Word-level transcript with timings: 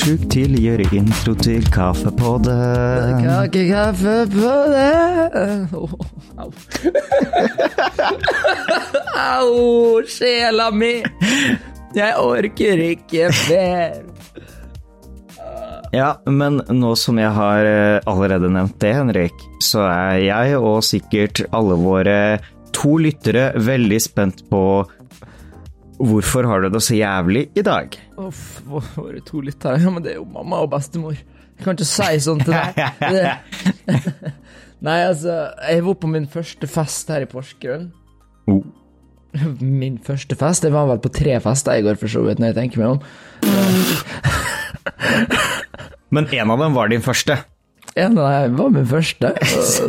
sjuk 0.00 0.22
til 0.32 0.54
gjør 0.56 0.80
intro 0.96 1.34
til. 1.36 1.64
Kakekaffe 3.20 4.14
på 4.32 4.52
det 4.72 4.92
Au. 5.76 5.88
Au, 9.20 10.00
sjela 10.08 10.70
mi. 10.72 10.94
Jeg 11.96 12.14
orker 12.16 12.80
ikke 12.86 13.28
mer. 13.50 14.00
Ja, 15.92 16.14
men 16.30 16.60
nå 16.70 16.94
som 16.96 17.18
jeg 17.18 17.32
har 17.34 17.66
eh, 17.66 17.98
allerede 18.06 18.48
nevnt 18.52 18.78
det, 18.80 18.94
Henrik, 18.94 19.34
så 19.58 19.82
er 19.90 20.20
jeg 20.22 20.56
og 20.60 20.84
sikkert 20.86 21.42
alle 21.50 21.74
våre 21.80 22.38
to 22.76 22.94
lyttere 23.02 23.50
veldig 23.58 23.98
spent 24.00 24.44
på 24.52 24.62
hvorfor 26.00 26.46
har 26.48 26.64
du 26.64 26.70
det 26.72 26.80
så 26.84 26.94
jævlig 26.96 27.42
i 27.58 27.62
dag? 27.66 27.88
Uff, 28.20 28.60
det 29.10 29.24
to 29.28 29.40
lyttere. 29.44 29.80
Ja, 29.82 29.90
men 29.92 30.02
det 30.04 30.10
er 30.14 30.18
jo 30.20 30.26
mamma 30.28 30.56
og 30.64 30.70
bestemor. 30.72 31.14
Jeg 31.14 31.64
kan 31.64 31.72
ikke 31.76 31.88
si 31.88 32.20
sånn 32.24 32.40
til 32.40 32.54
deg. 32.56 32.70
Nei, 34.86 34.98
altså, 35.04 35.32
jeg 35.68 35.84
var 35.84 35.94
på 36.00 36.08
min 36.08 36.28
første 36.30 36.66
fest 36.70 37.08
her 37.12 37.20
i 37.26 37.28
Porsgrunn. 37.28 37.90
Oh. 38.48 38.64
Min 39.60 39.98
første 40.02 40.34
fest? 40.38 40.64
Jeg 40.64 40.72
var 40.74 40.86
vel 40.88 40.98
på 41.04 41.10
tre 41.14 41.40
fester 41.44 41.72
i 41.78 41.82
går, 41.84 41.96
for 42.00 42.08
så 42.10 42.20
vidt, 42.24 42.38
når 42.40 42.46
jeg 42.50 42.56
tenker 42.56 42.78
meg 42.80 42.88
om. 42.96 43.00
Men 46.16 46.24
en 46.32 46.50
av 46.50 46.58
dem 46.64 46.74
var 46.74 46.88
din 46.90 47.04
første. 47.04 47.34
En 47.98 48.18
av 48.18 48.24
dem 48.48 48.56
var 48.58 48.68
min 48.74 48.86
første. 48.88 49.28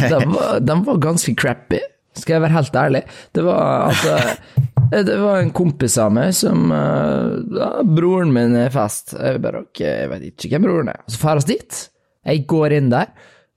Den 0.03 0.31
var, 0.35 0.59
den 0.59 0.85
var 0.85 0.97
ganske 1.01 1.35
crappy, 1.39 1.79
skal 2.17 2.35
jeg 2.35 2.43
være 2.43 2.55
helt 2.57 2.75
ærlig. 2.75 3.01
Det 3.33 3.43
var 3.45 3.89
altså 3.91 4.17
Det 5.07 5.15
var 5.21 5.39
en 5.39 5.53
kompis 5.55 5.93
av 6.03 6.09
meg 6.11 6.33
som 6.35 6.65
eh, 6.75 7.35
ja, 7.55 7.69
Broren 7.87 8.33
min 8.35 8.57
er 8.59 8.73
fest. 8.73 9.13
Jeg 9.15 9.39
bare 9.43 9.61
ok, 9.63 9.79
jeg 9.85 10.09
vet 10.11 10.25
ikke 10.33 10.49
hvem 10.57 10.65
broren 10.67 10.89
er. 10.91 10.99
Så 11.07 11.21
drar 11.21 11.39
vi 11.39 11.53
dit. 11.53 11.77
Jeg 12.27 12.43
går 12.51 12.75
inn 12.75 12.89
der. 12.91 13.13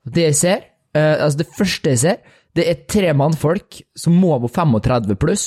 Det 0.07 0.29
jeg 0.29 0.37
ser, 0.39 0.63
eh, 0.95 1.17
altså 1.19 1.41
det 1.43 1.49
første 1.57 1.91
jeg 1.91 2.01
ser, 2.05 2.21
det 2.55 2.67
er 2.71 2.85
tre 2.87 3.11
mannfolk 3.19 3.81
som 3.99 4.15
må 4.15 4.37
være 4.39 4.53
35 4.55 5.19
pluss. 5.19 5.45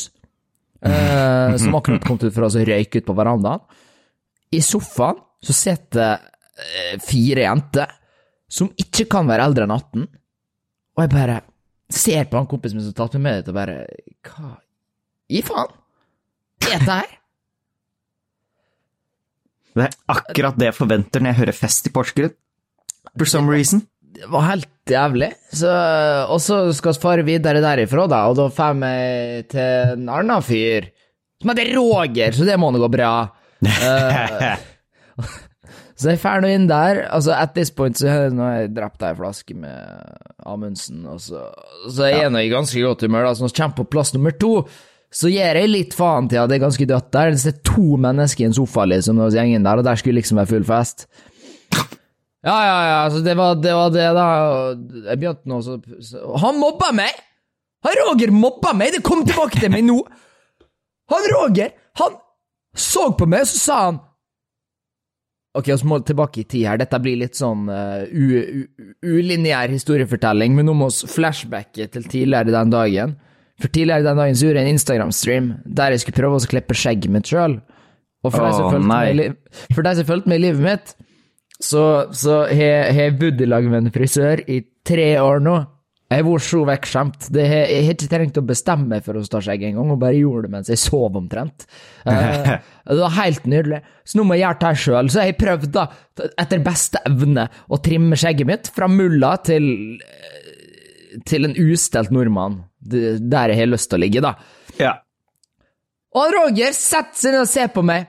eh, 0.84 1.56
som 1.56 1.74
akkurat 1.80 2.04
kom 2.04 2.20
ut 2.20 2.28
for 2.36 2.44
å 2.46 2.52
røyke 2.68 3.00
ut 3.00 3.08
på 3.08 3.16
verandaen. 3.16 3.64
I 4.52 4.60
sofaen 4.64 5.16
så 5.44 5.56
sitter 5.56 6.18
eh, 6.20 6.98
fire 7.00 7.48
jenter 7.48 7.96
som 8.48 8.68
ikke 8.76 9.08
kan 9.10 9.28
være 9.28 9.48
eldre 9.48 9.64
enn 9.64 9.74
18. 9.74 10.04
Og 10.98 11.04
jeg 11.06 11.12
bare 11.16 11.40
ser 11.92 12.26
på 12.28 12.38
han 12.38 12.48
kompisen 12.50 12.78
min 12.78 12.86
som 12.86 12.94
har 12.94 12.98
tatt 13.00 13.18
med 13.18 13.24
meg 13.26 13.38
dit, 13.40 13.50
og 13.52 13.56
bare 13.56 13.76
Hva 14.28 14.56
i 15.28 15.42
faen? 15.44 15.72
Er 16.64 16.78
dette 16.80 16.94
her? 17.02 17.14
Det 19.78 19.84
er 19.84 19.96
akkurat 20.10 20.56
det 20.58 20.70
jeg 20.70 20.76
forventer 20.76 21.22
når 21.22 21.32
jeg 21.32 21.40
hører 21.42 21.56
fest 21.56 21.88
i 21.88 21.92
Porsgrunn. 21.94 22.32
For 23.12 23.28
some 23.28 23.52
reason. 23.52 23.84
Det 24.18 24.26
var 24.32 24.46
helt 24.48 24.90
jævlig. 24.90 25.28
Så, 25.52 25.70
og 26.32 26.40
så 26.42 26.60
skal 26.76 26.96
vi 26.96 27.02
fare 27.02 27.26
videre 27.26 27.62
derifra, 27.62 28.06
da, 28.10 28.22
og 28.30 28.38
da 28.40 28.48
får 28.52 28.78
vi 28.80 28.94
til 29.52 29.92
en 29.98 30.08
annen 30.16 30.44
fyr 30.44 30.88
som 31.38 31.52
heter 31.52 31.70
Roger, 31.76 32.34
så 32.34 32.48
det 32.48 32.56
må 32.58 32.72
nå 32.74 32.82
gå 32.82 32.90
bra. 32.92 33.12
Eh, 33.68 35.24
Så 35.98 36.12
jeg 36.12 36.20
drar 36.22 36.44
inn 36.46 36.68
der. 36.70 37.00
altså 37.10 37.32
At 37.34 37.56
this 37.56 37.72
point 37.74 37.98
så 37.98 38.06
har 38.06 38.28
jeg, 38.28 38.36
jeg 38.38 38.74
drept 38.76 39.02
ei 39.02 39.14
flaske 39.18 39.56
med 39.58 40.12
Amundsen, 40.46 41.00
og 41.10 41.18
så, 41.20 41.48
så 41.90 42.06
er 42.06 42.22
jeg 42.22 42.30
nå 42.34 42.44
i 42.44 42.52
ganske 42.52 42.82
godt 42.84 43.02
humør. 43.02 43.26
da, 43.26 43.32
Så 43.34 43.42
når 43.42 43.50
vi 43.52 43.58
kommer 43.62 43.80
på 43.80 43.88
plass 43.96 44.14
nummer 44.14 44.36
to, 44.38 44.52
så 45.10 45.30
gir 45.32 45.58
jeg 45.58 45.72
litt 45.72 45.96
faen 45.96 46.28
til 46.30 46.38
at 46.38 46.50
det 46.50 46.58
er 46.58 46.66
ganske 46.66 46.86
dødt 46.86 47.10
der. 47.16 47.34
Det 47.34 47.50
er 47.50 47.58
to 47.66 47.96
mennesker 47.98 48.44
i 48.44 48.48
en 48.50 48.54
sofa 48.54 48.86
liksom 48.86 49.18
hos 49.24 49.34
gjengen 49.34 49.66
der, 49.66 49.80
og 49.80 49.88
der 49.88 49.98
skulle 49.98 50.20
liksom 50.20 50.38
være 50.38 50.52
full 50.52 50.68
fest. 50.68 51.08
Ja, 52.46 52.54
ja, 52.54 52.76
ja, 52.86 52.98
altså, 53.08 53.20
det 53.26 53.34
var 53.36 53.56
det, 53.58 53.72
var 53.74 53.90
det 53.90 54.04
da. 54.14 54.26
Jeg 55.10 55.18
begynte 55.18 55.50
nå 55.50 55.58
så, 55.66 55.80
så 56.06 56.36
Han 56.38 56.60
mobba 56.62 56.92
meg! 56.94 57.16
Han 57.82 57.98
Roger 58.04 58.30
mobba 58.30 58.70
meg! 58.78 58.94
Det 58.94 59.02
kom 59.06 59.24
tilbake 59.26 59.58
til 59.58 59.72
meg 59.74 59.82
nå! 59.88 59.98
Han 61.10 61.26
Roger, 61.34 61.72
han 61.98 62.14
så 62.78 63.08
på 63.18 63.26
meg, 63.26 63.42
og 63.42 63.50
så 63.50 63.58
sa 63.58 63.78
han 63.88 63.98
Ok, 65.58 65.70
vi 65.72 65.88
må 65.90 65.98
tilbake 66.06 66.42
i 66.42 66.46
tid 66.46 66.66
her. 66.68 66.78
Dette 66.80 67.00
blir 67.02 67.18
litt 67.18 67.38
sånn 67.38 67.66
uh, 67.66 68.04
ulineær 69.02 69.72
historiefortelling, 69.72 70.54
men 70.54 70.68
nå 70.68 70.76
må 70.78 70.90
vi 70.92 71.10
flashbacke 71.10 71.88
til 71.90 72.06
tidligere 72.06 72.54
den 72.54 72.74
dagen. 72.74 73.16
For 73.58 73.72
tidligere 73.74 74.06
den 74.06 74.20
dagen 74.20 74.38
så 74.38 74.46
gjorde 74.46 74.62
jeg 74.62 74.68
en 74.68 74.78
Instagram-stream 74.78 75.50
der 75.78 75.94
jeg 75.94 76.04
skulle 76.04 76.20
prøve 76.20 76.38
å 76.38 76.50
klippe 76.52 76.76
skjegget 76.78 77.14
mitt 77.14 77.30
sjøl. 77.30 77.58
Og 78.26 78.34
for, 78.34 78.46
de 78.46 78.80
med 78.82 79.36
for 79.74 79.86
de 79.86 79.94
som 79.98 80.06
fulgte 80.06 80.30
med 80.30 80.40
i 80.40 80.44
livet 80.48 80.62
mitt, 80.62 80.94
så, 81.62 81.82
så 82.14 82.44
har 82.46 82.90
har 82.92 83.02
jeg 83.08 83.18
bodd 83.18 83.42
i 83.42 83.48
lag 83.48 83.66
med 83.66 83.80
en 83.82 83.94
frisør 83.94 84.42
i 84.46 84.60
tre 84.86 85.10
år 85.22 85.42
nå. 85.42 85.56
Jeg 86.08 86.24
var 86.24 86.40
så 86.40 86.62
vekkskjemt. 86.64 87.26
Det 87.36 87.44
Jeg 87.44 87.82
har 87.84 87.94
ikke 87.94 88.08
trengt 88.08 88.38
å 88.40 88.46
bestemme 88.48 88.88
meg 88.94 89.04
for 89.04 89.18
å 89.18 89.24
ta 89.28 89.42
skjegg 89.44 89.66
engang, 89.68 89.90
og 89.92 90.00
bare 90.00 90.16
gjorde 90.16 90.46
det 90.46 90.54
mens 90.54 90.70
jeg 90.72 90.80
sov 90.80 91.18
omtrent. 91.20 91.66
Uh, 92.08 92.54
det 92.88 93.00
var 93.02 93.16
helt 93.18 93.44
nydelig. 93.50 93.82
Så 94.08 94.16
nå 94.16 94.24
må 94.24 94.38
jeg 94.38 94.46
gjøre 94.46 94.62
det 94.62 94.84
sjøl. 94.84 95.12
Så 95.12 95.26
jeg 95.26 95.36
prøvde 95.36 95.68
prøvd, 95.68 95.76
da, 95.76 96.30
etter 96.40 96.64
beste 96.64 97.02
evne, 97.08 97.44
å 97.68 97.80
trimme 97.84 98.16
skjegget 98.16 98.48
mitt 98.48 98.72
fra 98.72 98.88
mulla 98.88 99.36
til 99.44 99.68
til 101.28 101.48
en 101.48 101.54
ustelt 101.56 102.12
nordmann, 102.12 102.62
der 102.78 103.52
jeg 103.52 103.60
har 103.62 103.70
lyst 103.70 103.90
til 103.90 103.98
å 103.98 104.02
ligge, 104.02 104.22
da. 104.24 104.34
Ja. 104.78 104.98
Og 106.16 106.32
Roger 106.34 106.74
setter 106.76 107.20
seg 107.20 107.34
ned 107.34 107.44
og 107.44 107.50
ser 107.50 107.70
på 107.72 107.84
meg. 107.86 108.08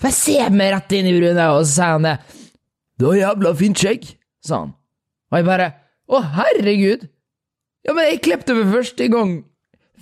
For 0.00 0.10
jeg 0.10 0.18
ser 0.18 0.54
meg 0.54 0.74
rett 0.74 0.94
inn 0.96 1.08
i 1.08 1.14
brune, 1.16 1.48
og 1.54 1.62
så 1.64 1.70
sier 1.72 1.96
han 1.96 2.08
det. 2.08 2.14
Du 3.00 3.08
har 3.10 3.20
jævla 3.20 3.54
fint 3.58 3.80
skjegg, 3.80 4.06
sa 4.44 4.64
han. 4.64 4.76
Og 5.32 5.40
jeg 5.40 5.48
bare 5.48 5.72
Å, 6.04 6.18
herregud. 6.34 7.06
Ja, 7.84 7.92
men 7.92 8.06
jeg 8.08 8.22
klepte 8.24 8.54
meg 8.56 8.70
første 8.72 9.08
gang 9.12 9.34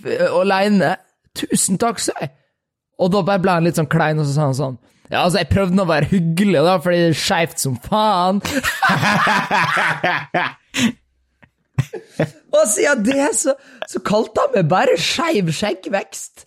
f- 0.03 0.21
aleine. 0.39 0.93
Tusen 1.35 1.77
takk, 1.81 1.99
sa 2.03 2.13
jeg. 2.21 2.31
Og 3.01 3.09
da 3.11 3.23
bare 3.25 3.41
ble 3.43 3.51
han 3.57 3.65
litt 3.65 3.79
sånn 3.79 3.89
klein, 3.91 4.19
og 4.21 4.27
så 4.29 4.33
sa 4.37 4.43
han 4.47 4.55
sånn 4.57 4.75
Ja, 5.11 5.23
altså, 5.25 5.39
jeg 5.41 5.49
prøvde 5.51 5.75
nå 5.75 5.83
å 5.83 5.89
være 5.89 6.07
hyggelig, 6.13 6.61
da, 6.63 6.75
fordi 6.81 6.99
det 7.01 7.09
er 7.11 7.19
skeivt 7.19 7.59
som 7.61 7.75
faen. 7.83 8.39
Og 12.53 12.67
siden 12.69 13.01
det, 13.05 13.25
så, 13.37 13.55
så 13.89 13.99
kalte 14.05 14.43
han 14.45 14.53
meg 14.55 14.67
bare 14.71 14.93
skeiv 15.01 15.49
skjeggvekst. 15.57 16.43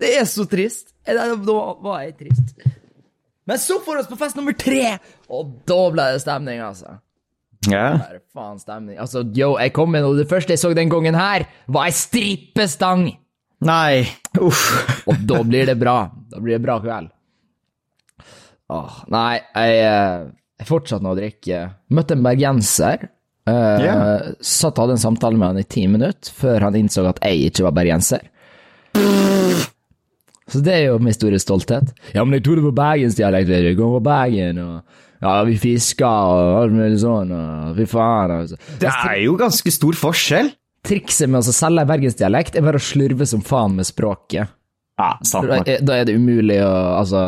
Det 0.00 0.10
er 0.18 0.24
så 0.30 0.46
trist. 0.50 0.94
Eh, 1.06 1.14
da 1.14 1.56
var 1.84 2.00
jeg 2.06 2.14
trist. 2.22 2.54
Men 3.44 3.60
så 3.60 3.76
får 3.84 3.98
vi 3.98 4.02
oss 4.04 4.08
på 4.10 4.16
fest 4.20 4.38
nummer 4.38 4.56
tre, 4.56 4.94
og 5.28 5.50
da 5.68 5.78
ble 5.92 6.06
det 6.14 6.22
stemning, 6.24 6.62
altså. 6.64 6.94
Ja. 7.72 7.86
Bare 8.00 8.20
faen 8.34 8.60
stemning. 8.60 8.98
Altså, 9.00 9.24
yo, 9.36 9.54
jeg 9.60 9.72
kom 9.76 9.92
med 9.94 10.04
noe. 10.04 10.16
det 10.18 10.28
første 10.30 10.54
jeg 10.54 10.62
så 10.62 10.72
den 10.76 10.92
gangen 10.92 11.16
her, 11.18 11.46
var 11.66 11.88
ei 11.88 11.96
strippestang. 11.96 13.08
Nei. 13.64 14.04
Uff. 14.42 14.64
Og 15.08 15.20
da 15.24 15.40
blir 15.46 15.68
det 15.70 15.78
bra. 15.80 15.98
Da 16.30 16.42
blir 16.42 16.58
det 16.58 16.64
bra 16.64 16.78
kveld. 16.82 17.10
Åh, 18.74 19.00
nei, 19.12 19.38
jeg, 19.38 19.80
eh, 19.84 20.22
jeg 20.60 20.68
fortsatte 20.68 21.04
nå 21.04 21.12
å 21.12 21.18
drikke. 21.18 21.64
Møtte 21.94 22.16
en 22.16 22.24
bergenser. 22.24 23.08
Uh, 23.44 23.76
yeah. 23.82 24.28
Satt 24.40 24.78
og 24.78 24.86
hadde 24.86 24.94
en 24.96 25.02
samtale 25.02 25.36
med 25.36 25.50
han 25.50 25.60
i 25.60 25.66
ti 25.68 25.82
minutter, 25.90 26.32
før 26.32 26.64
han 26.64 26.78
innså 26.78 27.04
at 27.10 27.20
jeg 27.26 27.50
ikke 27.50 27.66
var 27.66 27.74
bergenser. 27.76 28.30
Så 30.48 30.60
det 30.64 30.74
er 30.74 30.82
jo 30.86 31.00
min 31.02 31.16
store 31.16 31.40
stolthet. 31.40 31.92
Ja, 32.14 32.24
men 32.24 32.38
jeg 32.38 32.44
trodde 32.44 32.62
det 32.62 32.68
var 32.70 32.78
bergensdialekt, 32.80 33.50
vet 33.50 33.66
du. 33.66 33.70
Kom 33.78 33.94
på 33.96 34.02
Bergen, 34.04 34.60
og 34.60 35.13
ja, 35.24 35.38
vi 35.48 35.56
fiska 35.60 36.10
og 36.30 36.58
alt 36.60 36.76
mulig 36.76 37.00
sånn, 37.02 37.32
og 37.34 37.78
fy 37.78 37.86
faen. 37.90 38.34
Altså. 38.42 38.58
Det 38.82 38.90
er 38.92 39.22
jo 39.24 39.38
ganske 39.40 39.72
stor 39.74 39.96
forskjell. 39.98 40.52
Trikset 40.84 41.30
med 41.32 41.40
å 41.40 41.54
selge 41.56 41.86
bergensdialekt 41.88 42.58
er 42.60 42.64
bare 42.66 42.80
å 42.80 42.84
slurve 42.84 43.24
som 43.28 43.40
faen 43.44 43.78
med 43.78 43.88
språket. 43.88 44.52
Ja, 45.00 45.14
sant 45.26 45.48
Da 45.48 45.58
nok. 45.62 45.68
er, 45.72 45.80
da 45.82 45.96
er 45.98 46.06
det 46.06 46.14
umulig 46.20 46.60
å 46.62 46.74
Altså, 47.00 47.24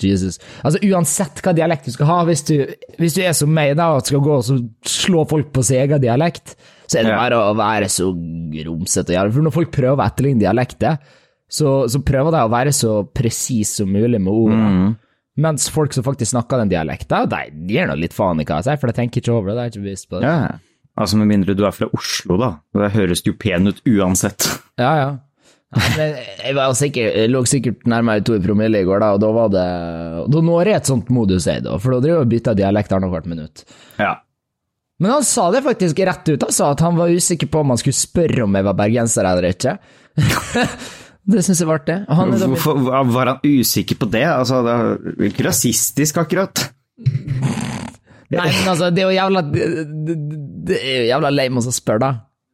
Jesus. 0.00 0.38
Altså, 0.64 0.78
uansett 0.86 1.40
hva 1.44 1.52
dialekt 1.56 1.88
du 1.88 1.92
skal 1.92 2.08
ha, 2.08 2.18
hvis 2.28 2.44
du, 2.48 2.54
hvis 3.00 3.16
du 3.16 3.22
er 3.24 3.34
som 3.36 3.50
meg 3.52 3.74
da, 3.76 3.90
og 3.96 4.06
skal 4.06 4.22
gå 4.24 4.36
og 4.38 4.62
slå 4.88 5.24
folk 5.28 5.50
på 5.52 5.64
sin 5.66 5.82
egen 5.82 6.00
dialekt, 6.00 6.54
så 6.88 7.00
er 7.00 7.08
det 7.08 7.16
bare 7.18 7.40
å 7.50 7.56
være 7.58 7.88
så 7.92 8.06
romsete 8.10 9.12
å 9.12 9.16
gjøre. 9.18 9.34
For 9.34 9.46
når 9.46 9.54
folk 9.58 9.72
prøver 9.74 10.00
å 10.00 10.06
etterligne 10.06 10.40
dialekter, 10.44 10.96
så, 11.50 11.74
så 11.90 12.00
prøver 12.06 12.32
de 12.36 12.40
å 12.46 12.52
være 12.52 12.72
så 12.74 12.94
presis 13.16 13.76
som 13.80 13.90
mulig 13.92 14.20
med 14.22 14.32
ordene. 14.32 14.72
Mens 15.40 15.68
folk 15.72 15.94
som 15.96 16.04
faktisk 16.06 16.34
snakker 16.34 16.60
den 16.60 16.72
dialekten, 16.72 17.30
de 17.30 17.72
gir 17.72 17.88
nå 17.88 17.96
litt 17.98 18.16
faen 18.16 18.42
i 18.42 18.46
hva 18.46 18.60
jeg 18.60 18.68
sier, 18.68 18.80
for 18.82 18.90
de 18.90 18.96
tenker 18.98 19.22
ikke 19.22 19.32
over 19.34 19.52
det, 19.52 19.56
de 19.56 19.62
er 19.62 19.72
ikke 19.72 19.86
bevisst 19.86 20.10
på 20.10 20.20
det. 20.20 20.28
Ja. 20.28 20.58
Altså, 21.00 21.16
Med 21.20 21.30
mindre 21.30 21.56
du 21.56 21.64
er 21.64 21.74
fra 21.74 21.88
Oslo, 21.96 22.36
da. 22.40 22.54
Det 22.76 22.92
høres 22.96 23.24
jo 23.24 23.36
pen 23.38 23.72
ut 23.72 23.82
uansett. 23.88 24.48
Ja, 24.80 24.94
ja. 24.96 25.10
Jeg, 25.70 26.54
var 26.56 26.70
jo 26.70 26.74
sikkert, 26.74 27.12
jeg 27.14 27.30
lå 27.30 27.42
sikkert 27.46 27.82
nærmere 27.86 28.24
to 28.26 28.34
i 28.34 28.40
promille 28.42 28.80
i 28.80 28.86
går, 28.88 29.02
da, 29.04 29.10
og 29.14 29.20
da 29.22 29.28
var 29.30 29.50
det 29.52 29.66
Da 30.32 30.40
når 30.42 30.70
jeg 30.70 30.78
et 30.80 30.88
sånt 30.88 31.12
modus 31.14 31.46
jeg, 31.46 31.62
da, 31.62 31.76
for 31.78 31.94
da 31.94 32.00
driver 32.00 32.16
jeg 32.16 32.26
og 32.26 32.32
bytter 32.32 32.56
dialekt 32.58 32.94
annethvert 32.96 33.28
minutt. 33.30 33.62
Ja. 34.00 34.14
Men 35.00 35.14
han 35.14 35.28
sa 35.28 35.50
det 35.52 35.62
faktisk 35.68 36.00
rett 36.08 36.32
ut, 36.32 36.42
Han 36.48 36.56
sa 36.56 36.72
at 36.74 36.82
han 36.84 36.98
var 36.98 37.12
usikker 37.12 37.52
på 37.52 37.62
om 37.62 37.70
han 37.74 37.80
skulle 37.80 38.00
spørre 38.00 38.48
om 38.48 38.56
jeg 38.58 38.66
var 38.66 38.80
bergenser 38.80 39.28
eller 39.30 39.50
ikke. 39.52 39.76
Det 41.30 41.42
syns 41.44 41.60
jeg 41.60 41.68
var 41.68 41.82
artig. 41.82 41.98
Og 42.08 42.16
Han 42.16 42.32
da 42.32 42.48
Hvorfor 42.48 42.80
var 43.12 43.34
han 43.34 43.42
usikker 43.44 43.98
på 44.00 44.08
det? 44.10 44.24
Altså, 44.24 44.62
det 44.64 44.72
er 44.76 45.28
ikke 45.30 45.46
rasistisk, 45.50 46.20
akkurat. 46.22 46.64
Nei, 48.30 48.46
men 48.46 48.70
altså, 48.70 48.90
det 48.94 49.02
er 49.02 49.08
jo 49.08 49.14
jævla 49.16 49.40
Det, 49.50 50.76
er 50.78 50.98
jo 51.00 51.06
jævla 51.08 51.30
lame 51.34 51.62
å 51.62 51.74
spørre, 51.74 52.02
da. 52.02 52.10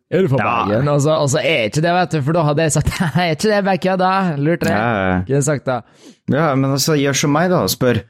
Er 0.07 0.23
du 0.23 0.31
fra 0.31 0.39
Bergen? 0.39 0.89
Og 0.93 1.01
så, 1.03 1.17
og 1.19 1.31
så 1.33 1.41
er 1.43 1.67
ikke 1.67 1.83
det, 1.83 1.95
vet 1.97 2.13
du, 2.15 2.21
for 2.23 2.39
da 2.39 2.45
hadde 2.47 2.67
jeg 2.67 2.75
sagt 2.77 2.93
er 3.23 3.33
ikke 3.35 3.51
det 3.51 3.63
bare 3.67 3.83
kødda? 3.83 4.11
Lurte 4.39 4.71
jeg. 4.71 4.77
Ja, 4.79 5.17
Kunne 5.27 5.47
sagt 5.47 5.67
det. 5.67 5.81
ja, 6.35 6.51
men 6.55 6.71
altså, 6.71 6.95
gjør 6.99 7.19
som 7.25 7.35
meg, 7.35 7.51
da, 7.53 7.65
og 7.67 7.73
spør 7.75 8.05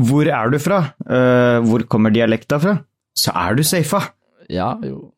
hvor 0.00 0.28
er 0.30 0.52
du 0.52 0.58
fra? 0.62 0.78
Uh, 1.02 1.58
hvor 1.66 1.82
kommer 1.90 2.12
dialekta 2.14 2.60
fra? 2.62 2.76
Så 3.18 3.34
er 3.36 3.56
du 3.58 3.64
safa. 3.66 4.04
Ja, 4.50 4.72
jo. 4.86 5.10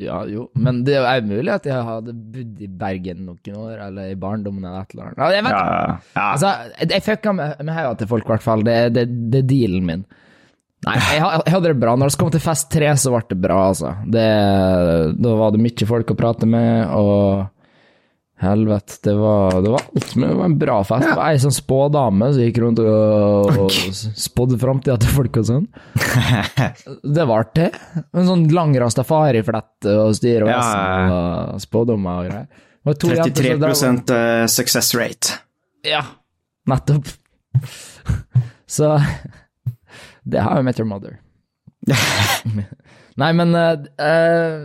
Ja, 0.00 0.22
jo. 0.24 0.46
Men 0.56 0.80
det 0.86 0.94
er 0.96 1.18
jo 1.20 1.28
mulig 1.28 1.52
at 1.52 1.66
jeg 1.68 1.84
hadde 1.84 2.14
bodd 2.16 2.62
i 2.64 2.68
Bergen 2.80 3.26
noen 3.26 3.56
år, 3.60 3.74
eller 3.88 4.12
i 4.12 4.16
barndommen 4.18 4.64
eller 4.64 4.86
et 4.86 4.94
eller 4.94 5.10
annet. 5.10 5.20
Ja, 5.20 5.28
jeg 5.36 5.44
vet 5.44 5.52
Ja, 5.52 5.96
ja. 6.16 6.26
Altså, 6.30 6.52
jeg 6.88 7.04
fucka 7.04 7.34
med, 7.36 7.60
med 7.60 7.76
hodet 7.76 8.02
til 8.02 8.10
folk, 8.14 8.24
i 8.24 8.32
hvert 8.32 8.46
fall. 8.46 8.64
Det, 8.66 8.76
det, 8.96 9.06
det 9.32 9.42
er 9.42 9.48
dealen 9.50 9.88
min. 9.90 10.04
Nei, 10.82 10.96
jeg, 10.98 11.20
jeg 11.20 11.54
hadde 11.54 11.68
det 11.68 11.78
bra. 11.78 11.94
Når 12.00 12.10
vi 12.10 12.18
kom 12.24 12.32
til 12.34 12.42
fest 12.42 12.70
tre, 12.72 12.88
så 12.98 13.12
ble 13.12 13.22
det 13.28 13.38
bra, 13.44 13.58
altså. 13.68 13.92
Det, 14.16 14.28
da 15.22 15.34
var 15.38 15.52
det 15.54 15.62
mye 15.62 15.88
folk 15.92 16.10
å 16.10 16.18
prate 16.18 16.48
med, 16.50 16.88
og 16.98 17.44
helvete, 18.42 18.98
det 19.06 19.14
var, 19.18 19.56
det 19.62 19.70
var 19.72 19.84
det 19.94 20.28
var 20.34 20.44
en 20.44 20.56
bra 20.58 20.78
fest. 20.84 21.06
Det 21.06 21.16
var 21.18 21.30
ei 21.30 21.40
sånn 21.42 21.54
spådame 21.54 22.28
som 22.34 22.42
gikk 22.44 22.58
rundt 22.62 22.82
og, 22.82 23.50
og 23.64 23.76
spådde 24.26 24.58
framtida 24.62 24.96
til 25.02 25.14
folk 25.14 25.38
og 25.42 25.48
sånn. 25.48 25.68
Det 27.16 27.26
var 27.28 27.46
artig. 27.46 27.68
En 28.12 28.28
sånn 28.28 28.44
lang 28.54 28.74
rastafari-flett 28.82 29.88
og 29.92 30.12
styr 30.18 30.46
og 30.46 30.52
Ja, 30.52 30.60
og 31.54 31.62
spådommer 31.62 32.22
og 32.22 32.30
greier. 32.30 32.68
Var 32.82 32.98
to 32.98 33.12
jenter 33.14 33.74
som 33.78 34.00
33 34.02 34.06
drev- 34.10 34.42
eh, 34.42 34.46
success 34.50 34.94
rate. 34.98 35.38
ja, 35.86 36.02
nettopp. 36.66 37.10
Så 38.72 38.96
Det 40.24 40.40
har 40.40 40.56
jo 40.56 40.62
Met 40.64 40.78
Your 40.80 40.88
Mother. 40.88 41.18
Nei, 43.20 43.32
men 43.36 43.54
uh, 43.54 43.74
eh, 44.00 44.62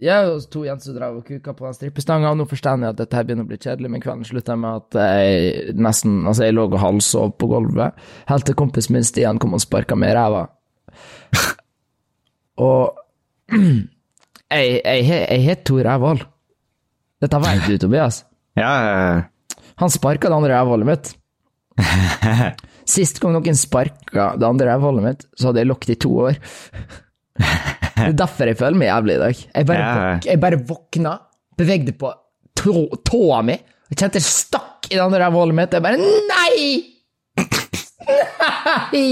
Jeg 0.00 0.28
og 0.32 0.44
to 0.48 0.62
jenter 0.64 0.88
som 0.88 0.94
drev 0.96 1.18
og 1.18 1.26
kuka 1.28 1.52
på 1.52 1.66
den 1.66 1.74
strippestanga, 1.76 2.30
og 2.32 2.38
nå 2.40 2.46
forstår 2.48 2.80
jeg 2.80 2.94
at 2.94 3.00
dette 3.02 3.18
her 3.18 3.26
begynner 3.28 3.44
å 3.44 3.50
bli 3.50 3.58
kjedelig, 3.60 3.90
men 3.92 4.00
kvelden 4.00 4.24
slutta 4.24 4.54
med 4.56 4.78
at 4.80 4.96
jeg 4.96 5.74
nesten 5.76 6.22
Altså, 6.24 6.46
jeg 6.46 6.56
lå 6.56 6.64
og 6.70 6.78
halvsov 6.80 7.34
på 7.36 7.50
gulvet, 7.50 7.98
helt 8.30 8.46
til 8.48 8.56
kompisen 8.56 8.96
min 8.96 9.04
Stian 9.04 9.40
kom 9.42 9.56
og 9.58 9.60
sparka 9.60 9.98
meg 10.00 10.14
i 10.14 10.16
ræva. 10.16 10.46
Og 12.60 12.96
jeg, 14.56 15.04
har 15.04 15.60
to 15.64 15.76
het 15.78 15.86
Rævhold. 15.86 16.24
Dette 17.20 17.40
vet 17.44 17.68
du, 17.68 17.76
Tobias. 17.78 18.24
Ja, 18.56 18.72
eh, 19.16 19.56
Han 19.80 19.92
sparka 19.92 20.28
det 20.28 20.36
andre 20.36 20.56
rævhullet 20.56 20.86
mitt. 20.88 21.12
Sist 22.90 23.20
gang 23.20 23.36
noen 23.36 23.56
sparka 23.56 24.32
det 24.40 24.48
andre 24.48 24.72
rævhullet 24.72 25.04
mitt, 25.04 25.28
så 25.36 25.50
hadde 25.50 25.60
jeg 25.60 25.70
lukket 25.70 25.94
i 25.94 26.00
to 26.06 26.16
år. 26.24 26.40
Det 28.00 28.12
er 28.14 28.18
derfor 28.24 28.50
jeg 28.50 28.58
føler 28.60 28.78
meg 28.80 28.88
jævlig 28.90 29.14
i 29.16 29.20
dag. 29.24 29.42
Jeg 29.54 29.66
bare, 29.70 29.78
Ja. 29.84 29.94
våk, 30.16 30.26
jeg 30.30 30.40
bare 30.40 30.58
våkna, 30.70 31.12
bevegde 31.60 31.92
på 32.00 32.12
tå, 32.56 32.74
tåa 33.06 33.42
mi, 33.46 33.54
og 33.90 33.96
kjente 33.96 34.18
det 34.18 34.24
stakk 34.26 34.88
i 34.90 34.94
det 34.96 35.02
andre 35.04 35.20
rævhullet 35.26 35.54
mitt. 35.58 35.72
Jeg 35.76 35.82
bare 35.82 35.98
Nei! 35.98 36.60
Nei! 38.10 39.06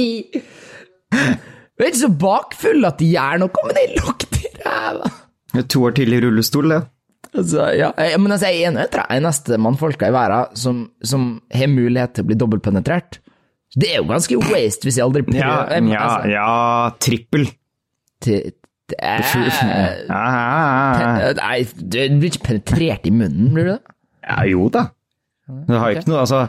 Du 1.79 1.85
er 1.85 1.91
ikke 1.93 2.01
så 2.03 2.11
bakfull 2.21 2.87
at 2.89 2.99
de 3.01 3.13
gjør 3.15 3.39
noe, 3.45 3.65
men 3.69 3.77
det 3.79 3.85
lukter 4.01 4.63
ræva. 4.65 5.11
to 5.71 5.85
år 5.87 5.95
til 5.97 6.13
i 6.15 6.21
rullestol, 6.25 6.73
det. 6.75 6.81
Altså, 7.39 7.69
ja, 7.77 7.91
jeg, 8.01 8.19
men 8.23 8.33
altså, 8.35 8.49
jeg 8.51 8.63
er 8.65 8.71
en 8.73 8.79
av 8.81 8.91
de 8.95 9.05
eneste 9.19 9.59
mannfolka 9.61 10.09
i 10.09 10.15
verden 10.15 10.57
som, 10.59 10.83
som 11.05 11.27
har 11.55 11.69
mulighet 11.71 12.15
til 12.17 12.25
å 12.25 12.29
bli 12.31 12.39
dobbeltpenetrert. 12.41 13.21
Det 13.79 13.91
er 13.93 13.99
jo 14.01 14.09
ganske 14.09 14.39
waste 14.49 14.89
hvis 14.89 14.97
jeg 14.99 15.05
aldri 15.05 15.23
prøver. 15.27 15.43
Ja, 15.45 15.59
jeg, 15.77 15.91
ja, 15.93 16.05
altså, 16.07 16.31
ja, 16.33 16.95
trippel. 17.05 17.45
det 18.25 18.39
er- 18.97 20.05
ja. 20.09 21.33
Nei, 21.43 21.59
du 21.77 21.99
blir 22.21 22.31
ikke 22.33 22.47
penetrert 22.49 23.07
i 23.09 23.13
munnen, 23.15 23.51
blir 23.55 23.69
du 23.69 23.73
det? 23.77 23.83
ja, 24.29 24.43
jo 24.49 24.69
da. 24.73 24.87
Det 25.49 25.79
har 25.81 25.93
jo 25.93 26.01
ikke 26.01 26.11
noe, 26.13 26.21
altså 26.27 26.41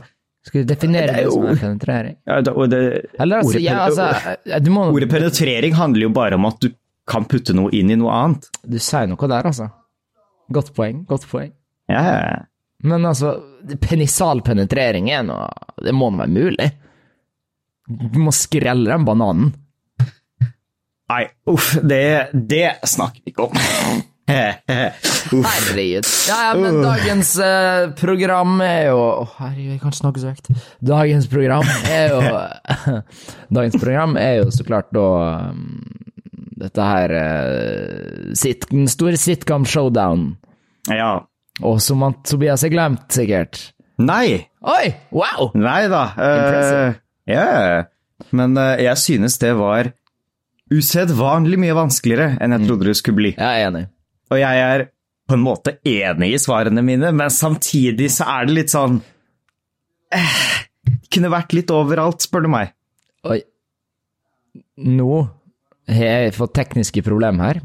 Skal 0.43 0.63
du 0.65 0.71
definere 0.73 1.13
Det 1.15 1.21
er 1.23 1.29
som 1.31 1.45
en 1.47 1.59
penetrering? 1.61 2.15
ja, 2.27 2.39
det, 2.43 2.53
det, 2.73 2.79
Eller 3.19 3.37
altså, 3.39 3.53
ordet, 3.53 3.61
ja, 3.63 3.77
altså 3.85 4.59
du, 4.65 4.71
må, 4.75 4.85
ordet 4.91 5.09
penetrering 5.11 5.75
handler 5.77 6.03
jo 6.07 6.09
bare 6.15 6.35
om 6.39 6.47
at 6.49 6.59
du 6.63 6.69
kan 7.09 7.25
putte 7.25 7.55
noe 7.55 7.71
inn 7.73 7.89
i 7.89 7.95
noe 7.97 8.11
annet. 8.13 8.49
du 8.67 8.75
sier 8.83 9.07
noe 9.09 9.29
der, 9.31 9.47
altså. 9.49 9.69
Godt 10.53 10.73
poeng, 10.75 11.05
godt 11.09 11.25
poeng. 11.31 11.51
Ja, 11.89 12.01
ja, 12.03 12.19
ja. 12.35 12.43
Men 12.83 13.03
altså, 13.09 13.33
penisal 13.81 14.39
penetrering 14.45 15.09
er 15.11 15.23
noe 15.27 15.47
Det 15.83 15.91
må 15.95 16.11
nå 16.13 16.21
være 16.21 16.31
mulig. 16.35 16.67
Du 17.89 18.19
må 18.21 18.31
skrelle 18.35 18.91
den 18.91 19.07
bananen. 19.07 19.49
Nei, 21.09 21.23
uff, 21.49 21.73
det, 21.81 22.29
det 22.33 22.67
snakker 22.85 23.21
vi 23.25 23.33
ikke 23.33 23.47
om. 23.49 24.03
Herregud. 24.29 26.05
Ja, 26.27 26.35
ja, 26.43 26.51
men 26.53 26.81
dagens 26.83 27.31
eh, 27.41 27.87
program 27.97 28.59
er 28.61 28.91
jo 28.91 28.99
Å, 29.01 29.23
herregud, 29.39 29.71
jeg 29.71 29.79
kan 29.81 29.89
ikke 29.89 30.01
snakke 30.03 30.21
så 30.21 30.33
høyt. 30.33 30.51
Dagens 30.85 31.29
program 31.31 31.71
er 31.89 32.13
jo 32.13 32.19
Dagens 33.57 33.79
program 33.81 34.19
er 34.21 34.35
jo 34.43 34.51
så 34.53 34.65
klart 34.67 34.91
da 34.93 35.07
um, 35.49 35.81
dette 36.59 36.87
her 36.91 37.15
uh, 37.15 38.31
sit, 38.37 38.67
Den 38.69 38.89
store 38.91 39.17
sitcom 39.17 39.65
showdown. 39.69 40.33
Ja. 40.91 41.23
Og 41.65 41.79
som 41.83 42.03
han, 42.05 42.17
Tobias 42.27 42.65
har 42.65 42.73
glemt, 42.73 43.07
sikkert. 43.15 43.61
Nei, 43.99 44.43
Oi! 44.59 44.91
Wow! 45.15 45.53
nei 45.57 45.85
da. 45.91 46.03
Uh, 46.19 46.33
Impressive. 46.35 46.91
ja, 47.31 48.27
men 48.35 48.59
uh, 48.59 48.75
jeg 48.79 48.99
synes 48.99 49.39
det 49.41 49.53
var 49.59 49.89
usedvanlig 50.73 51.59
mye 51.61 51.75
vanskeligere 51.77 52.37
enn 52.41 52.55
jeg 52.55 52.67
trodde 52.67 52.89
det 52.89 52.97
skulle 52.99 53.19
bli. 53.19 53.31
Jeg 53.35 53.45
er 53.45 53.69
enig. 53.69 53.85
Og 54.29 54.41
jeg 54.41 54.63
er 54.65 54.85
på 55.29 55.37
en 55.37 55.45
måte 55.45 55.75
enig 55.85 56.33
i 56.33 56.41
svarene 56.41 56.83
mine, 56.85 57.11
men 57.13 57.33
samtidig 57.33 58.09
så 58.13 58.27
er 58.33 58.47
det 58.47 58.55
litt 58.57 58.73
sånn 58.73 58.97
eh, 60.13 60.37
Det 60.89 61.11
kunne 61.13 61.33
vært 61.33 61.53
litt 61.57 61.73
overalt, 61.73 62.25
spør 62.25 62.45
du 62.45 62.51
meg. 62.53 62.73
Oi. 63.29 63.41
Nå 64.89 65.11
har 65.89 66.13
jeg 66.23 66.37
fått 66.37 66.55
tekniske 66.57 67.03
problemer 67.05 67.49
her. 67.49 67.61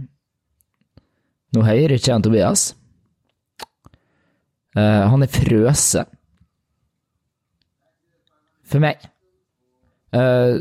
Nå 1.54 1.62
hører 1.64 1.96
ikke 1.96 2.12
han 2.12 2.24
Tobias. 2.24 2.72
Uh, 4.74 5.06
han 5.12 5.22
er 5.22 5.30
frøse. 5.30 6.02
For 8.64 8.82
meg. 8.82 9.04
Eh, 10.14 10.54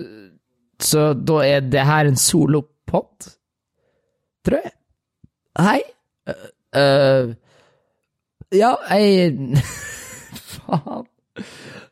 så 0.83 1.11
da 1.15 1.39
er 1.47 1.63
det 1.65 1.85
her 1.87 2.09
en 2.09 2.19
solopod, 2.19 3.29
tror 4.43 4.59
jeg. 4.59 4.73
Hei. 5.59 5.79
Uh, 6.73 7.33
ja, 8.53 8.73
jeg 8.89 9.37
Faen. 10.53 11.09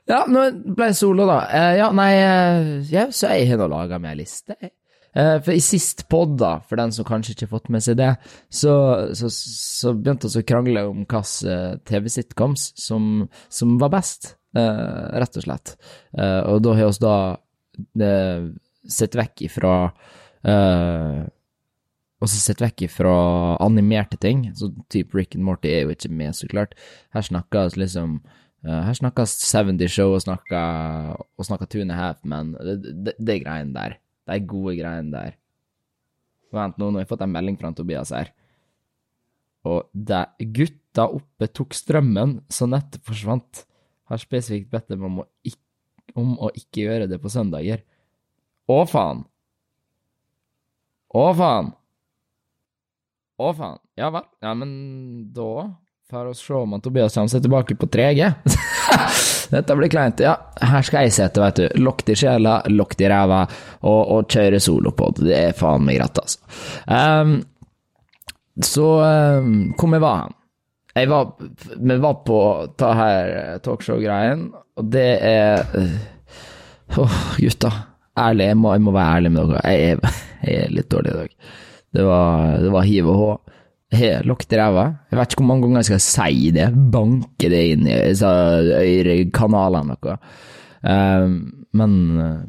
Ja, 0.10 0.24
nå 0.28 0.48
ble 0.76 0.90
jeg 0.90 0.98
solo, 0.98 1.28
da. 1.30 1.40
Uh, 1.48 1.74
ja, 1.78 1.90
nei, 1.96 2.12
uh, 2.20 2.72
ja, 2.90 3.08
så 3.14 3.32
jeg 3.36 3.52
har 3.52 3.62
nå 3.62 3.70
laga 3.72 4.00
meg 4.02 4.16
ei 4.16 4.24
liste. 4.24 4.58
jeg. 4.58 4.74
For 5.12 5.52
i 5.52 5.60
sist 5.60 6.06
pod, 6.08 6.38
da, 6.40 6.54
for 6.64 6.80
den 6.80 6.94
som 6.96 7.04
kanskje 7.04 7.34
ikke 7.34 7.44
har 7.50 7.52
fått 7.52 7.66
med 7.76 7.84
seg 7.84 7.98
det, 8.00 8.14
så, 8.48 8.74
så, 9.12 9.28
så 9.28 9.92
begynte 9.92 10.30
vi 10.32 10.40
å 10.40 10.48
krangle 10.48 10.86
om 10.88 11.02
hvilke 11.04 11.82
TV-sitcoms 11.90 12.70
som, 12.80 13.26
som 13.52 13.74
var 13.82 13.92
best, 13.92 14.30
rett 14.56 15.36
og 15.36 15.44
slett. 15.44 15.74
Og 16.16 16.64
da 16.64 16.78
har 16.80 16.96
vi 16.96 17.04
da 17.04 17.18
sett 18.88 19.16
vekk 19.18 19.46
ifra 19.48 19.76
uh, 20.48 21.22
og 22.22 22.30
sett 22.30 22.62
vekk 22.62 22.86
ifra 22.86 23.16
animerte 23.66 24.20
ting, 24.22 24.46
så 24.54 24.70
typ 24.94 25.16
Rick 25.18 25.34
and 25.38 25.46
Morty 25.46 25.72
er 25.74 25.88
jo 25.88 25.96
ikke 25.96 26.12
med, 26.14 26.36
så 26.38 26.50
klart. 26.52 26.76
Her 27.16 27.26
snakkes 27.26 27.78
liksom 27.82 28.20
uh, 28.68 28.82
Her 28.86 28.94
snakkes 28.98 29.40
70 29.50 29.90
Show 29.90 30.14
og 30.14 30.22
snakker 30.26 31.16
og 31.18 31.48
snakker 31.48 31.70
Two 31.70 31.82
and 31.82 31.94
a 31.94 31.98
Half 31.98 32.22
Men. 32.24 32.54
Det, 32.60 32.94
det, 33.08 33.16
det 33.18 33.36
er 33.36 33.46
greiene 33.46 33.74
der. 33.78 33.98
De 34.30 34.38
gode 34.46 34.78
greiene 34.78 35.14
der. 35.14 35.40
Vent 36.54 36.78
nå, 36.78 36.92
nå 36.92 37.00
har 37.00 37.06
jeg 37.06 37.12
fått 37.14 37.26
en 37.26 37.34
melding 37.34 37.58
fra 37.58 37.74
Tobias 37.74 38.14
her. 38.14 38.30
Og 39.68 39.90
det 39.94 40.26
gutta 40.58 41.08
oppe 41.08 41.50
tok 41.54 41.76
strømmen, 41.78 42.40
så 42.52 42.68
nettet 42.70 43.04
forsvant. 43.08 43.66
Har 44.12 44.22
spesifikt 44.22 44.72
bedt 44.74 44.90
dem 44.92 45.06
om 45.08 45.22
å, 45.24 45.28
ikke, 45.48 45.64
om 46.20 46.34
å 46.42 46.50
ikke 46.58 46.86
gjøre 46.86 47.10
det 47.10 47.22
på 47.24 47.32
søndager. 47.32 47.86
Å, 48.72 48.80
faen. 48.88 49.24
Å, 51.12 51.28
faen. 51.36 51.72
Å, 53.42 53.54
faen. 53.58 53.80
Ja 54.00 54.12
vel. 54.14 54.28
Ja, 54.44 54.54
men 54.56 54.72
da 55.36 55.52
får 56.12 56.30
vi 56.30 56.34
se 56.40 56.54
om 56.54 56.78
Tobias 56.84 57.16
kommer 57.18 57.32
seg 57.32 57.44
tilbake 57.44 57.76
på 57.80 57.90
3G. 57.92 58.32
Dette 59.52 59.76
blir 59.76 59.92
kleint. 59.92 60.22
Ja, 60.24 60.38
her 60.64 60.86
skal 60.88 61.08
jeg 61.08 61.16
sitte, 61.16 61.44
vet 61.44 61.60
du. 61.60 61.82
Lukket 61.84 62.14
i 62.14 62.18
sjela, 62.24 62.62
lukket 62.72 63.04
i 63.04 63.10
ræva, 63.12 63.42
og, 63.82 64.02
og 64.16 64.30
kjøre 64.32 64.62
solopod. 64.64 65.24
Det 65.26 65.36
er 65.36 65.58
faen 65.58 65.84
meg 65.88 66.00
greit, 66.00 66.22
altså. 66.22 66.40
Um, 66.88 67.42
så 68.62 68.88
um, 69.42 69.52
hvor 69.80 69.92
vi 69.92 70.02
var 70.04 70.24
hen? 70.24 70.38
Jeg 70.92 71.08
var, 71.08 71.30
vi 71.80 71.96
var 72.04 72.18
på 72.28 72.40
ta 72.80 72.90
her 73.00 73.36
talkshow-greien, 73.64 74.50
og 74.76 74.90
det 74.92 75.12
er 75.24 75.64
Åh, 75.72 77.00
Åh, 77.00 77.22
gutta. 77.40 77.72
Ærlig, 78.20 78.50
jeg 78.50 78.58
må, 78.60 78.74
jeg 78.76 78.84
må 78.84 78.94
være 78.96 79.18
ærlig 79.18 79.32
med 79.32 79.52
dere. 79.54 79.62
Jeg 79.72 79.92
er, 79.92 80.22
jeg 80.44 80.66
er 80.66 80.76
litt 80.76 80.90
dårlig 80.92 81.12
i 81.12 81.18
dag. 81.20 81.36
Det 81.92 82.06
var, 82.08 82.58
det 82.64 82.72
var 82.74 82.88
hiv 82.88 83.10
og 83.12 83.20
hå. 83.22 83.32
I 83.92 84.10
ræva. 84.56 84.86
Jeg 85.12 85.20
vet 85.20 85.34
ikke 85.34 85.42
hvor 85.42 85.50
mange 85.50 85.66
ganger 85.66 85.82
jeg 85.82 85.90
skal 85.90 86.04
si 86.06 86.52
det. 86.56 86.70
Banke 86.94 87.50
det 87.52 87.62
inn 87.74 87.88
i 87.88 87.98
ørekanalene 88.16 89.98
noe. 89.98 90.16
Um, 90.82 91.34
men 91.78 91.98
uh, 92.18 92.40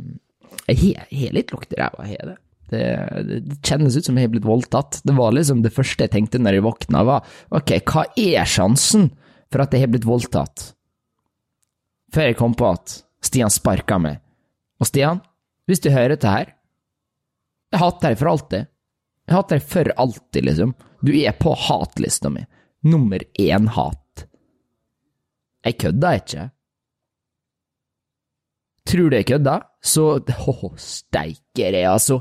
jeg 0.71 0.95
har 1.11 1.35
litt 1.35 1.51
lukt 1.53 1.75
i 1.75 1.81
ræva, 1.81 2.07
jeg 2.07 2.21
har 2.21 2.31
det. 2.31 2.39
Det, 2.73 2.85
det 3.29 3.57
kjennes 3.67 3.99
ut 3.99 4.07
som 4.07 4.17
jeg 4.17 4.29
har 4.29 4.33
blitt 4.33 4.47
voldtatt. 4.49 5.03
Det 5.05 5.17
var 5.19 5.35
liksom 5.35 5.61
det 5.65 5.75
første 5.75 6.07
jeg 6.07 6.15
tenkte 6.15 6.41
når 6.41 6.57
jeg 6.57 6.65
våkna, 6.65 7.03
var 7.05 7.27
ok, 7.53 7.75
hva 7.91 8.07
er 8.17 8.49
sjansen 8.49 9.11
for 9.53 9.67
at 9.67 9.75
jeg 9.75 9.85
har 9.85 9.93
blitt 9.93 10.09
voldtatt? 10.09 10.71
Før 12.15 12.31
jeg 12.31 12.39
kom 12.39 12.55
på 12.57 12.71
at 12.71 12.97
Stian 13.23 13.53
sparka 13.53 13.99
meg. 14.01 14.23
Og 14.81 14.89
Stian, 14.89 15.21
hvis 15.69 15.83
du 15.83 15.91
hører 15.95 16.17
dette 16.17 16.31
her 16.31 16.55
Jeg 17.73 17.81
hater 17.81 18.11
deg 18.11 18.19
for 18.21 18.29
alltid. 18.29 18.67
Jeg 19.29 19.37
hater 19.37 19.59
deg 19.61 19.69
for 19.75 19.93
alltid, 20.05 20.45
liksom. 20.45 20.75
Du 21.01 21.13
er 21.17 21.33
på 21.39 21.55
hatlista 21.57 22.29
mi. 22.29 22.43
Nummer 22.85 23.23
én 23.41 23.71
hat. 23.73 24.27
Jeg 25.65 25.79
kødda 25.81 26.11
ikke. 26.19 26.45
Tror 28.91 29.09
du 29.09 29.17
jeg 29.17 29.29
kødda? 29.31 29.57
Så 29.83 30.05
Åh, 30.21 30.49
oh, 30.49 30.77
steiker 30.77 31.79
jeg, 31.79 31.87
altså. 31.89 32.21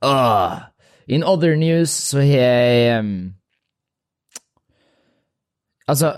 Uh, 0.00 0.70
In 1.10 1.24
other 1.26 1.56
news 1.56 1.90
så 1.90 2.22
har 2.22 2.40
jeg 2.40 2.98
um, 3.00 3.34
Altså 5.88 6.14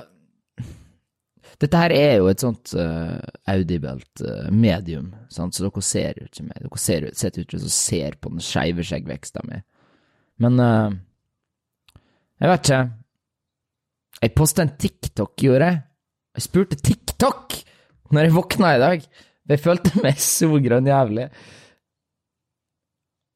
Dette 1.63 1.79
her 1.79 1.93
er 1.95 2.17
jo 2.19 2.27
et 2.31 2.43
sånt 2.43 2.73
uh, 2.75 3.21
audibelt 3.51 4.25
uh, 4.27 4.49
medium, 4.51 5.13
sant? 5.31 5.55
så 5.55 5.69
dere 5.69 5.83
ser 5.87 6.19
jo 6.19 6.27
ikke 6.27 6.47
meg. 6.49 6.65
Dere 6.65 6.81
ser, 6.83 7.07
sitter 7.15 7.47
ute 7.47 7.61
og 7.61 7.75
ser 7.75 8.19
på 8.19 8.33
den 8.33 8.43
skeive 8.43 8.87
skjeggveksta 8.87 9.45
mi. 9.47 9.61
Men 10.43 10.59
uh, 10.59 10.97
jeg 12.43 12.51
vet 12.51 12.67
ikke. 12.67 12.83
Jeg 14.23 14.35
posta 14.39 14.65
en 14.65 14.75
TikTok, 14.79 15.35
gjorde 15.39 15.69
jeg. 15.71 15.83
Jeg 16.33 16.47
spurte 16.49 16.79
TikTok 16.79 17.59
når 18.13 18.27
jeg 18.27 18.35
våkna 18.35 18.75
i 18.75 18.83
dag. 18.83 19.07
Jeg 19.53 19.63
følte 19.63 20.03
meg 20.03 20.19
så 20.23 20.51
grønn 20.63 20.91
jævlig. 20.91 21.29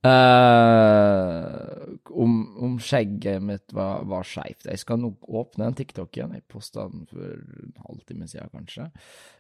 Uh, 0.07 1.97
om, 2.23 2.35
om 2.63 2.75
skjegget 2.83 3.43
mitt 3.43 3.73
var, 3.75 4.05
var 4.09 4.27
skeivt. 4.27 4.67
Jeg 4.69 4.79
skal 4.83 5.01
nok 5.03 5.25
åpne 5.29 5.71
den 5.71 6.07
igjen 6.07 6.35
Jeg 6.37 6.45
posta 6.53 6.87
den 6.93 7.07
for 7.11 7.33
en 7.65 7.75
halvtime 7.89 8.29
siden, 8.29 8.53
kanskje. 8.53 8.91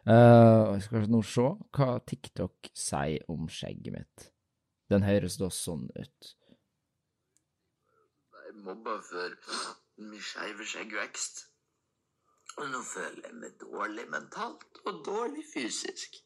Uh, 0.08 0.74
jeg 0.74 0.86
skal 0.86 1.06
nå 1.12 1.22
se 1.22 1.46
hva 1.76 1.90
TikTok 2.12 2.70
sier 2.74 3.24
om 3.32 3.48
skjegget 3.52 3.94
mitt. 3.94 4.28
Den 4.90 5.06
høres 5.06 5.38
da 5.40 5.50
sånn 5.50 5.88
ut. 5.96 6.34
Jeg 8.42 8.54
mobba 8.66 8.98
for 9.06 9.34
min 9.98 10.22
skeive 10.22 10.66
skjeggvekst. 10.66 11.46
Og 12.56 12.70
nå 12.72 12.80
føler 12.88 13.26
jeg 13.26 13.34
meg 13.40 13.56
dårlig 13.60 14.06
mentalt 14.08 14.80
og 14.86 15.02
dårlig 15.04 15.44
fysisk. 15.50 16.22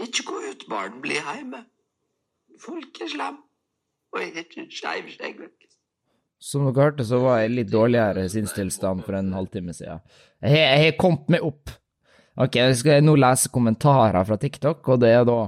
Ikke 0.00 0.24
gå 0.30 0.38
ut, 0.46 0.64
barn, 0.70 1.02
bli 1.04 1.18
hjemme. 1.18 1.66
Folk 2.58 3.00
er 3.04 3.36
og 4.08 4.22
jeg 4.22 4.30
er 4.32 4.46
ikke 4.46 4.66
skeiv 4.72 5.10
skjeggvekst. 5.12 5.74
Som 6.40 6.68
dere 6.68 6.86
hørte, 6.86 7.04
så 7.04 7.18
var 7.20 7.40
jeg 7.42 7.54
litt 7.56 7.70
dårligere 7.72 8.28
sinnstilstand 8.30 9.02
for 9.06 9.18
en 9.18 9.32
halvtime 9.34 9.74
siden. 9.74 10.00
Jeg 10.42 10.60
jeg 10.62 10.84
har 10.84 10.98
kommet 11.00 11.32
meg 11.34 11.44
opp. 11.44 11.72
Ok, 12.38 12.56
jeg 12.60 12.76
skal 12.78 13.02
nå 13.02 13.16
lese 13.18 13.50
kommentarer 13.50 14.24
fra 14.24 14.38
TikTok, 14.38 14.86
og 14.88 15.00
det 15.02 15.10
er 15.10 15.24
da 15.26 15.38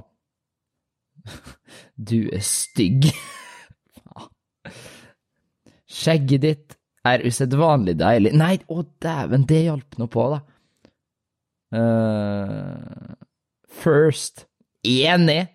Du 2.11 2.19
er 2.33 2.43
stygg. 2.43 3.07
Skjegget 6.01 6.43
ditt 6.43 6.77
er 7.07 7.23
usedvanlig 7.25 7.95
deilig 8.01 8.35
Nei, 8.37 8.57
å 8.69 8.83
dæven, 9.03 9.47
det 9.49 9.63
hjalp 9.69 9.99
nå 10.01 10.11
på, 10.11 10.27
da. 10.35 10.41
Uh, 11.71 13.15
first. 13.71 14.49
Enig. 14.83 15.47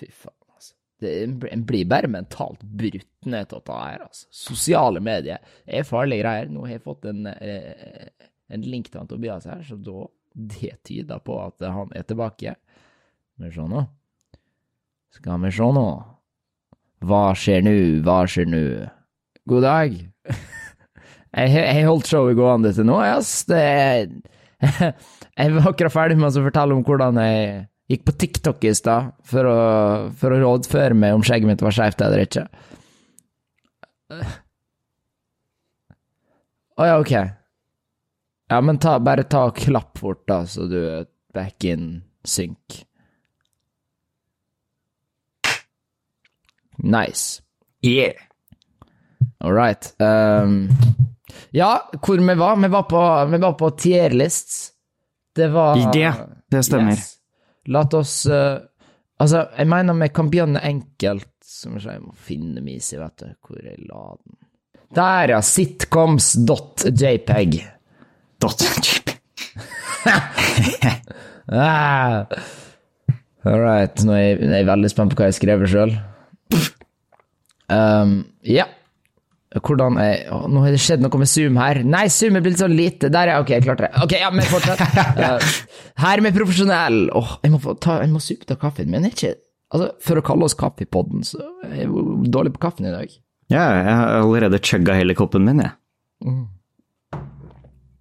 Fy 0.00 0.08
faen, 0.12 0.36
altså. 0.54 0.74
Det, 1.00 1.12
en 1.52 1.64
blir 1.68 1.88
bare 1.88 2.10
mentalt 2.12 2.62
brutt 2.62 3.28
ned 3.28 3.50
til 3.50 3.60
dette 3.60 3.80
her, 3.82 4.06
altså. 4.06 4.26
Sosiale 4.42 5.02
medier 5.04 5.40
er 5.66 5.88
farlige 5.88 6.24
greier. 6.24 6.50
Nå 6.52 6.64
har 6.66 6.78
jeg 6.78 6.86
fått 6.86 7.08
en, 7.10 7.26
eh, 7.30 8.28
en 8.50 8.66
link 8.66 8.90
til 8.90 9.02
han 9.02 9.10
Tobias 9.10 9.48
her, 9.48 9.62
så 9.66 9.78
da 9.80 10.06
det 10.30 10.76
tyder 10.86 11.18
på 11.24 11.40
at 11.42 11.66
han 11.66 11.90
er 11.96 12.06
tilbake. 12.06 12.54
Skal 13.34 13.48
vi 13.48 13.54
se 13.54 13.66
nå. 13.72 13.84
Skal 15.16 15.42
vi 15.44 15.52
se 15.56 15.68
nå. 15.74 15.88
Hva 17.00 17.22
skjer 17.38 17.64
nå, 17.64 17.76
hva 18.04 18.22
skjer 18.28 18.48
nå? 18.52 18.64
God 19.48 19.64
dag. 19.64 19.96
Jeg 21.30 21.52
har 21.54 21.86
holdt 21.86 22.10
showet 22.10 22.36
gående 22.36 22.72
til 22.74 22.86
nå, 22.88 22.98
ass. 23.00 23.44
Det 23.48 23.62
Jeg 25.40 25.54
var 25.56 25.70
akkurat 25.70 25.94
ferdig 25.94 26.18
med 26.20 26.36
å 26.36 26.44
fortelle 26.44 26.76
om 26.76 26.82
hvordan 26.84 27.20
jeg 27.22 27.62
gikk 27.90 28.04
på 28.06 28.14
TikTok 28.22 28.64
i 28.64 28.74
stad 28.76 29.10
for, 29.26 29.48
for 30.20 30.34
å 30.34 30.40
rådføre 30.44 30.94
meg 30.94 31.16
om 31.16 31.24
skjegget 31.26 31.50
mitt 31.50 31.64
var 31.64 31.74
skeivt 31.74 32.02
eller 32.06 32.22
ikke. 32.22 32.46
Å 36.80 36.86
ja, 36.86 36.94
ok. 37.02 37.12
Ja, 38.50 38.60
men 38.66 38.78
ta, 38.82 38.96
bare 39.02 39.26
ta 39.30 39.44
og 39.50 39.58
klapp 39.58 39.98
fort, 40.00 40.22
da, 40.30 40.42
så 40.46 40.66
du 40.70 40.80
back 41.34 41.66
in 41.66 42.02
synk. 42.26 42.80
Nice. 46.80 47.42
Yeah. 47.84 48.16
All 49.40 49.52
right. 49.52 49.92
Um, 50.00 50.70
ja, 51.52 51.74
hvor 52.00 52.18
vi 52.18 52.34
var? 52.34 52.56
Vi 52.56 52.68
var 52.72 52.82
på, 52.88 53.24
vi 53.30 53.38
var 53.38 53.52
på 53.52 53.70
tier 53.70 54.10
lists. 54.10 54.72
Det 55.36 55.48
var 55.48 55.76
Det, 55.92 56.12
det 56.50 56.64
stemmer. 56.64 56.96
Yes. 56.96 57.19
La 57.68 57.82
oss 57.98 58.26
uh, 58.30 58.58
Altså, 59.20 59.42
jeg 59.52 59.68
mener 59.68 59.92
vi 60.00 60.08
kan 60.16 60.30
begynne 60.32 60.62
enkelt. 60.64 61.28
Som 61.44 61.76
jeg 61.76 62.00
må 62.00 62.16
finne 62.16 62.64
Misi, 62.64 62.96
vet 62.96 63.20
du, 63.20 63.28
hvor 63.44 63.60
jeg 63.60 63.76
la 63.84 64.16
den. 64.16 64.32
Der, 64.96 65.28
ja. 65.34 65.40
Sitcoms.jpg. 65.44 67.60
.jpg. 68.40 69.12
Ah. 71.50 72.30
All 73.42 73.58
right. 73.58 73.90
Nå 74.06 74.12
er 74.14 74.20
jeg, 74.20 74.36
jeg 74.44 74.62
er 74.62 74.68
veldig 74.68 74.90
spent 74.92 75.10
på 75.10 75.18
hva 75.18 75.26
jeg 75.32 75.38
skriver 75.40 75.66
sjøl. 75.70 75.92
Um, 77.70 78.24
ja. 78.42 78.64
Hvordan 79.50 79.96
er 79.98 80.28
å, 80.30 80.44
Nå 80.46 80.60
har 80.62 80.70
det 80.70 80.78
skjedd 80.78 81.00
noe 81.02 81.18
med 81.18 81.26
Zoom 81.26 81.56
her. 81.58 81.80
Nei, 81.82 82.04
Zoom 82.14 82.36
er 82.38 82.44
blitt 82.44 82.60
så 82.60 82.68
lite. 82.70 83.08
Der, 83.10 83.32
ja. 83.32 83.40
Ok, 83.42 83.50
jeg 83.56 83.64
klarte 83.64 83.88
det. 83.88 83.92
Ok, 84.04 84.12
ja, 84.20 84.28
men 84.30 84.46
fortsett. 84.46 84.78
Uh, 85.20 85.42
her 86.04 86.20
er 86.20 86.22
vi 86.24 86.30
profesjonell. 86.36 87.00
Åh, 87.18 87.32
jeg 87.42 87.50
må, 87.54 87.58
få 87.62 87.74
ta, 87.82 87.96
jeg 88.04 88.12
må 88.12 88.22
supe 88.22 88.46
av 88.54 88.60
kaffen 88.62 88.90
min. 88.92 89.04
Er 89.08 89.14
ikke 89.16 89.34
Altså, 89.70 89.92
For 90.02 90.18
å 90.18 90.22
kalle 90.26 90.46
oss 90.48 90.56
Kaffepodden, 90.58 91.20
så 91.22 91.38
er 91.68 91.84
jeg 91.84 91.90
dårlig 92.34 92.50
på 92.56 92.62
kaffen 92.64 92.88
i 92.88 92.94
dag. 92.94 93.12
Ja, 93.50 93.64
jeg 93.78 93.92
har 94.00 94.16
allerede 94.20 94.58
chugga 94.66 94.96
hele 94.98 95.14
koppen 95.18 95.44
min, 95.46 95.60
jeg. 95.62 95.70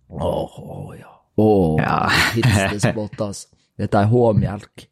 Åh, 0.10 0.56
åh, 0.60 0.94
ja. 0.98 1.12
Åh, 1.38 1.78
Ja. 1.82 2.10
hitsespott, 2.34 3.22
altså. 3.22 3.48
Dette 3.78 4.02
er 4.02 4.10
H-melk. 4.10 4.88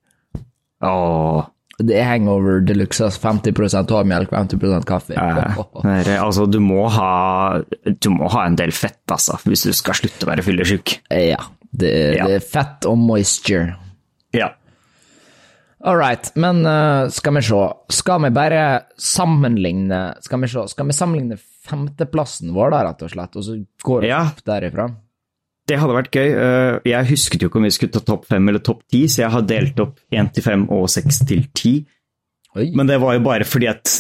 Åh. 0.86 1.48
Det 1.78 1.94
er 1.94 2.08
hangover 2.10 2.62
de 2.66 2.74
luxe. 2.74 3.06
50% 3.22 3.92
H-melk, 3.94 4.32
50% 4.34 4.86
kaffe. 4.90 5.14
Eh, 5.14 5.58
er- 5.86 6.24
altså, 6.24 6.48
du 6.50 6.58
må, 6.60 6.88
ha, 6.90 7.62
du 7.86 8.10
må 8.10 8.30
ha 8.34 8.46
en 8.48 8.56
del 8.58 8.72
fett, 8.74 9.04
altså, 9.14 9.38
hvis 9.46 9.64
du 9.68 9.74
skal 9.78 9.94
slutte 10.00 10.26
å 10.26 10.32
være 10.32 10.42
fyllesyk. 10.48 10.96
Ja. 11.14 11.38
Det, 11.72 11.92
Ja. 12.18 12.26
det 12.26 12.36
er 12.40 12.40
fett 12.48 12.86
og 12.90 12.98
moisture. 12.98 13.76
Ja. 14.34 14.50
All 15.86 15.96
right, 16.00 16.32
men 16.36 16.66
uh, 16.66 17.08
skal 17.14 17.36
vi 17.38 17.42
se. 17.46 17.60
Skal 17.94 18.24
vi 18.24 18.30
bare 18.34 18.62
sammenligne 18.98 20.16
Skal 20.26 20.42
vi 20.42 20.48
se, 20.50 20.64
skal 20.68 20.88
vi 20.90 20.96
sammenligne 20.98 21.38
femteplassen 21.68 22.50
vår, 22.56 22.72
da, 22.74 22.80
rett 22.88 23.04
og 23.06 23.12
slett, 23.14 23.36
og 23.38 23.44
så 23.46 23.60
går 23.86 24.02
vi 24.02 24.08
Ja. 24.10 24.24
opp 24.32 24.42
derifra? 24.48 24.88
Det 25.68 25.78
hadde 25.82 25.96
vært 25.98 26.14
gøy. 26.16 26.30
Eh, 26.32 26.80
Jeg 26.88 27.10
husket 27.12 27.42
jo 27.44 27.50
ikke 27.50 27.60
om 27.60 27.66
vi 27.68 27.74
skulle 27.76 27.92
ta 27.92 28.00
topp 28.08 28.26
fem 28.30 28.48
eller 28.50 28.64
topp 28.64 28.86
ti, 28.92 29.04
så 29.12 29.26
jeg 29.26 29.34
har 29.34 29.42
delt 29.50 29.80
opp 29.84 29.98
én 30.16 30.30
til 30.34 30.44
fem 30.46 30.64
og 30.72 30.88
seks 30.90 31.20
til 31.28 31.46
ti. 31.54 31.74
Men 32.56 32.88
det 32.90 32.98
var 33.04 33.18
jo 33.18 33.22
bare 33.26 33.46
fordi 33.46 33.68
at 33.70 33.92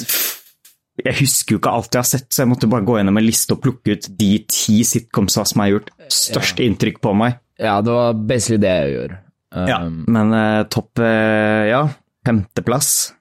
jeg 1.05 1.13
husker 1.19 1.53
jo 1.53 1.59
ikke 1.59 1.69
alt 1.77 1.93
jeg 1.93 1.99
har 2.01 2.07
sett, 2.09 2.29
så 2.33 2.41
jeg 2.41 2.49
måtte 2.49 2.69
bare 2.71 2.85
gå 2.87 2.95
gjennom 2.97 3.19
en 3.19 3.25
liste 3.27 3.53
og 3.53 3.59
plukke 3.61 3.93
ut 3.97 4.07
de 4.17 4.29
ti 4.49 4.79
sitcomsa 4.87 5.43
som 5.45 5.61
har 5.61 5.69
gjort 5.75 5.91
størst 6.09 6.57
inntrykk 6.63 6.97
på 7.03 7.11
meg. 7.19 7.35
Ja, 7.61 7.75
det 7.85 7.93
var 7.93 8.13
basically 8.17 8.57
det 8.63 8.71
jeg 8.79 8.95
gjorde. 8.95 9.19
Um, 9.53 9.67
Ja, 9.69 9.77
men 10.17 10.33
eh, 10.33 10.63
topp 10.73 10.99
eh, 10.99 11.67
Ja, 11.69 11.83
femteplass. 12.25 13.13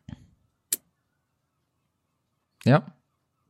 ja. 2.67 2.81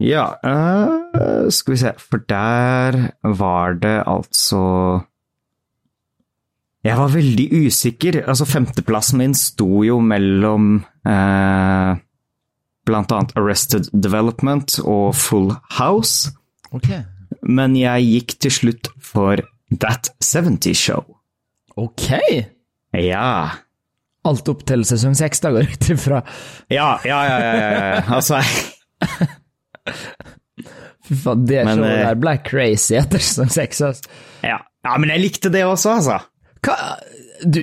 Ja, 0.02 0.26
uh, 0.44 1.46
skal 1.48 1.72
vi 1.72 1.78
se, 1.80 1.92
for 1.96 2.20
der 2.28 2.98
var 3.24 3.78
det 3.80 3.94
altså 4.06 4.60
Jeg 6.84 6.98
var 7.00 7.08
veldig 7.14 7.46
usikker. 7.66 8.18
Altså, 8.28 8.44
femteplassen 8.46 9.18
min 9.22 9.34
sto 9.34 9.82
jo 9.86 9.96
mellom 10.04 10.84
uh, 11.08 11.96
blant 12.86 13.12
annet 13.16 13.32
Arrested 13.40 13.88
Development 13.92 14.76
og 14.84 15.14
Full 15.18 15.50
House, 15.80 16.30
Ok. 16.76 16.90
men 17.42 17.74
jeg 17.80 18.04
gikk 18.06 18.36
til 18.44 18.54
slutt 18.54 18.92
for 19.02 19.40
That 19.80 20.12
70 20.22 20.76
Show. 20.78 21.02
Ok! 21.76 22.12
Ja. 22.94 23.48
Alt 24.26 24.48
opp 24.52 24.62
til 24.68 24.84
sesong 24.86 25.16
seks, 25.18 25.40
da, 25.42 25.50
går 25.54 25.64
jeg 25.66 25.74
ut 25.80 25.90
ifra. 25.96 26.20
Ja, 26.70 26.92
ja, 27.06 27.18
ja, 27.26 27.40
ja, 27.42 27.56
ja, 27.56 27.82
ja. 27.96 28.04
Altså 28.14 28.38
Fy 31.06 31.14
faen, 31.20 31.44
det 31.46 31.64
Men, 31.68 31.78
showet 31.82 31.92
eh, 31.92 32.06
der 32.08 32.18
ble 32.22 32.32
crazy 32.46 32.96
etter 32.98 33.22
sesong 33.22 33.52
seks, 33.52 33.82
ja. 34.42 34.56
ja, 34.58 34.96
men 34.98 35.12
jeg 35.12 35.22
likte 35.22 35.52
det 35.54 35.62
også, 35.66 35.98
altså. 36.00 36.18
Hva 36.66 36.78
du, 37.44 37.60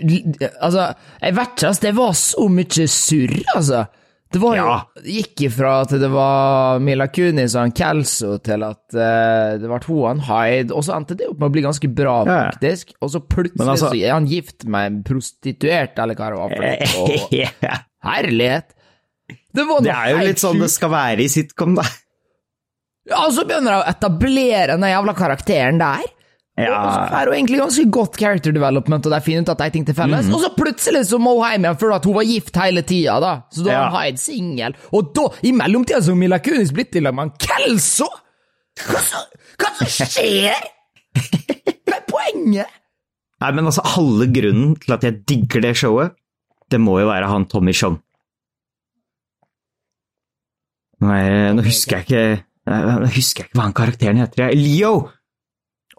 Altså, 0.61 0.91
jeg 1.17 1.33
vet 1.33 1.53
ikke, 1.57 1.73
det 1.81 1.91
var 1.97 2.15
så 2.17 2.47
mye 2.53 2.87
surr, 2.93 3.33
altså. 3.55 3.85
Det 4.33 4.41
var 4.41 4.55
jo 4.57 4.63
Ja. 4.65 4.77
gikk 5.05 5.41
ifra 5.45 5.71
at 5.83 5.91
det 6.01 6.09
var 6.09 6.79
Mila 6.81 7.05
Kunis 7.13 7.53
og 7.53 7.67
han 7.67 7.73
Kelso 7.77 8.39
til 8.41 8.63
at 8.65 8.95
uh, 8.97 9.59
det 9.61 9.69
ble 9.69 9.79
han 10.07 10.23
Hyde, 10.25 10.73
og 10.73 10.85
så 10.87 10.95
endte 10.97 11.17
det 11.19 11.27
opp 11.29 11.37
med 11.37 11.51
å 11.51 11.53
bli 11.53 11.61
ganske 11.65 11.89
bra, 11.93 12.15
faktisk. 12.25 12.95
Og 13.01 13.11
så 13.13 13.21
plutselig 13.21 13.67
altså- 13.75 13.91
så 13.93 13.99
er 14.01 14.13
han 14.15 14.25
gift 14.29 14.65
med 14.65 14.85
en 14.89 15.03
prostituert, 15.05 15.99
eller 16.01 16.17
hva 16.17 16.31
det 16.33 16.39
var 16.41 16.55
for. 16.57 16.63
Og 17.03 18.09
herlighet! 18.09 18.73
Det 19.53 19.67
var 19.69 19.81
Det 19.85 19.93
er 19.93 20.09
jo 20.09 20.23
litt 20.25 20.41
sånn 20.41 20.59
det 20.59 20.71
skal 20.73 20.89
være 20.89 21.21
i 21.21 21.29
sitcom, 21.29 21.75
da. 21.77 21.85
Ja, 23.09 23.25
og 23.27 23.33
så 23.35 23.43
begynner 23.47 23.73
jeg 23.75 23.83
å 23.83 23.89
etablere 23.91 24.75
den 24.77 24.85
jævla 24.87 25.13
karakteren 25.17 25.79
der. 25.81 26.05
Ja. 26.55 26.69
Og 26.77 26.89
så 26.93 27.17
er 27.17 27.25
hun 27.31 27.33
egentlig 27.35 27.57
ganske 27.59 27.83
godt 27.91 28.17
character 28.21 28.53
development, 28.53 29.07
og 29.09 29.11
de 29.15 29.19
finner 29.25 29.41
ut 29.41 29.49
at 29.49 29.57
de 29.57 29.65
har 29.65 29.73
ting 29.73 29.85
til 29.87 29.95
felles. 29.97 30.27
Mm. 30.29 30.35
Og 30.37 30.43
så 30.43 30.51
plutselig 30.55 31.01
så 31.09 31.17
må 31.19 31.33
hun 31.39 31.47
hjem 31.49 31.65
igjen 31.65 31.79
for 31.81 31.95
at 31.95 32.05
hun 32.07 32.13
var 32.19 32.27
gift 32.29 32.59
hele 32.61 32.83
tida, 32.87 33.15
da. 33.23 33.31
Så 33.51 33.65
da 33.65 33.71
Ja. 33.73 33.87
har 33.89 34.05
hun 34.05 34.17
singel. 34.21 34.75
Og 34.93 35.09
da, 35.17 35.25
i 35.43 35.51
mellomtida, 35.51 35.99
så 36.05 36.13
har 36.13 36.19
Mila 36.21 36.37
Kunis 36.39 36.71
blitt 36.71 36.91
til 36.93 37.09
med 37.11 37.33
Kelso! 37.41 38.07
Hva 38.85 39.01
så- 39.01 39.25
hva 39.59 39.73
som 39.81 39.87
skjer?! 39.87 40.53
Hva 41.89 41.97
er 41.97 42.05
poenget? 42.07 42.67
Nei, 43.41 43.51
men 43.51 43.65
altså, 43.65 43.81
halve 43.97 44.29
grunnen 44.33 44.77
til 44.79 44.93
at 44.93 45.03
jeg 45.03 45.25
digger 45.27 45.61
det 45.61 45.75
showet, 45.75 46.13
det 46.71 46.79
må 46.79 46.99
jo 47.01 47.09
være 47.09 47.27
han 47.27 47.45
Tommy 47.51 47.73
Chong. 47.73 47.99
Nei, 51.03 51.51
nå 51.53 51.63
husker 51.65 51.97
jeg 51.99 52.05
ikke 52.07 52.43
Husker 52.63 53.43
jeg 53.43 53.49
ikke 53.51 53.59
hva 53.59 53.67
han 53.67 53.75
karakteren 53.75 54.21
heter. 54.21 54.53
Leo! 54.55 54.93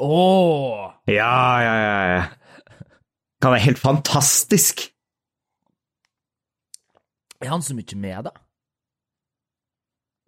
Oh. 0.01 0.91
Ja, 1.07 1.61
ja, 1.63 1.75
ja. 1.79 1.99
ja. 2.15 2.25
Han 3.45 3.55
er 3.55 3.63
helt 3.67 3.79
fantastisk. 3.79 4.89
Er 7.45 7.53
han 7.53 7.63
så 7.63 7.77
mye 7.77 8.01
med, 8.01 8.25
da? 8.31 8.33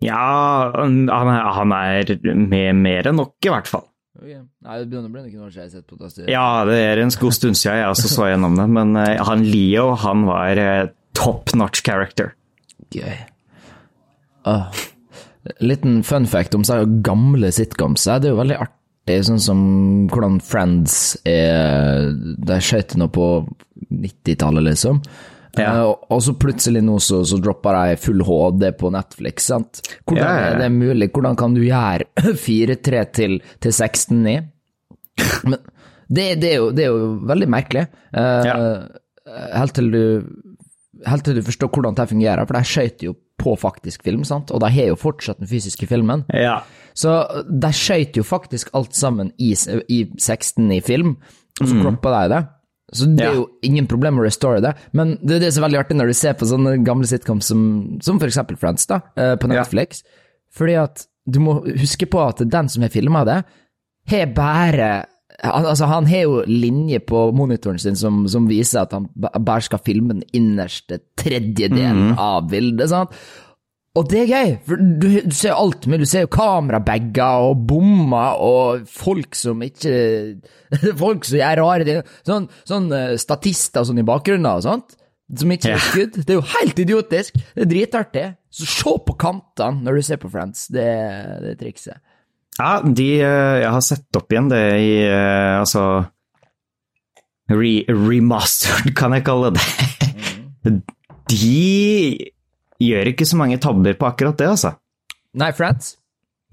Ja, 0.04 0.72
han 0.76 1.06
er, 1.08 1.46
han 1.56 1.72
er 1.72 2.16
med 2.36 2.82
mer 2.82 3.08
enn 3.08 3.16
nok, 3.16 3.38
i 3.40 3.52
hvert 3.52 3.70
fall. 3.70 3.86
Okay. 4.16 4.42
Nei, 4.64 4.76
det 4.80 4.88
begynner 4.90 5.08
å 5.08 5.12
bli 5.12 5.22
noen 5.24 5.46
år 5.46 5.52
siden 5.52 5.62
jeg 5.62 5.70
har 5.70 5.72
sett 5.78 5.88
på 5.88 5.96
det. 6.00 6.28
Ja, 6.32 6.48
det 6.68 6.76
er 6.80 7.00
en 7.00 7.12
god 7.20 7.36
stund 7.36 7.58
siden 7.58 7.80
jeg 7.80 7.88
også 7.88 8.12
så 8.12 8.28
gjennom 8.30 8.56
det, 8.60 8.66
men 8.72 8.92
eh, 9.00 9.16
han 9.28 9.44
Leo, 9.44 9.90
han 10.00 10.24
var 10.28 10.60
eh, 10.60 10.90
top 11.16 11.52
notch 11.56 11.82
character. 11.84 12.34
Gøy. 12.92 13.16
Åh. 14.52 14.84
Liten 15.60 16.02
fun 16.06 16.26
fact 16.26 16.54
om 16.54 16.64
så 16.64 16.80
gamle 17.02 17.52
sitcoms. 17.52 18.04
Det 18.04 18.28
er 18.30 18.34
jo 18.34 18.40
veldig 18.40 18.58
artig, 18.64 19.20
sånn 19.28 19.40
som 19.42 19.60
hvordan 20.10 20.40
Friends 20.42 21.16
er 21.26 22.10
De 22.48 22.58
skjøt 22.62 22.96
nå 22.98 23.08
på 23.14 23.28
90-tallet, 23.92 24.64
liksom. 24.70 25.00
Ja. 25.56 25.70
Eh, 25.72 25.82
og- 25.88 26.02
og 26.12 26.20
så 26.20 26.34
plutselig 26.36 26.82
nå 26.84 26.98
så, 27.00 27.22
så 27.24 27.38
dropper 27.40 27.72
de 27.78 27.96
full 27.96 28.20
HD 28.26 28.72
på 28.76 28.90
Netflix, 28.92 29.46
sant. 29.48 29.80
Hvordan 30.06 30.18
Ja, 30.24 30.34
ja, 30.36 30.50
er 30.54 30.58
det 30.58 30.72
mulig? 30.74 31.10
Hvordan 31.12 31.36
kan 31.36 31.54
du 31.54 31.62
gjøre 31.62 32.04
4-3 32.46 33.04
til, 33.12 33.38
til 33.60 33.72
16-9? 33.72 34.36
Men 35.48 35.58
det, 36.12 36.26
det, 36.42 36.50
er 36.52 36.56
jo, 36.60 36.70
det 36.76 36.84
er 36.84 36.92
jo 36.92 37.06
veldig 37.26 37.48
merkelig. 37.48 37.86
Uh. 38.14 38.84
Helt 39.56 39.74
til 39.74 39.88
du 39.90 40.02
Helt 41.06 41.24
til 41.26 41.34
du 41.36 41.42
forstår 41.44 41.68
hvordan 41.68 41.96
det 41.98 42.06
fungerer, 42.08 42.46
for 42.48 42.56
de 42.56 42.62
skjøt 42.64 43.02
jo 43.04 43.10
på 43.46 43.54
faktisk 43.62 44.02
film, 44.06 44.24
sant? 44.26 44.50
og 44.50 44.60
de 44.64 44.72
har 44.74 44.90
jo 44.90 44.98
fortsatt 44.98 45.38
den 45.40 45.48
fysiske 45.50 45.86
filmen. 45.88 46.26
Ja. 46.34 46.58
Så 46.96 47.14
de 47.46 47.70
skøyt 47.76 48.18
jo 48.18 48.24
faktisk 48.26 48.70
alt 48.74 48.94
sammen 48.98 49.30
i, 49.38 49.52
i 49.92 50.02
16 50.18 50.66
i 50.74 50.82
film, 50.84 51.16
og 51.60 51.70
så 51.70 51.78
kroppa 51.80 52.12
de 52.18 52.34
det. 52.34 52.42
Så 52.94 53.06
det 53.16 53.24
er 53.26 53.32
Ja. 53.32 53.38
jo 53.40 53.48
ingen 53.66 53.86
problem 53.90 54.20
å 54.20 54.24
restore 54.24 54.60
det, 54.62 54.70
men 54.94 55.16
det 55.22 55.36
er 55.36 55.40
det 55.46 55.52
som 55.54 55.64
er 55.64 55.68
veldig 55.68 55.80
artig 55.80 55.96
når 55.98 56.06
du 56.12 56.14
ser 56.14 56.36
på 56.38 56.46
sånne 56.46 56.76
gamle 56.86 57.06
sitcoms 57.10 57.48
som, 57.50 57.64
som 58.04 58.20
eksempel 58.22 58.56
Friends, 58.60 58.86
da, 58.86 59.00
på 59.16 59.32
på 59.42 59.48
Ja. 59.52 59.62
Netflix, 59.64 60.04
fordi 60.54 60.76
at 60.78 61.06
du 61.26 61.40
må 61.42 61.56
huske 61.66 62.06
på 62.06 62.20
at 62.22 62.38
den 62.48 62.68
som 62.70 62.82
har 62.86 62.92
filma 62.94 63.24
det, 63.26 63.40
har 64.06 64.26
bare 64.36 64.90
han- 65.42 65.66
Altså, 65.66 65.86
han 65.90 66.06
har 66.06 66.22
jo 66.22 66.42
linje 66.46 67.00
på 67.00 67.32
monitoren 67.36 67.78
sin 67.78 67.96
som, 67.96 68.26
som 68.28 68.46
viser 68.48 68.82
at 68.82 68.92
han 68.92 69.08
bare 69.16 69.60
skal 69.62 69.78
filme 69.84 70.14
den 70.14 70.22
innerste 70.32 71.00
tredjedelen 71.18 72.14
av 72.18 72.48
bildet, 72.50 72.88
sant? 72.90 73.10
Og 73.96 74.10
det 74.10 74.18
er 74.26 74.26
gøy, 74.28 74.50
for 74.66 74.76
du, 74.76 75.06
du 75.24 75.32
ser 75.32 75.54
jo 75.54 75.56
alt 75.56 75.86
mulig. 75.88 76.02
Du 76.04 76.10
ser 76.10 76.26
jo 76.26 76.28
kamerabager 76.34 77.46
og 77.48 77.62
bommer 77.70 78.36
og 78.44 78.82
folk 78.92 79.34
som 79.34 79.62
ikke 79.64 79.94
Folk 81.00 81.24
som 81.24 81.38
gjør 81.38 81.62
rare 81.62 81.86
ting. 81.88 82.02
Sånn, 82.28 82.48
sånn 82.68 82.90
eh, 82.92 83.14
statister 83.16 83.86
sånn 83.88 84.02
i 84.02 84.04
bakgrunnen 84.04 84.50
og 84.50 84.60
sånt, 84.66 84.96
som 85.32 85.54
ikke 85.54 85.72
er 85.72 85.80
skudd. 85.80 86.18
Det 86.26 86.34
er 86.34 86.40
jo 86.42 86.44
helt 86.58 86.82
idiotisk. 86.84 87.40
Det 87.56 87.64
er 87.64 87.70
dritartig. 87.72 88.26
Så 88.52 88.68
se 88.68 88.92
på 89.08 89.16
kantene 89.16 89.80
når 89.86 89.96
du 89.96 90.04
ser 90.10 90.20
på 90.20 90.28
Friends. 90.30 90.66
Det, 90.68 90.84
det 91.40 91.54
er 91.54 91.58
trikset. 91.64 91.96
Ja, 92.56 92.80
de 92.80 93.06
eh, 93.20 93.56
Jeg 93.62 93.72
har 93.74 93.84
sett 93.84 94.16
opp 94.18 94.32
igjen 94.32 94.48
det 94.48 94.62
i 94.80 94.92
eh, 95.04 95.58
Altså 95.60 95.82
re, 97.52 97.72
Remastered, 97.90 98.94
kan 98.96 99.14
jeg 99.16 99.26
kalle 99.26 99.52
det. 99.54 99.66
De 101.26 102.22
gjør 102.82 103.10
ikke 103.10 103.26
så 103.26 103.38
mange 103.38 103.58
tabber 103.62 103.96
på 103.98 104.06
akkurat 104.08 104.36
det, 104.38 104.48
altså. 104.50 104.72
Nei, 105.38 105.48
Friends? 105.56 105.96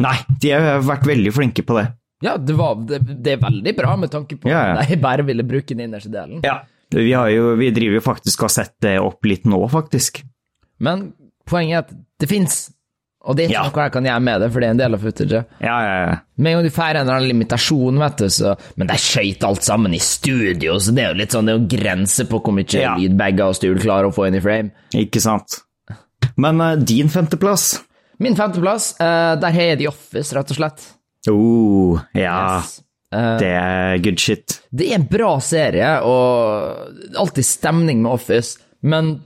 Nei, 0.01 0.15
de 0.41 0.53
har 0.53 0.81
vært 0.85 1.05
veldig 1.05 1.33
flinke 1.35 1.65
på 1.65 1.75
det. 1.77 1.83
Ja, 2.25 2.35
det, 2.41 2.55
var, 2.57 2.79
det, 2.87 3.01
det 3.21 3.35
er 3.35 3.41
veldig 3.43 3.73
bra 3.77 3.95
med 3.99 4.11
tanke 4.13 4.37
på 4.39 4.49
Ja, 4.49 4.63
ja. 4.71 4.77
at 4.81 4.89
de 4.89 4.97
bare 5.01 5.25
ville 5.27 5.45
bruke 5.45 5.75
den 5.75 5.85
innerste 5.85 6.09
delen. 6.13 6.41
Ja. 6.45 6.61
Vi, 6.93 7.11
har 7.13 7.29
jo, 7.33 7.55
vi 7.59 7.71
driver 7.73 7.99
jo 7.99 8.03
faktisk 8.05 8.43
og 8.43 8.49
har 8.49 8.55
sett 8.55 8.75
det 8.85 8.95
opp 9.01 9.25
litt 9.27 9.45
nå, 9.49 9.59
faktisk. 9.71 10.21
Men 10.83 11.11
poenget 11.49 11.75
er 11.75 11.85
at 11.85 11.93
det 12.21 12.29
fins, 12.31 12.57
og 13.23 13.35
det 13.37 13.45
er 13.45 13.49
ikke 13.49 13.53
Ja. 13.55 13.69
noe 13.69 13.83
jeg 13.85 13.91
kan 13.93 14.03
gjøre 14.09 14.21
med 14.21 14.41
det, 14.41 14.51
for 14.51 14.59
det 14.59 14.67
er 14.67 14.71
en 14.71 14.77
del 14.81 14.93
av 14.97 14.99
footaget. 14.99 15.45
Ja, 15.63 15.77
ja, 15.87 15.95
ja. 16.07 16.15
Med 16.37 16.51
en 16.51 16.57
gang 16.57 16.63
du 16.65 16.75
får 16.75 16.83
en 16.89 16.97
eller 17.01 17.13
annen 17.13 17.29
limitasjon, 17.29 17.99
vet 17.99 18.17
du, 18.17 18.25
så 18.29 18.55
Men 18.77 18.87
de 18.87 18.93
skøyt 18.99 19.43
alt 19.47 19.63
sammen 19.63 19.93
i 19.93 19.99
studio, 19.99 20.75
så 20.79 20.93
det 20.93 21.03
er 21.05 21.13
jo 21.13 21.19
litt 21.21 21.31
sånn, 21.31 21.45
det 21.45 21.53
er 21.55 21.59
jo 21.61 21.71
grenser 21.77 22.25
på 22.25 22.41
hvor 22.43 22.53
mye 22.53 22.81
Ja. 22.81 22.95
lydbager 22.97 23.45
og 23.47 23.55
stul 23.55 23.79
klarer 23.79 24.09
å 24.11 24.13
få 24.13 24.27
inn 24.27 24.35
i 24.35 24.41
frame. 24.43 24.71
Ikke 24.93 25.21
sant. 25.21 25.61
Men 26.37 26.59
uh, 26.61 26.75
din 26.75 27.07
femteplass? 27.09 27.81
Min 28.19 28.35
femteplass, 28.35 28.93
uh, 28.99 29.35
der 29.39 29.51
har 29.51 29.61
jeg 29.73 29.77
The 29.79 29.87
Office, 29.87 30.33
rett 30.35 30.51
og 30.51 30.57
slett. 30.57 30.81
Oh, 31.29 31.99
ja. 32.15 32.59
Yes. 32.59 32.79
Uh, 33.13 33.37
Det 33.39 33.47
er 33.53 33.97
good 34.03 34.19
shit. 34.19 34.59
det 34.73 34.89
er 34.91 34.95
en 34.95 35.07
bra 35.07 35.37
serie, 35.39 36.01
og 36.01 37.15
alltid 37.15 37.45
stemning 37.45 38.01
med 38.01 38.11
Office, 38.11 38.57
men 38.81 39.21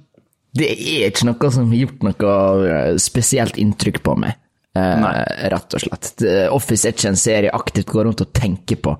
det 0.54 0.70
er 0.72 1.10
ikke 1.12 1.28
noe 1.28 1.52
som 1.52 1.70
har 1.72 1.82
gjort 1.84 2.04
noe 2.08 2.36
eh, 2.72 2.96
spesielt 3.02 3.58
inntrykk 3.62 4.02
på 4.04 4.16
meg. 4.18 4.36
eh, 4.78 5.50
rett 5.50 5.74
og 5.74 5.82
slett. 5.82 6.22
Office 6.54 6.86
er 6.88 6.94
ikke 6.94 7.10
en 7.10 7.18
serie 7.20 7.50
jeg 7.50 7.56
aktivt 7.58 7.88
går 7.92 8.06
rundt 8.06 8.22
og 8.22 8.32
tenker 8.34 8.78
på. 8.78 8.94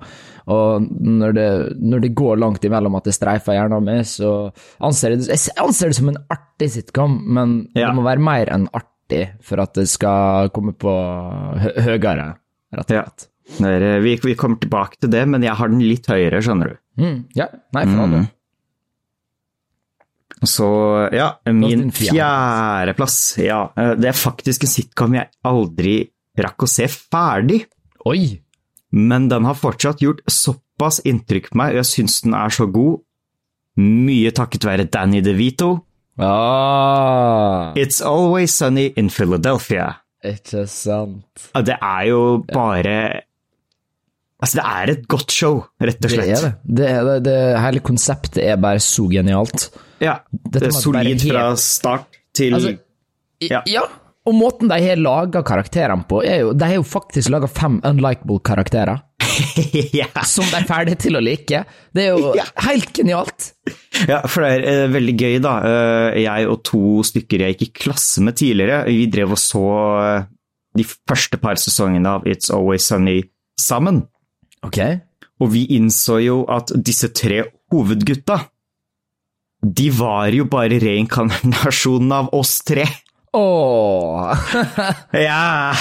Og 0.48 0.80
når 1.04 1.32
det, 1.36 1.48
når 1.84 2.00
det 2.00 2.14
går 2.16 2.38
langt 2.40 2.64
imellom 2.64 2.94
at 2.96 3.04
det 3.04 3.12
streifer 3.14 3.52
hjernen 3.52 3.84
min, 3.84 4.04
så 4.08 4.50
anser 4.80 5.12
jeg 5.12 5.20
det, 5.26 5.28
jeg 5.36 5.56
anser 5.60 5.90
det 5.92 5.98
som 5.98 6.08
en 6.08 6.20
artig 6.32 6.70
sitcom, 6.72 7.18
men 7.36 7.68
Ja. 7.76 7.88
det 7.90 7.96
må 7.98 8.02
være 8.06 8.18
mer 8.24 8.48
enn 8.54 8.64
artig 8.72 9.28
for 9.44 9.60
at 9.60 9.74
det 9.76 9.86
skal 9.92 10.48
komme 10.56 10.72
på 10.72 10.88
hø 10.88 11.74
høyere, 11.84 12.30
rett 12.72 12.90
og 12.90 12.96
slett. 12.96 13.28
Ja. 13.60 13.98
Vi, 14.04 14.16
vi 14.24 14.34
kommer 14.40 14.56
tilbake 14.60 14.98
til 15.00 15.10
det, 15.12 15.26
men 15.28 15.42
jeg 15.44 15.52
har 15.56 15.68
den 15.68 15.80
litt 15.84 16.06
høyere, 16.08 16.40
skjønner 16.44 16.72
du. 16.74 16.80
Mm, 17.00 17.18
ja, 17.36 17.46
nei, 17.76 17.84
for 17.84 18.12
del. 18.16 18.26
Så 20.46 20.68
ja, 21.14 21.32
min 21.50 21.88
fjerdeplass 21.94 23.16
Ja, 23.42 23.72
eh, 23.76 23.94
det 23.98 24.12
er 24.12 24.18
faktisk 24.18 24.62
en 24.66 24.70
sitcom 24.70 25.16
jeg 25.18 25.30
aldri 25.48 25.96
rakk 26.38 26.62
å 26.62 26.70
se 26.70 26.86
ferdig. 26.92 27.64
Oi! 28.06 28.38
Men 28.94 29.26
den 29.28 29.44
har 29.48 29.58
fortsatt 29.58 30.00
gjort 30.04 30.22
såpass 30.30 31.00
inntrykk 31.04 31.50
på 31.50 31.58
meg, 31.60 31.74
og 31.74 31.82
jeg 31.82 31.90
syns 31.90 32.20
den 32.24 32.36
er 32.38 32.54
så 32.54 32.68
god. 32.70 33.00
Mye 33.78 34.30
takket 34.34 34.64
være 34.64 34.86
Danny 34.90 35.20
DeVito. 35.22 35.72
Ah. 36.18 37.72
It's 37.78 38.00
Always 38.02 38.54
Sunny 38.54 38.88
in 38.96 39.10
Philadelphia. 39.10 39.96
Ikke 40.24 40.64
sant. 40.70 41.26
Det 41.54 41.76
er 41.78 42.08
jo 42.10 42.22
bare 42.52 42.96
Altså, 44.38 44.60
det 44.60 44.64
er 44.70 44.90
et 44.92 45.06
godt 45.10 45.32
show, 45.34 45.56
rett 45.82 45.98
og 45.98 46.04
Det 46.06 46.10
slett. 46.12 46.28
er 46.30 46.42
det. 46.44 46.50
det, 46.78 46.88
er 46.94 47.04
det, 47.08 47.14
det 47.26 47.38
hele 47.58 47.80
konseptet 47.82 48.38
er 48.44 48.60
bare 48.62 48.78
så 48.78 49.08
genialt. 49.10 49.64
Ja, 50.02 50.20
Dette 50.30 50.66
det 50.66 50.70
er 50.70 50.76
solid 50.78 51.08
helt- 51.08 51.26
fra 51.30 51.48
start 51.56 52.20
til 52.36 52.54
Altså, 52.54 52.76
Ja. 53.40 53.62
ja. 53.66 53.86
Og 54.28 54.34
måten 54.34 54.68
de 54.68 54.76
har 54.82 54.96
laga 55.00 55.42
karakterene 55.42 56.04
på, 56.04 56.22
er 56.24 56.42
jo 56.42 56.52
De 56.52 56.64
har 56.64 56.74
jo 56.74 56.82
faktisk 56.84 57.30
laga 57.30 57.48
fem 57.48 57.80
unlikable 57.84 58.40
karakterer 58.44 59.00
yeah. 59.94 60.22
som 60.26 60.44
de 60.50 60.58
er 60.58 60.66
ferdige 60.68 60.98
til 61.06 61.18
å 61.18 61.22
like. 61.22 61.62
Det 61.94 62.04
er 62.04 62.16
jo 62.16 62.32
yeah. 62.36 62.50
helt 62.66 62.92
genialt. 62.96 63.52
ja, 64.10 64.20
for 64.26 64.44
det 64.44 64.50
er 64.58 64.86
uh, 64.86 64.92
veldig 64.94 65.14
gøy, 65.18 65.38
da. 65.44 65.54
Uh, 65.62 66.18
jeg 66.20 66.48
og 66.50 66.62
to 66.66 66.82
stykker 67.06 67.46
jeg 67.46 67.56
gikk 67.58 67.68
i 67.68 67.84
klasse 67.84 68.24
med 68.24 68.38
tidligere, 68.40 68.84
vi 68.88 69.06
drev 69.12 69.36
og 69.36 69.40
så 69.42 69.64
uh, 69.64 70.28
de 70.78 70.86
første 70.86 71.40
par 71.42 71.58
sesongene 71.60 72.18
av 72.18 72.26
It's 72.28 72.52
Always 72.54 72.86
Sunny 72.90 73.20
sammen. 73.60 74.04
Ok. 74.66 74.80
Og 75.42 75.52
vi 75.54 75.64
innså 75.78 76.18
jo 76.22 76.42
at 76.50 76.72
disse 76.84 77.10
tre 77.14 77.44
hovedgutta, 77.72 78.40
de 79.62 79.88
var 79.90 80.28
jo 80.32 80.44
bare 80.50 80.78
reinkarnasjonen 80.82 82.12
av 82.14 82.28
oss 82.34 82.58
tre. 82.66 82.84
Åh. 83.36 84.34
Ja! 85.12 85.74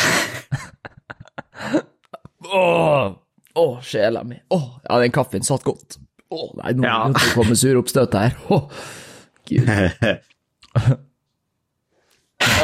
Åh, 2.53 3.11
Åh, 3.57 3.81
sjela 3.81 4.23
mi. 4.23 4.35
Åh, 4.53 4.79
ja, 4.83 4.99
den 4.99 5.11
kaffen 5.11 5.43
satt 5.43 5.63
godt. 5.65 5.97
Åh, 6.29 6.51
nei, 6.59 6.73
nå 6.77 6.83
Ja. 6.85 7.07
det 7.13 7.33
komme 7.33 7.55
sur 7.55 7.77
oppstøt 7.79 8.13
her. 8.13 8.35
Åh, 8.53 8.69
Gud. 9.49 9.69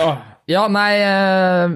oh. 0.04 0.18
Ja, 0.48 0.66
nei 0.68 0.92
eh, 1.00 1.70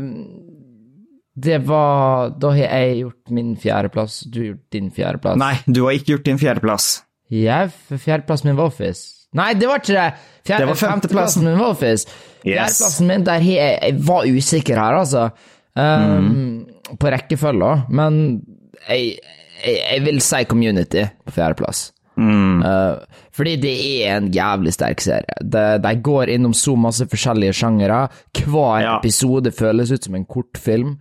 Det 1.34 1.58
var 1.66 2.34
Da 2.36 2.50
har 2.52 2.58
jeg 2.68 2.98
gjort 3.00 3.32
min 3.32 3.54
fjerdeplass, 3.58 4.20
du 4.28 4.40
har 4.42 4.48
gjort 4.52 4.66
din 4.76 4.92
fjerdeplass. 4.92 5.38
Nei, 5.40 5.56
du 5.66 5.84
har 5.86 5.96
ikke 5.98 6.12
gjort 6.18 6.26
din 6.28 6.42
fjerdeplass. 6.42 6.90
Jeg, 7.32 7.72
for 7.88 7.98
fjerdeplassen 8.02 8.52
min 8.52 8.60
var 8.60 8.70
Office. 8.72 9.17
Nei, 9.36 9.54
det 9.60 9.68
var 9.68 9.82
ikke 9.82 9.94
det! 9.94 10.08
Fjerde, 10.48 10.62
Det 10.64 10.68
var 10.68 10.76
femteplassen. 10.80 11.44
min 11.44 11.60
Wolfies. 11.60 12.06
Fjerdeplassen 12.44 13.08
min, 13.08 13.24
der 13.28 13.44
jeg, 13.44 13.80
jeg 13.84 13.98
var 14.08 14.24
usikker 14.26 14.80
her, 14.80 14.94
altså. 15.02 15.30
Um, 15.76 16.66
På 17.00 17.12
rekkefølga, 17.12 17.74
men 17.90 18.42
jeg, 18.88 19.18
jeg, 19.66 19.76
jeg 19.92 20.06
vil 20.06 20.22
si 20.24 20.44
Community 20.46 21.04
på 21.28 21.32
fjerdeplass. 21.36 21.92
Uh, 22.18 22.96
fordi 23.36 23.56
det 23.62 23.74
er 24.08 24.16
en 24.18 24.32
jævlig 24.34 24.72
sterk 24.74 25.04
serie. 25.04 25.36
De, 25.44 25.66
de 25.84 25.92
går 26.02 26.32
innom 26.34 26.54
så 26.58 26.74
masse 26.80 27.06
forskjellige 27.12 27.54
sjangere. 27.60 28.08
Hver 28.40 28.80
Ja. 28.82 28.96
episode 28.98 29.52
føles 29.52 29.92
ut 29.92 30.04
som 30.08 30.16
en 30.16 30.26
kortfilm. 30.26 30.96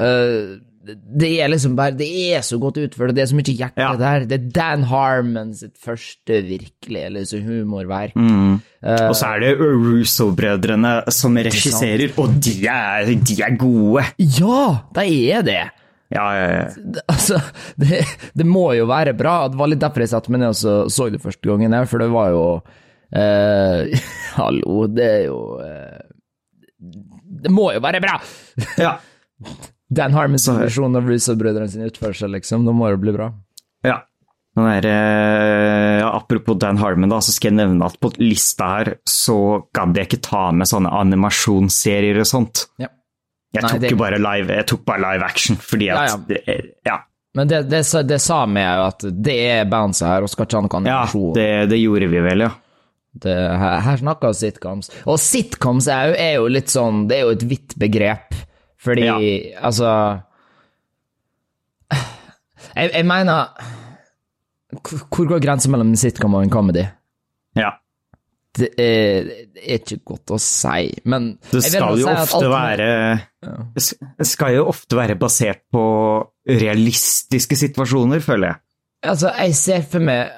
Uh, 0.00 0.56
det 0.88 1.30
er 1.42 1.48
liksom 1.52 1.74
bare 1.76 1.92
Det 1.98 2.08
er 2.34 2.40
så 2.46 2.58
godt 2.60 2.78
utført, 2.80 3.10
og 3.10 3.14
det 3.16 3.22
er 3.22 3.30
så 3.30 3.36
mye 3.38 3.54
hjerte 3.58 3.82
Ja. 3.82 3.90
der. 4.00 4.24
Det 4.30 4.36
er 4.40 4.50
Dan 4.56 4.82
Harmon 4.90 5.54
sitt 5.54 5.76
første 5.78 6.40
virkelige 6.46 7.10
liksom, 7.12 7.42
humorverk. 7.44 8.14
Og 8.16 9.14
så 9.18 9.34
er 9.34 9.40
det 9.44 9.52
Russo-brødrene 9.60 10.92
som 11.12 11.36
regisserer, 11.36 12.08
og 12.18 12.38
de 12.40 12.54
er, 12.66 13.12
de 13.20 13.36
er 13.42 13.56
gode. 13.60 14.04
Ja, 14.18 14.62
de 14.96 15.30
er 15.32 15.42
det! 15.42 15.60
Ja, 16.14 16.24
ja, 16.32 16.44
ja. 16.48 16.64
Det- 16.72 17.02
Altså, 17.08 17.36
det, 17.76 18.04
det 18.34 18.46
må 18.46 18.72
jo 18.78 18.86
være 18.88 19.12
bra. 19.16 19.48
Det 19.48 19.58
var 19.60 19.68
litt 19.68 19.80
derfor 19.82 20.00
jeg 20.00 20.08
satte 20.14 20.30
meg 20.32 20.40
ned 20.40 20.54
og 20.54 20.56
så, 20.56 20.76
så 20.88 21.10
det 21.12 21.20
første 21.20 21.44
gangen, 21.50 21.72
her, 21.76 21.84
for 21.84 21.98
det 22.00 22.08
var 22.14 22.30
jo 22.32 22.44
uh, 23.12 23.98
Hallo, 24.38 24.86
det 24.88 25.04
er 25.04 25.24
jo 25.26 25.40
uh, 25.60 25.98
Det 27.44 27.50
må 27.52 27.72
jo 27.76 27.80
være 27.84 28.00
bra! 28.00 28.16
ja. 28.78 28.96
Dan 29.90 30.12
Harmons 30.12 30.46
versjon 30.48 30.96
av 30.96 31.06
Russo-brødrene 31.08 31.68
sin 31.72 31.86
utførsel, 31.86 32.30
liksom. 32.36 32.66
Da 32.68 32.72
må 32.76 32.90
det 32.92 33.00
bli 33.00 33.12
bra. 33.16 33.30
ja. 33.84 34.02
Der, 34.58 34.82
eh, 34.90 36.02
apropos 36.06 36.56
Dan 36.58 36.76
Harmon, 36.78 37.08
da, 37.12 37.20
så 37.22 37.30
skal 37.30 37.52
jeg 37.52 37.58
nevne 37.60 37.86
at 37.86 37.94
på 38.02 38.08
lista 38.18 38.66
her 38.72 38.88
så 39.06 39.36
gadd 39.76 39.94
jeg 39.94 40.08
ikke 40.08 40.18
ta 40.26 40.40
med 40.50 40.66
sånne 40.66 40.90
animasjonsserier 40.98 42.18
og 42.18 42.26
sånt. 42.26 42.64
Ja. 42.82 42.88
Jeg 43.54 43.62
Nei, 43.62 43.70
tok 43.70 43.80
det- 43.84 43.98
bare 44.00 44.18
live, 44.18 44.48
jeg 44.58 44.66
tok 44.66 44.82
bare 44.84 45.00
live 45.04 45.22
action, 45.22 45.56
fordi 45.56 45.88
at 45.94 46.10
ja. 46.10 46.16
det 46.26 46.40
er- 46.48 46.66
ja. 46.84 46.96
Men 47.36 47.46
det, 47.46 47.62
det, 47.70 47.84
det 48.08 48.18
sa 48.20 48.40
vi 48.46 48.60
jo 48.64 48.82
at 48.88 48.98
det 49.22 49.36
er 49.46 49.64
bandset 49.70 50.08
her, 50.08 50.22
og 50.26 50.28
skal 50.32 50.46
ikke 50.46 50.58
ha 50.58 50.60
noe 50.66 50.90
Ja, 50.90 50.96
animasjon. 51.06 51.34
det, 51.34 51.68
det 51.70 51.78
gjorde 51.78 52.08
vi 52.10 52.20
vel, 52.26 52.40
ja. 52.48 52.50
Det, 53.14 53.36
her, 53.62 53.80
her 53.80 53.96
snakker 54.02 54.28
vi 54.34 54.34
sitcoms. 54.42 54.90
Og 55.06 55.18
sitcoms 55.22 55.86
er 55.86 56.08
jo, 56.10 56.14
er 56.18 56.34
jo 56.34 56.46
litt 56.48 56.68
sånn 56.70 57.06
Det 57.08 57.16
er 57.16 57.22
jo 57.24 57.30
et 57.30 57.42
vidt 57.48 57.78
begrep, 57.78 58.34
fordi 58.82 59.04
Ja. 59.08 59.60
altså 59.66 59.90
jeg, 62.76 62.90
jeg 62.94 63.04
mener 63.08 63.48
Hvor 65.08 65.26
går 65.30 65.40
grensen 65.42 65.72
mellom 65.72 65.88
en 65.94 65.96
sitcom 66.00 66.34
og 66.38 66.42
en 66.46 66.50
comedy? 66.54 66.86
ja. 67.58 67.70
Det 68.58 68.70
er, 68.80 69.26
det 69.54 69.60
er 69.62 69.76
ikke 69.78 69.98
godt 70.08 70.32
å 70.34 70.38
si, 70.42 70.88
men 71.06 71.28
Det 71.52 71.60
skal 71.62 71.92
jo 72.00 72.08
si 72.08 72.14
ofte 72.24 72.48
være 72.50 72.86
Det 73.76 74.26
skal 74.26 74.54
jo 74.56 74.64
ofte 74.72 74.96
være 74.98 75.14
basert 75.20 75.60
på 75.70 75.82
realistiske 76.48 77.54
situasjoner, 77.60 78.18
føler 78.24 78.48
jeg. 78.48 78.58
Altså, 79.12 79.30
jeg 79.44 79.54
ser 79.54 79.84
for 79.92 80.02
meg 80.02 80.32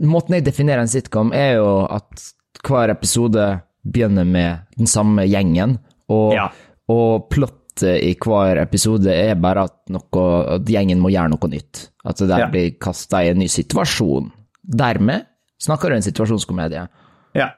Måten 0.00 0.38
jeg 0.38 0.46
definerer 0.46 0.80
en 0.86 0.88
sitcom, 0.88 1.34
er 1.36 1.58
jo 1.58 1.66
at 1.92 2.22
hver 2.64 2.94
episode 2.94 3.44
begynner 3.84 4.24
med 4.24 4.62
den 4.78 4.88
samme 4.88 5.26
gjengen, 5.28 5.74
og, 6.08 6.32
Ja. 6.38 6.46
og 6.88 7.26
plottet 7.74 8.02
i 8.04 8.14
hver 8.20 8.60
episode 8.62 9.10
er 9.12 9.34
bare 9.40 9.64
at, 9.64 9.74
noe, 9.90 10.24
at 10.56 10.64
gjengen 10.68 11.00
må 11.00 11.10
gjøre 11.12 11.30
noe 11.32 11.48
nytt. 11.50 11.88
At 12.04 12.18
der 12.18 12.38
Ja. 12.38 12.48
blir 12.50 12.78
kasta 12.78 13.22
i 13.24 13.28
en 13.30 13.38
ny 13.38 13.46
situasjon. 13.48 14.30
Dermed 14.64 15.26
snakker 15.60 15.88
du 15.90 15.94
en 15.96 16.02
situasjonskomedie. 16.02 16.88
Ja. 17.34 17.50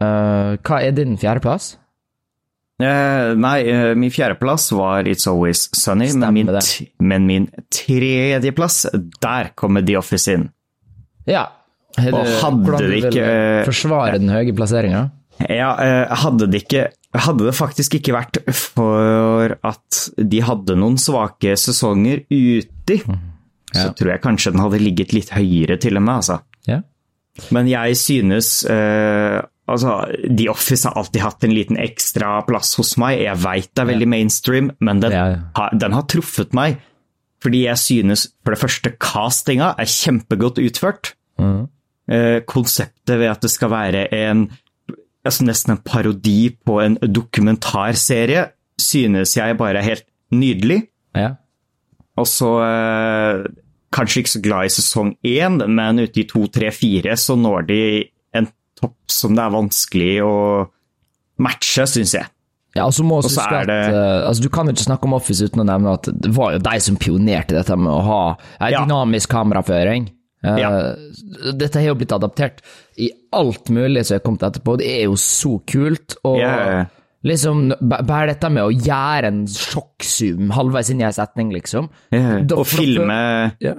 Uh, 0.00 0.56
hva 0.62 0.82
er 0.82 0.92
din 0.92 1.16
fjerdeplass? 1.16 1.76
Uh, 2.82 3.34
nei, 3.36 3.62
uh, 3.70 3.94
min 3.94 4.10
fjerdeplass 4.10 4.72
var 4.72 5.04
It's 5.04 5.26
Always 5.28 5.68
Sunny, 5.72 6.12
men 6.14 6.34
min, 6.34 6.48
men 6.98 7.26
min 7.26 7.48
tredjeplass, 7.70 8.86
der 9.20 9.52
kommer 9.54 9.84
The 9.86 9.96
Office 9.98 10.28
inn. 10.32 10.50
Ja. 11.26 11.46
Hadde, 11.96 12.16
Og 12.16 12.26
hadde 12.42 12.78
det 12.88 13.04
ikke- 13.04 13.64
Forsvare 13.66 14.18
den 14.18 14.28
høye 14.30 14.52
plasseringa? 14.56 15.10
Ja, 15.48 15.76
eh, 15.78 16.08
hadde 16.08 16.50
det 16.50 16.62
ikke 16.64 16.90
hadde 17.20 17.44
det 17.44 17.54
faktisk 17.54 17.94
ikke 17.98 18.14
vært 18.16 18.38
for 18.56 19.52
at 19.62 19.98
de 20.16 20.40
hadde 20.40 20.76
noen 20.80 20.96
svake 20.96 21.56
sesonger 21.60 22.24
uti, 22.32 23.02
så 23.72 23.86
Ja. 23.88 23.92
tror 23.92 24.10
jeg 24.14 24.22
kanskje 24.22 24.52
den 24.52 24.60
hadde 24.60 24.80
ligget 24.80 25.12
litt 25.12 25.30
høyere 25.30 25.78
til 25.80 25.96
og 25.96 26.02
med, 26.02 26.14
altså. 26.22 26.40
Ja. 26.68 26.80
Men 27.50 27.68
jeg 27.68 27.96
synes 27.96 28.64
eh, 28.68 29.42
Altså, 29.68 29.92
The 30.26 30.48
Office 30.50 30.88
har 30.88 30.96
alltid 30.98 31.22
hatt 31.22 31.44
en 31.44 31.52
liten 31.54 31.76
ekstra 31.78 32.42
plass 32.44 32.74
hos 32.76 32.96
meg. 32.98 33.20
Jeg 33.22 33.38
veit 33.38 33.68
det 33.72 33.78
er 33.84 33.86
veldig 33.92 34.08
mainstream, 34.10 34.70
men 34.80 35.00
den, 35.00 35.12
ja. 35.14 35.36
har, 35.54 35.70
den 35.78 35.92
har 35.92 36.02
truffet 36.10 36.52
meg. 36.52 36.80
Fordi 37.40 37.62
jeg 37.68 37.78
synes 37.78 38.26
for 38.44 38.52
det 38.56 38.60
første 38.60 38.92
castinga 39.00 39.70
er 39.78 39.88
kjempegodt 39.88 40.58
utført. 40.58 41.12
Mm. 41.38 41.68
Eh, 42.10 42.40
konseptet 42.44 43.18
ved 43.22 43.30
at 43.30 43.40
det 43.46 43.52
skal 43.54 43.70
være 43.70 44.08
en 44.18 44.48
altså 45.24 45.44
nesten 45.46 45.76
en 45.76 45.82
parodi 45.86 46.50
på 46.66 46.80
en 46.82 46.96
dokumentarserie, 47.02 48.48
synes 48.80 49.36
jeg 49.36 49.56
bare 49.60 49.78
er 49.82 49.88
helt 49.92 50.06
nydelig. 50.34 50.82
ja. 51.16 51.34
Og 52.20 52.26
så 52.28 52.48
eh, 52.60 53.46
kanskje 53.96 54.20
ikke 54.20 54.30
så 54.34 54.40
glad 54.44 54.66
i 54.68 54.72
sesong 54.74 55.14
én, 55.24 55.54
men 55.66 55.98
ute 56.02 56.20
i 56.20 56.26
to, 56.28 56.42
tre, 56.52 56.68
fire 56.76 57.14
så 57.16 57.38
når 57.40 57.62
de 57.70 57.78
en 58.36 58.48
topp 58.76 58.96
som 59.08 59.32
det 59.36 59.40
er 59.46 59.54
vanskelig 59.54 60.10
å 60.26 60.34
matche, 61.40 61.86
syns 61.88 62.12
jeg. 62.18 62.28
Ja, 62.76 62.84
og 62.84 62.92
så 62.96 63.04
må 63.04 63.18
også 63.22 63.32
huske 63.40 63.62
det... 63.68 63.78
at 63.88 63.94
eh, 63.96 64.28
altså, 64.28 64.44
Du 64.44 64.50
kan 64.52 64.68
jo 64.68 64.72
ikke 64.76 64.84
snakke 64.90 65.08
om 65.08 65.16
Office 65.16 65.44
uten 65.48 65.64
å 65.64 65.66
nevne 65.68 65.96
at 65.96 66.06
det 66.12 66.34
var 66.36 66.52
jo 66.58 66.60
de 66.68 66.76
som 66.84 67.00
pionerte 67.00 67.56
dette 67.56 67.76
med 67.80 67.92
å 67.92 68.04
ha 68.06 68.20
en 68.60 68.72
Ja. 68.72 68.84
dynamisk 68.84 69.32
kameraføring. 69.32 70.10
Eh, 70.44 70.60
Ja. 70.60 70.70
Dette 71.56 71.80
har 71.80 71.88
jo 71.94 71.96
blitt 72.00 72.12
adaptert 72.12 72.60
i 73.00 73.08
alt 73.32 73.68
mulig 73.72 74.04
som 74.06 74.16
er 74.16 74.24
kommet 74.24 74.42
etterpå. 74.48 74.76
Det 74.80 74.88
er 74.98 75.04
jo 75.06 75.16
så 75.20 75.56
kult. 75.68 76.16
Og 76.24 76.38
yeah. 76.38 76.86
liksom 77.24 77.72
bare 77.88 78.32
dette 78.34 78.50
med 78.52 78.64
å 78.66 78.72
gjøre 78.74 79.30
en 79.32 79.42
sjokkzoom 79.46 80.50
halvveis 80.56 80.90
inn 80.92 81.00
i 81.02 81.08
en 81.08 81.16
setning, 81.16 81.52
liksom. 81.54 81.88
Da- 82.10 82.56
Og 82.58 82.66
filme 82.66 83.16
Ja. 83.62 83.74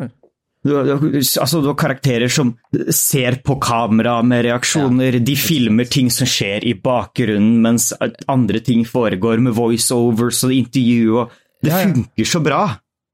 du, 0.63 0.71
du, 0.71 1.17
altså, 1.19 1.59
du 1.61 1.67
har 1.67 1.75
karakterer 1.75 2.31
som 2.31 2.53
ser 2.89 3.41
på 3.43 3.57
kamera 3.61 4.21
med 4.23 4.45
reaksjoner. 4.45 5.19
De 5.23 5.35
filmer 5.35 5.85
ting 5.91 6.09
som 6.09 6.25
skjer 6.27 6.63
i 6.63 6.73
bakgrunnen, 6.73 7.59
mens 7.61 7.91
andre 8.31 8.59
ting 8.63 8.85
foregår 8.87 9.39
med 9.43 9.53
voiceovers 9.53 10.43
og 10.47 10.51
intervju. 10.55 11.17
og 11.19 11.31
Det 11.63 11.71
Ja, 11.71 11.77
ja. 11.79 11.85
funker 11.93 12.25
så 12.25 12.43
bra. 12.43 12.61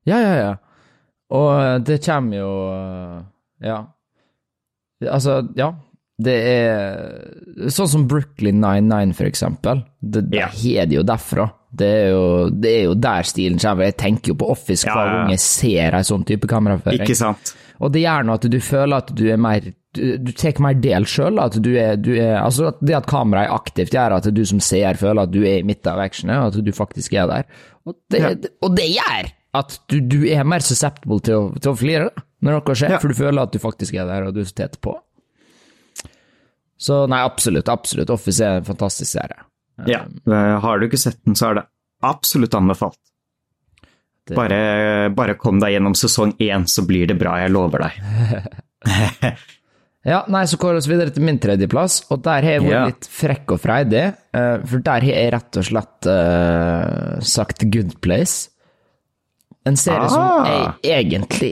Ja, 0.05 0.19
ja, 0.21 0.33
ja. 0.35 0.55
Og 1.31 1.83
det 1.85 1.99
kommer 2.05 2.37
jo 2.37 3.25
Ja. 3.61 3.83
Altså, 5.09 5.41
ja. 5.55 5.73
Det 6.19 6.33
er 6.35 7.69
sånn 7.71 7.87
som 7.87 8.01
Brooklyn 8.11 8.59
99, 8.59 9.13
for 9.15 9.29
eksempel. 9.29 9.85
Det, 10.01 10.25
det 10.29 10.41
Ja. 10.41 10.49
det 10.85 10.97
jo 10.97 11.03
derfra. 11.07 11.45
Det 11.71 11.85
er, 11.85 12.07
jo, 12.09 12.49
det 12.49 12.69
er 12.79 12.83
jo 12.87 12.93
der 12.97 13.23
stilen 13.29 13.59
kommer. 13.61 13.85
Jeg 13.85 13.97
tenker 14.01 14.31
jo 14.33 14.35
på 14.41 14.47
Office 14.51 14.87
Ja, 14.87 14.95
hver 14.97 15.11
gang 15.13 15.29
jeg 15.35 15.39
ser 15.43 15.93
en 15.99 16.03
sånn 16.07 16.25
type 16.25 16.47
kameraføring. 16.49 17.03
Ikke 17.05 17.15
sant? 17.15 17.53
Og 17.79 17.91
det 17.93 18.01
gjør 18.01 18.25
noe 18.25 18.39
at 18.39 18.47
du 18.51 18.57
føler 18.59 18.97
at 19.03 19.13
du 19.15 19.27
er 19.31 19.37
mer 19.37 19.61
Du, 19.93 20.17
du 20.21 20.31
tar 20.37 20.59
mer 20.61 20.75
del 20.77 21.05
sjøl. 21.09 21.39
At 21.41 21.55
du 21.65 21.71
er, 21.79 21.95
du 21.97 22.11
er 22.17 22.35
Altså, 22.43 22.67
at 22.73 22.77
det 22.85 22.93
at 22.97 23.07
kameraet 23.09 23.47
er 23.49 23.55
aktivt, 23.55 23.93
gjør 23.95 24.17
at 24.19 24.27
du 24.33 24.43
som 24.45 24.59
seer 24.61 24.93
føler 24.99 25.23
at 25.23 25.31
du 25.33 25.39
er 25.41 25.59
i 25.61 25.65
midten 25.65 25.89
av 25.93 25.99
actionet, 26.03 26.37
og 26.37 26.51
at 26.59 26.65
du 26.65 26.71
faktisk 26.75 27.13
er 27.17 27.27
der. 27.31 27.47
Og 27.87 27.95
det, 28.11 28.19
Ja. 28.21 28.33
og 28.61 28.75
det 28.77 28.85
gjør 28.91 29.31
at 29.61 29.79
du, 29.89 29.99
du 30.01 30.19
er 30.29 30.43
mer 30.45 30.59
susceptible 30.61 31.17
til 31.25 31.33
å, 31.39 31.59
til 31.59 31.71
å 31.71 31.77
flire 31.79 32.09
da, 32.11 32.21
når 32.45 32.59
noe 32.59 32.75
skjer, 32.77 32.99
for 33.01 33.09
du 33.09 33.17
føler 33.17 33.41
at 33.41 33.51
du 33.51 33.57
faktisk 33.63 33.95
er 33.97 34.05
der, 34.05 34.27
og 34.29 34.35
du 34.37 34.41
er 34.43 34.51
tett 34.53 34.77
på. 34.81 34.93
Så 36.79 37.01
nei, 37.11 37.19
absolutt, 37.27 37.67
absolutt. 37.69 38.09
Office 38.15 38.39
er 38.45 38.61
en 38.61 38.67
fantastisk 38.67 39.11
serie. 39.17 39.41
Ja. 39.87 40.05
Eh, 40.27 40.55
Har 40.63 40.79
du 40.79 40.87
ikke 40.87 40.99
sett 41.01 41.19
den, 41.27 41.35
så 41.35 41.49
er 41.51 41.59
det 41.59 41.65
absolutt 42.03 42.55
anbefalt. 42.55 42.97
Det- 44.29 44.35
Bare, 44.37 45.09
bare 45.09 45.33
kom 45.35 45.59
deg 45.59 45.73
gjennom 45.73 45.95
sesong 45.97 46.35
én, 46.39 46.67
så 46.69 46.83
blir 46.87 47.07
det 47.07 47.17
bra, 47.19 47.37
jeg 47.41 47.51
lover 47.51 47.79
deg. 47.87 47.93
Ja, 50.07 50.21
nei, 50.31 50.45
så 50.47 50.55
går 50.55 50.77
vi 50.79 50.93
videre 50.93 51.11
til 51.11 51.25
min 51.27 51.37
tredjeplass, 51.43 51.97
og 52.09 52.21
der 52.23 52.45
har 52.45 52.53
jeg 52.55 52.61
vært 52.63 52.71
Ja. 52.71 52.83
litt 52.87 53.07
frekk 53.11 53.51
og 53.51 53.59
freidig, 53.59 54.03
eh, 54.33 54.57
for 54.65 54.79
der 54.79 55.01
har 55.03 55.11
jeg 55.11 55.33
rett 55.33 55.57
og 55.59 55.65
slett 55.67 56.07
uh, 56.07 57.19
sagt 57.19 57.65
Good 57.69 57.97
Place. 57.99 58.47
En 59.67 59.75
serie 59.75 60.07
som 60.09 60.21
Ah. 60.23 60.73
jeg 60.81 61.03
egentlig 61.03 61.51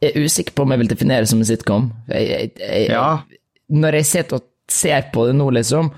er 0.00 0.16
usikker 0.16 0.54
på 0.56 0.62
om 0.64 0.70
jeg 0.72 0.78
vil 0.78 0.88
definere 0.88 1.26
som 1.28 1.38
en 1.38 1.44
sitcom. 1.44 1.92
Jeg, 2.08 2.28
jeg, 2.28 2.52
jeg, 2.58 2.88
Ja. 2.88 3.20
Når 3.72 4.00
jeg 4.00 4.10
sitter 4.10 4.40
og 4.40 4.52
ser 4.70 5.08
på 5.14 5.26
det 5.28 5.34
nå, 5.38 5.48
liksom, 5.54 5.90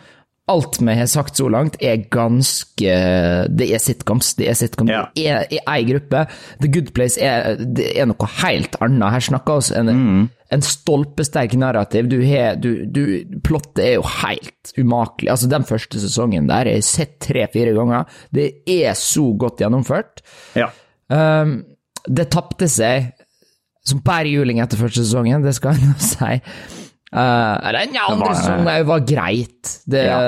alt 0.48 0.78
vi 0.80 0.94
har 0.96 1.08
sagt 1.10 1.36
så 1.36 1.48
langt, 1.52 1.76
er 1.84 2.06
ganske 2.08 2.94
Det 3.52 3.68
er 3.68 3.82
sitcoms. 3.82 4.32
Det 4.38 4.48
er 4.48 4.56
sitcoms. 4.56 4.90
Ja. 4.90 5.04
Det 5.14 5.26
er 5.28 5.52
i 5.52 5.60
ei 5.60 5.84
gruppe. 5.90 6.24
The 6.62 6.70
Good 6.72 6.92
Place 6.96 7.20
er, 7.20 7.60
er 7.60 8.08
noe 8.08 8.30
helt 8.40 8.78
annet. 8.80 9.12
Her 9.12 9.26
snakker 9.28 9.60
vi 9.60 9.76
en, 9.76 9.92
en, 9.92 10.26
en 10.56 10.64
stolpesterk 10.64 11.56
narrativ. 11.60 12.08
Du 12.08 12.16
har, 12.24 12.56
du, 12.56 12.86
du, 12.88 13.02
plottet 13.44 13.84
er 13.84 13.94
jo 13.98 14.06
helt 14.22 14.72
umakelig. 14.78 15.32
Altså, 15.34 15.52
den 15.52 15.68
første 15.68 16.00
sesongen 16.00 16.48
der 16.48 16.72
jeg 16.72 16.80
har 16.80 16.88
sett 16.88 17.18
tre-fire 17.28 17.76
ganger. 17.76 18.08
Det 18.32 18.50
er 18.78 18.96
så 18.96 19.28
godt 19.38 19.64
gjennomført. 19.64 20.24
ja. 20.56 20.72
Um, 21.08 21.62
det 22.08 22.28
tapte 22.32 22.68
seg 22.68 23.10
som 23.88 24.02
bare 24.04 24.28
juling 24.28 24.60
etter 24.60 24.80
første 24.80 25.02
sesongen, 25.04 25.42
det 25.44 25.54
skal 25.56 25.76
jeg 25.76 25.88
nå 25.88 25.96
si. 26.04 26.34
Uh, 27.08 27.56
eller 27.64 27.86
den 27.88 27.96
andre 28.02 28.34
sesongen 28.36 28.86
var 28.88 29.04
greit, 29.08 29.74
det, 29.88 30.04
Ja. 30.10 30.20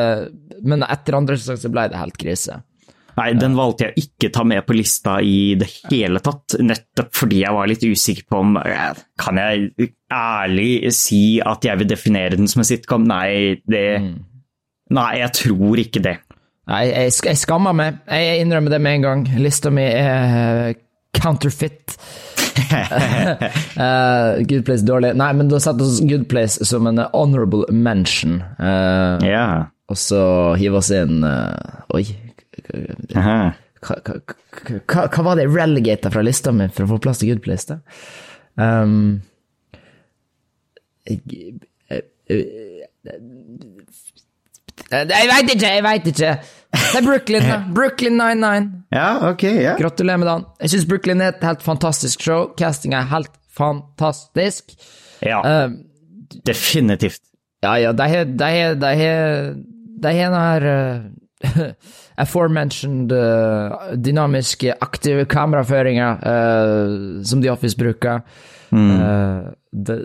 men 0.64 0.84
etter 0.86 1.18
andre 1.18 1.36
sesong 1.36 1.60
så 1.60 1.70
ble 1.72 1.88
det 1.92 2.00
helt 2.00 2.16
krise. 2.20 2.62
Nei, 3.18 3.32
den 3.36 3.56
valgte 3.58 3.88
jeg 3.88 4.06
ikke 4.06 4.30
ta 4.32 4.44
med 4.48 4.64
på 4.64 4.76
lista 4.78 5.18
i 5.20 5.54
det 5.60 5.68
hele 5.90 6.22
tatt, 6.24 6.56
nettopp 6.62 7.10
fordi 7.16 7.42
jeg 7.42 7.52
var 7.52 7.68
litt 7.68 7.84
usikker 7.84 8.24
på 8.30 8.38
om 8.40 8.56
eh, 8.62 9.00
Kan 9.20 9.40
jeg 9.40 9.90
ærlig 10.14 10.92
si 10.96 11.40
at 11.44 11.66
jeg 11.66 11.82
vil 11.82 11.90
definere 11.90 12.38
den 12.38 12.48
som 12.48 12.62
en 12.62 12.68
sitcom? 12.70 13.04
Nei, 13.10 13.60
det 13.68 13.84
Nei, 14.90 15.10
jeg 15.20 15.32
tror 15.36 15.82
ikke 15.82 16.02
det. 16.02 16.16
Nei, 16.70 16.84
jeg, 16.88 17.12
jeg 17.28 17.38
skammer 17.38 17.76
meg, 17.76 18.00
jeg 18.08 18.40
innrømmer 18.42 18.72
det 18.74 18.80
med 18.82 18.96
en 18.96 19.04
gang. 19.04 19.20
Lista 19.42 19.70
mi 19.74 19.84
er 19.86 20.70
uh, 20.70 20.80
counterfeit. 21.14 21.94
Uh, 23.80 24.40
Good 24.46 24.64
Place 24.66 24.84
dårlig. 24.86 25.14
Nei, 25.18 25.30
men 25.38 25.48
da 25.50 25.60
satt 25.62 25.80
oss 25.82 26.00
Good 26.04 26.28
Place 26.30 26.64
som 26.68 26.86
en 26.90 27.00
honorable 27.12 27.64
mention. 27.72 28.40
Uh, 28.58 29.18
Ja. 29.26 29.46
Og 29.90 29.98
så 29.98 30.20
hiver 30.60 30.78
oss 30.78 30.90
inn 30.94 31.24
uh, 31.26 31.82
Oi. 31.96 32.04
Hva, 33.80 33.96
hva, 34.04 34.18
hva, 34.86 35.06
hva 35.08 35.24
var 35.24 35.38
det 35.38 35.46
jeg 35.48 35.54
relegata 35.56 36.12
fra 36.12 36.22
lista 36.22 36.52
mi 36.54 36.68
for 36.70 36.84
å 36.84 36.90
få 36.92 36.98
plass 37.02 37.22
til 37.22 37.32
Good 37.32 37.42
Place? 37.46 37.66
da? 37.66 37.80
Um, 38.60 39.22
jeg, 41.08 41.22
jeg, 41.90 42.02
jeg, 42.28 42.38
jeg 44.90 45.30
veit 45.32 45.54
ikke, 45.54 45.70
jeg 45.74 45.84
veit 45.86 46.10
ikke. 46.12 46.32
Det 46.72 47.00
er 47.00 47.04
Brooklyn, 47.06 47.42
da. 47.48 47.56
Brooklyn 47.74 48.16
99. 48.18 48.70
Ja, 48.94 49.30
ok, 49.30 49.42
ja. 49.42 49.74
Gratulerer 49.78 50.18
med 50.22 50.26
dagen. 50.30 50.44
Jeg 50.62 50.70
syns 50.70 50.86
Brooklyn 50.90 51.20
er 51.20 51.32
et 51.34 51.44
helt 51.46 51.62
fantastisk 51.66 52.22
show. 52.22 52.48
Castinga 52.58 53.00
er 53.02 53.08
helt 53.14 53.30
fantastisk. 53.56 54.74
Ja, 55.26 55.40
Uh, 55.44 55.72
definitivt. 56.46 57.20
ja, 57.62 57.74
ja, 57.76 57.92
de 57.92 58.02
har 58.08 58.24
De 58.24 58.44
har 58.44 58.74
De 58.74 60.12
har 60.16 60.30
den 60.30 60.34
her 60.34 60.62
uh, 60.64 61.60
aforementioned 62.24 63.12
uh, 63.12 63.94
dynamiske, 63.96 64.74
aktive 64.80 65.24
kameraføringa 65.24 66.08
uh, 66.22 67.22
som 67.24 67.42
The 67.42 67.50
Office 67.52 67.76
bruker. 67.76 68.20
Uh, 68.72 69.50
det, 69.72 69.98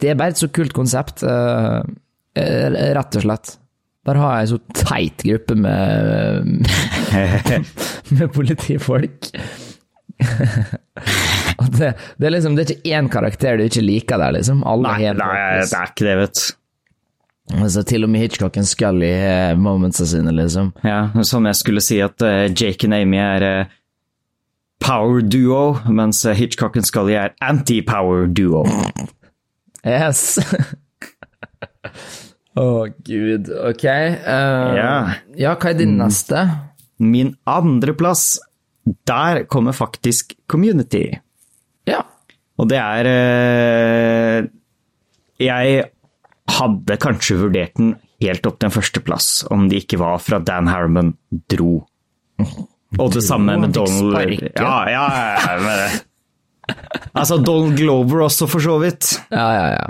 det 0.00 0.10
er 0.10 0.14
bare 0.14 0.28
et 0.34 0.38
så 0.38 0.48
kult 0.48 0.72
konsept, 0.72 1.22
rett 2.36 3.16
og 3.16 3.22
slett. 3.22 3.56
Bare 4.06 4.22
ha 4.22 4.30
ei 4.40 4.46
så 4.48 4.56
teit 4.72 5.22
gruppe 5.26 5.56
med 5.60 6.68
med 8.16 8.30
politifolk. 8.32 9.28
Det, 11.70 11.90
det 12.16 12.26
er 12.26 12.32
liksom 12.32 12.56
Det 12.56 12.64
er 12.64 12.72
ikke 12.74 12.96
én 12.96 13.10
karakter 13.12 13.56
du 13.56 13.64
ikke 13.64 13.84
liker 13.84 14.20
der, 14.20 14.34
liksom. 14.36 14.64
Alle 14.68 14.88
Nei, 14.88 15.04
har 15.04 15.20
nei, 15.20 15.34
det 15.60 15.76
er 15.76 15.92
ikke 15.92 16.06
det, 16.08 16.16
vet 16.20 16.40
du. 16.40 16.56
Altså, 17.60 17.82
til 17.82 18.06
og 18.06 18.10
med 18.12 18.22
Hitchcock 18.22 18.56
og 18.60 18.66
Scully 18.68 19.10
har 19.10 19.56
momentsa 19.58 20.06
sine, 20.06 20.32
liksom. 20.36 20.70
Ja, 20.86 21.08
som 21.26 21.48
jeg 21.48 21.58
skulle 21.58 21.82
si 21.82 21.98
at 22.04 22.22
uh, 22.22 22.46
Jake 22.46 22.86
og 22.86 22.94
Amy 22.94 23.18
er 23.18 23.46
uh, 23.46 23.72
power 24.80 25.20
duo, 25.20 25.78
mens 25.90 26.22
eh, 26.24 26.36
Hitchcock 26.38 26.76
og 26.78 26.86
Scully 26.88 27.16
er 27.18 27.34
anti-power 27.42 28.26
duo. 28.32 28.64
Yes. 29.80 30.36
Å, 32.60 32.66
gud. 33.06 33.48
Ok. 33.70 33.84
Uh, 33.86 34.76
Ja. 34.76 34.92
ja, 35.38 35.54
hva 35.56 35.72
er 35.72 35.78
din 35.78 35.96
neste? 36.00 36.44
Min 37.00 37.34
andreplass, 37.48 38.38
der 39.08 39.44
kommer 39.48 39.76
faktisk 39.76 40.34
Community. 40.50 41.06
Ja. 41.88 42.02
Og 42.60 42.68
det 42.68 42.76
er 42.80 43.08
uh, 43.08 44.48
Jeg 45.40 45.84
hadde 46.50 47.00
kanskje 47.00 47.38
vurdert 47.40 47.78
den 47.78 47.94
helt 48.20 48.44
opp 48.48 48.58
til 48.60 48.68
en 48.68 48.74
førsteplass, 48.74 49.28
om 49.54 49.68
det 49.70 49.84
ikke 49.84 50.00
var 50.02 50.20
fra 50.20 50.40
Dan 50.44 50.68
Harriman 50.68 51.14
dro. 51.48 51.86
Og 52.98 53.12
det 53.14 53.22
samme 53.24 53.56
med 53.62 53.72
Donald. 53.76 54.42
Ja, 54.58 54.76
ja, 54.90 55.06
ja, 55.38 55.88
Altså, 57.14 57.38
Donald 57.42 57.78
Glover 57.78 58.26
også, 58.26 58.46
for 58.50 58.62
så 58.62 58.76
vidt. 58.82 59.14
Ja, 59.32 59.46
ja, 59.56 59.66
ja. 59.78 59.86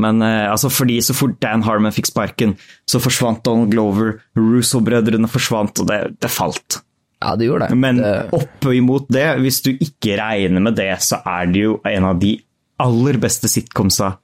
Men 0.00 0.22
eh, 0.24 0.46
altså, 0.50 0.70
fordi 0.72 1.00
så 1.04 1.16
fort 1.16 1.38
Dan 1.42 1.64
Harmon 1.66 1.94
fikk 1.94 2.10
sparken, 2.10 2.56
så 2.88 3.00
forsvant 3.02 3.42
Donald 3.46 3.72
Glover, 3.74 4.16
Russo-brødrene 4.38 5.30
forsvant, 5.30 5.82
og 5.82 5.90
det, 5.90 6.00
det 6.22 6.32
falt. 6.32 6.80
Ja, 7.20 7.34
det 7.36 7.50
gjorde 7.50 7.68
det. 7.68 7.76
Men 7.80 8.00
det, 8.00 8.14
oppe 8.36 8.72
imot 8.76 9.10
det, 9.12 9.26
hvis 9.44 9.60
du 9.66 9.74
ikke 9.74 10.16
regner 10.20 10.64
med 10.64 10.78
det, 10.78 10.92
så 11.04 11.20
er 11.28 11.50
det 11.52 11.66
jo 11.66 11.76
en 11.88 12.08
av 12.08 12.20
de 12.20 12.38
aller 12.80 13.20
beste 13.20 13.50
sitcomsa 13.52 14.14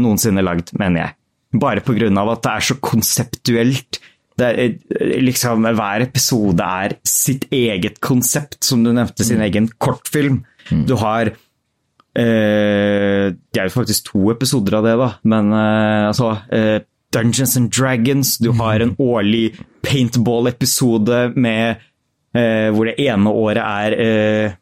noensinne 0.00 0.44
lagd, 0.44 0.70
mener 0.78 1.04
jeg. 1.04 1.16
Bare 1.60 1.82
på 1.82 1.96
grunn 1.96 2.18
av 2.20 2.30
at 2.36 2.44
det 2.44 2.52
er 2.52 2.66
så 2.68 2.76
konseptuelt. 2.78 3.98
Det 4.38 4.46
er, 4.46 4.76
eh, 4.94 5.16
liksom, 5.26 5.66
hver 5.66 6.06
episode 6.06 6.62
er 6.84 6.94
sitt 7.04 7.48
eget 7.50 7.98
konsept, 8.00 8.62
som 8.64 8.84
du 8.86 8.92
nevnte, 8.94 9.26
sin 9.26 9.42
egen 9.42 9.66
kortfilm. 9.78 10.44
Du 10.86 10.94
har 11.00 11.32
Det 12.20 13.60
er 13.60 13.68
jo 13.68 13.72
faktisk 13.74 14.10
to 14.10 14.30
episoder 14.32 14.78
av 14.78 14.86
det, 14.86 14.96
da, 15.00 15.10
men 15.32 15.52
eh, 15.56 16.08
altså 16.10 16.32
eh, 16.52 16.82
Dungeons 17.14 17.56
and 17.56 17.70
Dragons, 17.70 18.38
du 18.38 18.52
har 18.58 18.80
en 18.80 18.94
årlig 18.98 19.56
paintball-episode 19.82 21.32
med 21.34 21.80
eh, 22.36 22.68
hvor 22.74 22.86
det 22.86 22.98
ene 23.02 23.32
året 23.34 23.62
er 23.64 23.96
eh, 24.04 24.58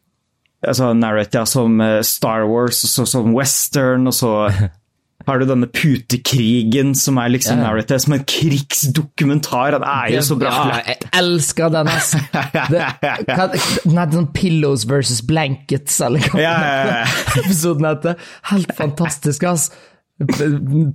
altså 0.65 0.93
narratia 0.97 1.45
som 1.49 1.79
eh, 1.81 1.99
Star 2.05 2.47
Wars, 2.49 2.81
og 2.83 2.89
så 2.95 3.05
som 3.09 3.35
western, 3.35 4.09
og 4.09 4.17
så 4.17 4.33
har 5.27 5.41
du 5.41 5.45
denne 5.49 5.67
putekrigen 5.67 6.93
som 6.97 7.17
er 7.21 7.29
liksom 7.33 7.57
Ja. 7.59 7.63
narrative 7.67 7.99
som 7.99 8.13
en 8.13 8.23
krigsdokumentar. 8.23 9.71
Det 9.79 9.87
er 9.87 10.15
jo 10.15 10.21
så 10.21 10.35
bra. 10.39 10.49
Ja, 10.49 10.81
jeg 10.87 10.97
elsker 11.19 11.69
den, 11.69 11.87
ass. 11.87 12.15
Det, 12.69 12.81
hva, 13.27 13.49
den 13.83 13.97
heter 13.97 14.15
sånn 14.19 14.33
Pillows 14.33 14.85
versus 14.89 15.21
Blankets, 15.25 15.99
eller 16.05 16.19
hva 16.31 16.39
Ja, 16.41 16.55
ja, 16.63 16.85
ja. 16.87 17.05
episoden 17.43 17.85
heter. 17.89 18.15
Helt 18.53 18.71
fantastisk, 18.77 19.43
ass. 19.43 19.71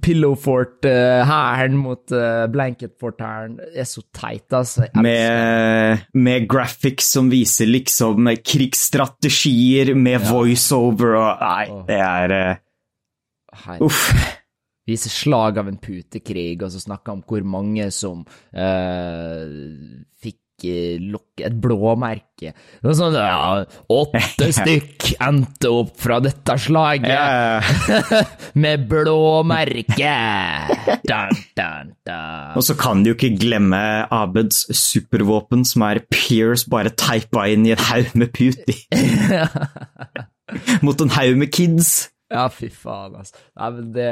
Pillowfort-hæren 0.04 1.72
uh, 1.72 1.78
mot 1.80 2.12
uh, 2.12 2.46
Blanketfort-hæren 2.52 3.56
er 3.74 3.84
så 3.88 4.02
teit, 4.12 4.52
ass. 4.52 4.78
Med, 5.00 5.98
med 6.12 6.48
graphics 6.50 7.12
som 7.16 7.30
viser 7.32 7.66
liksom 7.70 8.28
krigsstrategier, 8.44 9.94
med 9.96 10.20
voiceover 10.28 11.16
og 11.20 11.40
Nei, 11.40 11.66
det 11.88 12.00
er 12.04 12.36
eh, 12.36 12.54
Uff. 13.84 14.08
Viser 14.84 15.12
slag 15.12 15.58
av 15.62 15.70
en 15.70 15.80
putekrig, 15.80 16.58
og 16.60 16.72
så 16.74 16.82
snakker 16.82 17.14
om 17.14 17.22
hvor 17.24 17.44
mange 17.48 17.86
som 17.94 18.26
eh, 18.52 19.44
fikk 20.20 20.42
lokk, 20.64 21.42
et 21.44 21.54
blåmerke. 21.60 22.52
Var 22.84 22.96
sånn 22.96 23.16
ja, 23.18 23.64
Åtte 23.90 24.48
stykk 24.58 25.08
endte 25.24 25.72
opp 25.72 25.94
fra 26.00 26.20
dette 26.22 26.56
slaget 26.60 27.72
med 28.62 28.86
blåmerke! 28.90 30.14
Dun, 31.04 31.42
dun, 31.58 31.92
dun. 32.06 32.54
Og 32.54 32.62
så 32.64 32.76
kan 32.78 33.02
du 33.02 33.12
jo 33.12 33.18
ikke 33.18 33.34
glemme 33.40 33.82
Abeds 34.14 34.64
supervåpen, 34.78 35.66
som 35.68 35.84
er 35.88 36.04
Pierce 36.12 36.70
bare 36.70 36.94
teipa 36.94 37.48
inn 37.50 37.66
i 37.66 37.74
en 37.74 37.84
haug 37.90 38.14
med 38.14 38.32
puti. 38.34 38.78
Mot 40.84 41.00
en 41.00 41.14
haug 41.16 41.38
med 41.40 41.52
kids. 41.54 42.13
Ja, 42.34 42.44
fy 42.50 42.68
faen, 42.74 43.14
altså. 43.20 43.38
Nei, 43.60 43.68
men 43.76 43.90
det, 43.94 44.08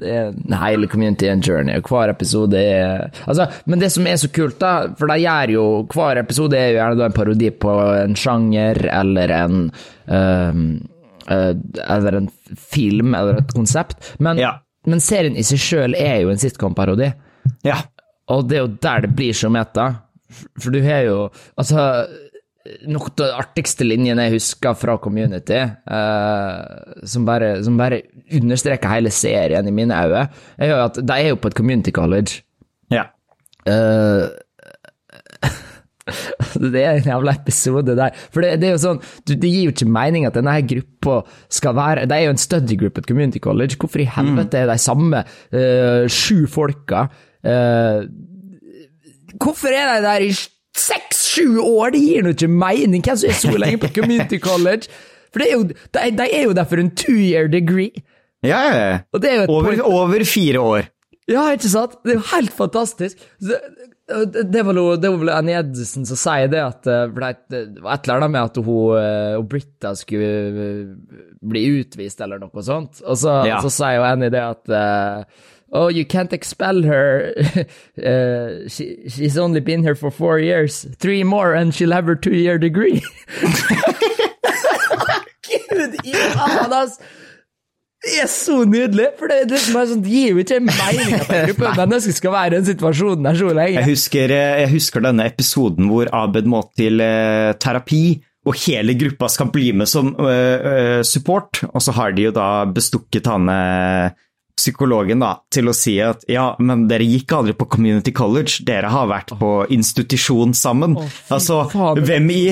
det 0.00 0.12
er 0.16 0.30
en 0.32 0.54
hele 0.62 0.88
community 0.90 1.28
and 1.28 1.44
journey, 1.46 1.76
og 1.78 1.90
hver 1.92 2.10
episode 2.14 2.56
er 2.58 3.04
Altså, 3.26 3.46
men 3.68 3.82
det 3.82 3.90
som 3.92 4.06
er 4.08 4.16
så 4.22 4.30
kult, 4.32 4.56
da, 4.62 4.72
for 4.98 5.12
de 5.12 5.18
gjør 5.22 5.52
jo 5.54 5.64
Hver 5.92 6.20
episode 6.22 6.56
er 6.58 6.70
jo 6.72 6.78
gjerne 6.80 6.98
da 7.02 7.08
en 7.10 7.16
parodi 7.20 7.50
på 7.64 7.74
en 8.00 8.16
sjanger 8.18 8.80
eller 8.88 9.34
en 9.36 9.58
um, 10.08 10.62
uh, 11.28 11.52
Eller 11.86 12.18
en 12.22 12.30
film 12.58 13.14
eller 13.18 13.42
et 13.42 13.52
konsept, 13.56 14.14
men, 14.18 14.40
Ja. 14.40 14.54
men 14.88 15.00
serien 15.04 15.36
i 15.36 15.44
seg 15.46 15.60
sjøl 15.62 15.94
er 15.98 16.22
jo 16.24 16.32
en 16.32 16.40
sitcom-parodi. 16.40 17.12
Ja. 17.68 17.76
Og 18.32 18.48
det 18.48 18.56
er 18.58 18.64
jo 18.64 18.72
der 18.82 19.04
det 19.06 19.12
blir 19.18 19.36
så 19.36 19.50
meta. 19.52 19.90
For 20.56 20.72
du 20.72 20.80
har 20.84 21.02
jo 21.04 21.16
Altså, 21.60 22.06
noe 22.86 23.10
av 23.10 23.16
de 23.18 23.28
artigste 23.36 23.86
linjene 23.86 24.28
jeg 24.28 24.36
husker 24.36 24.76
fra 24.78 24.96
Community, 25.02 25.60
uh, 25.90 27.02
som, 27.08 27.26
bare, 27.28 27.56
som 27.66 27.78
bare 27.80 28.02
understreker 28.38 28.92
hele 28.92 29.12
serien 29.14 29.66
i 29.68 29.74
mine 29.74 29.96
øyne, 29.96 30.28
er 30.58 30.72
jo 30.72 30.78
at 30.84 31.00
de 31.02 31.18
er 31.18 31.32
jo 31.32 31.40
på 31.42 31.52
et 31.52 31.58
community 31.58 31.94
college. 31.94 32.42
ja. 32.92 33.08
Uh, 33.62 34.26
det 36.58 36.80
er 36.82 36.96
en 36.96 37.04
jævla 37.06 37.36
episode 37.38 37.94
der. 37.94 38.16
For 38.34 38.42
det, 38.42 38.56
det 38.58 38.66
er 38.66 38.72
jo 38.74 38.80
sånn, 38.82 38.98
du, 39.22 39.36
det 39.38 39.50
gir 39.52 39.68
jo 39.68 39.74
ikke 39.74 39.86
mening 39.86 40.26
at 40.26 40.34
denne 40.34 40.50
her 40.56 40.64
gruppa 40.66 41.20
skal 41.46 41.76
være 41.78 42.08
Det 42.10 42.16
er 42.16 42.24
jo 42.26 42.32
en 42.34 42.42
study 42.42 42.74
group 42.80 42.98
et 42.98 43.06
community 43.06 43.38
college. 43.38 43.78
Hvorfor 43.78 44.02
i 44.02 44.08
helvete 44.10 44.58
er 44.58 44.72
de 44.72 44.78
samme 44.82 45.22
uh, 45.22 46.10
sju 46.10 46.48
folka 46.50 47.06
Uh, 47.42 48.06
Hvorfor 49.42 49.74
er 49.74 49.96
de 49.96 50.02
der 50.04 50.22
i 50.22 50.30
seks-sju 50.78 51.58
år? 51.62 51.92
Det 51.94 52.00
gir 52.02 52.22
nå 52.26 52.32
ikke 52.36 52.48
mening! 52.48 53.02
Hvem 53.04 53.16
som 53.20 53.30
er 53.30 53.38
så 53.40 53.52
lenge 53.58 53.80
på 53.82 53.90
community 54.00 54.38
college? 54.42 54.88
For 55.32 55.40
det 55.42 55.48
er 55.48 55.54
jo, 55.56 55.62
de, 55.68 56.08
de 56.18 56.26
er 56.28 56.42
jo 56.48 56.52
der 56.56 56.66
for 56.68 56.80
en 56.82 56.90
two 56.96 57.16
year 57.16 57.48
degree. 57.48 57.92
ja, 58.44 58.58
ja, 58.68 58.82
ja. 58.90 58.98
Er 59.22 59.46
Over, 59.48 59.80
over 59.86 60.24
fire 60.24 60.60
år. 60.60 60.88
ja, 61.30 61.46
ikke 61.54 61.68
sant? 61.72 61.96
Det 62.04 62.16
er 62.16 62.20
jo 62.20 62.26
helt 62.34 62.52
fantastisk. 62.52 63.16
Det, 63.40 63.60
det 64.52 64.64
var 64.66 64.74
vel 64.74 64.98
det 65.00 65.08
var 65.08 65.20
vel 65.22 65.30
Annie 65.32 65.54
Edison 65.56 66.04
som 66.04 66.18
sier 66.20 66.50
det, 66.52 66.58
at 66.60 66.86
eh, 66.90 67.06
det 67.48 67.80
var 67.80 67.94
et 67.94 68.04
eller 68.08 68.18
annet 68.18 68.32
med 68.34 68.42
at 68.42 68.58
hun, 68.66 68.96
eh, 68.98 69.36
og 69.38 69.46
Britta 69.48 69.94
skulle 69.96 70.28
eh, 70.66 71.22
bli 71.40 71.62
utvist 71.78 72.20
eller 72.20 72.42
noe 72.42 72.64
sånt. 72.66 73.00
Og 73.06 73.16
så, 73.22 73.38
Ja. 73.48 73.60
så 73.64 73.70
sier 73.72 74.00
jo 74.00 74.04
Annie 74.10 74.28
det 74.34 74.42
at 74.42 74.68
eh, 74.68 75.24
Oh, 75.72 75.88
you 75.88 76.04
can't 76.04 76.32
expel 76.32 76.82
her. 76.82 77.32
Uh, 78.02 78.68
she, 78.68 79.08
she's 79.08 79.38
only 79.38 79.60
been 79.60 79.82
here 79.82 79.94
for 79.94 80.10
four 80.10 80.38
years. 80.38 80.86
Three 80.98 81.24
more 81.24 81.54
and 81.54 81.74
she'll 81.74 81.92
have 81.92 82.06
her 82.06 82.16
two-year 82.16 82.58
degree. 82.58 83.02
Gud 85.46 85.96
i 86.04 86.12
faen, 86.12 86.72
ass! 86.72 86.96
Det 88.02 88.16
er 88.18 88.26
så 88.26 88.64
nydelig, 88.66 89.12
for 89.18 89.30
det, 89.30 89.44
liksom 89.52 89.76
er 89.78 89.86
sånn, 89.92 90.02
gir 90.02 90.32
jo 90.32 90.42
ikke 90.42 90.58
mening 90.64 91.12
at 91.14 91.28
en 91.30 91.44
gruppe 91.52 91.74
mennesker 91.84 92.16
skal 92.16 92.34
være 92.34 92.48
i 92.50 92.54
den 92.56 92.66
situasjonen 92.66 93.28
der 93.28 93.38
så 93.38 93.52
lenge. 93.54 93.76
Jeg 93.76 93.90
husker, 93.92 94.34
eh, 94.34 94.62
jeg 94.64 94.72
husker 94.72 95.04
denne 95.04 95.28
episoden 95.30 95.86
hvor 95.92 96.10
Abed 96.10 96.48
må 96.50 96.64
til 96.74 96.98
eh, 97.04 97.52
terapi, 97.62 98.02
og 98.42 98.58
hele 98.64 98.96
gruppa 98.98 99.28
skal 99.30 99.52
bli 99.54 99.68
med 99.78 99.86
som 99.86 100.08
uh, 100.18 100.26
uh, 100.26 101.00
support, 101.06 101.60
og 101.68 101.78
så 101.84 101.94
har 101.94 102.16
de 102.16 102.24
jo 102.26 102.32
da 102.34 102.64
bestukket 102.66 103.28
han 103.30 103.46
eh, 103.52 104.16
psykologen 104.58 105.22
da, 105.24 105.34
til 105.52 105.70
å 105.70 105.74
si 105.76 105.96
at 106.04 106.24
ja, 106.30 106.50
men 106.62 106.86
dere 106.90 107.06
gikk 107.08 107.32
aldri 107.38 107.54
på 107.58 107.66
community 107.72 108.12
college, 108.14 108.60
dere 108.68 108.90
har 108.92 109.08
vært 109.10 109.32
på 109.40 109.52
institusjon 109.72 110.52
sammen. 110.54 110.96
altså, 111.32 111.62
faen, 111.72 112.02
hvem 112.06 112.28
i, 112.34 112.42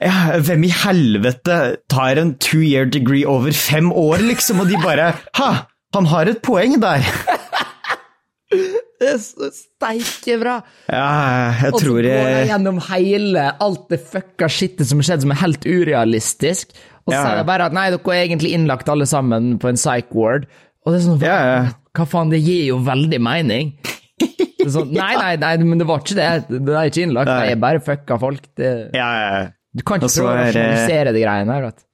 ja, 0.00 0.38
hvem 0.40 0.64
i 0.68 0.72
helvete 0.84 1.58
tar 1.92 2.20
en 2.22 2.36
two 2.40 2.62
year 2.62 2.86
degree 2.88 3.26
over 3.28 3.52
fem 3.52 3.90
år, 3.92 4.22
liksom, 4.30 4.62
og 4.62 4.70
de 4.70 4.78
bare 4.80 5.10
ha, 5.40 5.50
han 5.96 6.06
har 6.12 6.30
et 6.30 6.40
poeng 6.46 6.78
der. 6.82 7.04
Det 9.00 9.08
er 9.14 9.20
steike 9.22 10.34
bra! 10.42 10.58
Ja, 10.90 11.04
jeg 11.62 11.70
tror 11.72 11.76
Og 11.78 11.80
så 11.80 11.92
går 11.94 12.02
de 12.04 12.10
jeg 12.12 12.48
gjennom 12.50 12.80
hele 12.90 13.44
alt 13.64 13.86
det 13.92 14.00
fucka 14.10 14.48
skittet 14.52 14.90
som 14.90 15.00
har 15.00 15.06
skjedd, 15.08 15.22
som 15.24 15.32
er 15.32 15.38
helt 15.40 15.64
urealistisk, 15.64 16.74
og 17.06 17.14
så 17.14 17.16
Ja. 17.16 17.22
sier 17.24 17.38
de 17.40 17.44
bare 17.48 17.68
at 17.70 17.76
nei, 17.76 17.86
dere 17.94 18.12
er 18.16 18.26
egentlig 18.26 18.52
innlagt 18.58 18.90
alle 18.92 19.06
sammen 19.08 19.54
på 19.62 19.70
en 19.70 19.78
psych 19.80 20.12
ward. 20.12 20.44
Og 20.84 20.94
det 20.94 21.00
er 21.00 21.04
sånn, 21.04 21.22
Ja, 21.24 21.38
hva 21.96 22.06
faen, 22.08 22.30
det 22.32 22.40
gir 22.40 22.70
jo 22.70 22.80
veldig 22.86 23.20
mening. 23.22 23.72
Sånn, 24.20 24.92
nei, 25.00 25.12
nei, 25.16 25.34
nei, 25.40 25.52
men 25.64 25.80
det 25.80 25.86
var 25.88 26.02
ikke 26.04 26.16
det. 26.18 26.28
Det 26.52 26.76
er 26.76 26.90
ikke 26.90 27.04
innlagt, 27.06 27.30
Nei. 27.32 27.40
det 27.44 27.54
er 27.54 27.62
bare 27.64 27.82
fucka 27.84 28.18
folk. 28.20 28.48
Det, 28.58 28.72
ja, 28.96 29.08
ja. 29.20 29.40
du 29.76 29.84
kan 29.86 30.00
ikke 30.00 30.12
prøve 30.14 30.30
å 30.30 30.36
er 30.36 30.50
rasjonalisere 30.50 31.14
de 31.16 31.24
greiene 31.24 31.56
her. 31.56 31.66
Vet. 31.68 31.82
du. 31.82 31.86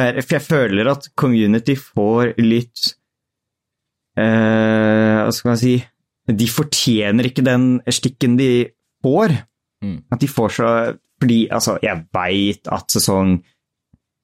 Er, 0.00 0.20
for 0.22 0.36
jeg 0.36 0.46
føler 0.46 0.90
at 0.92 1.08
community 1.18 1.74
får 1.74 2.36
litt 2.38 2.92
eh, 4.14 5.16
Hva 5.18 5.32
skal 5.34 5.50
man 5.50 5.58
si 5.58 5.72
De 6.30 6.46
fortjener 6.46 7.26
ikke 7.26 7.42
den 7.42 7.64
stikken 7.90 8.36
de 8.38 8.50
får. 9.02 9.34
Mm. 9.82 9.96
At 10.14 10.22
de 10.22 10.28
får 10.30 10.54
så 10.60 10.68
Fordi, 11.18 11.40
altså, 11.50 11.74
jeg 11.82 12.04
veit 12.14 12.70
at 12.70 12.86
sesong 12.94 13.40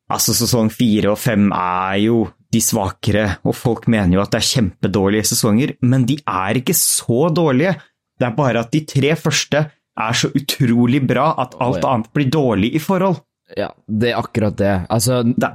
Altså, 0.07 0.37
sesong 0.39 0.71
fire 0.71 1.11
og 1.17 1.19
fem 1.19 1.49
er 1.51 1.97
jo 2.05 2.21
de 2.53 2.63
svakere, 2.63 3.27
og 3.47 3.57
folk 3.59 3.89
mener 3.91 4.17
jo 4.17 4.23
at 4.23 4.33
det 4.35 4.41
er 4.41 4.51
kjempedårlige 4.51 5.31
sesonger, 5.33 5.75
men 5.83 6.07
de 6.09 6.19
er 6.23 6.61
ikke 6.61 6.77
så 6.79 7.29
dårlige. 7.35 7.75
Det 8.17 8.29
er 8.29 8.37
bare 8.37 8.63
at 8.65 8.73
de 8.73 8.85
tre 8.89 9.15
første 9.19 9.65
er 9.97 10.17
så 10.17 10.31
utrolig 10.37 11.01
bra 11.09 11.31
at 11.43 11.57
alt 11.57 11.81
oh, 11.81 11.83
ja. 11.83 11.93
annet 11.95 12.13
blir 12.15 12.31
dårlig 12.33 12.75
i 12.77 12.83
forhold. 12.83 13.19
Ja, 13.57 13.71
det 13.87 14.13
er 14.13 14.21
akkurat 14.21 14.57
det. 14.59 14.75
Altså, 14.93 15.23
Det, 15.23 15.51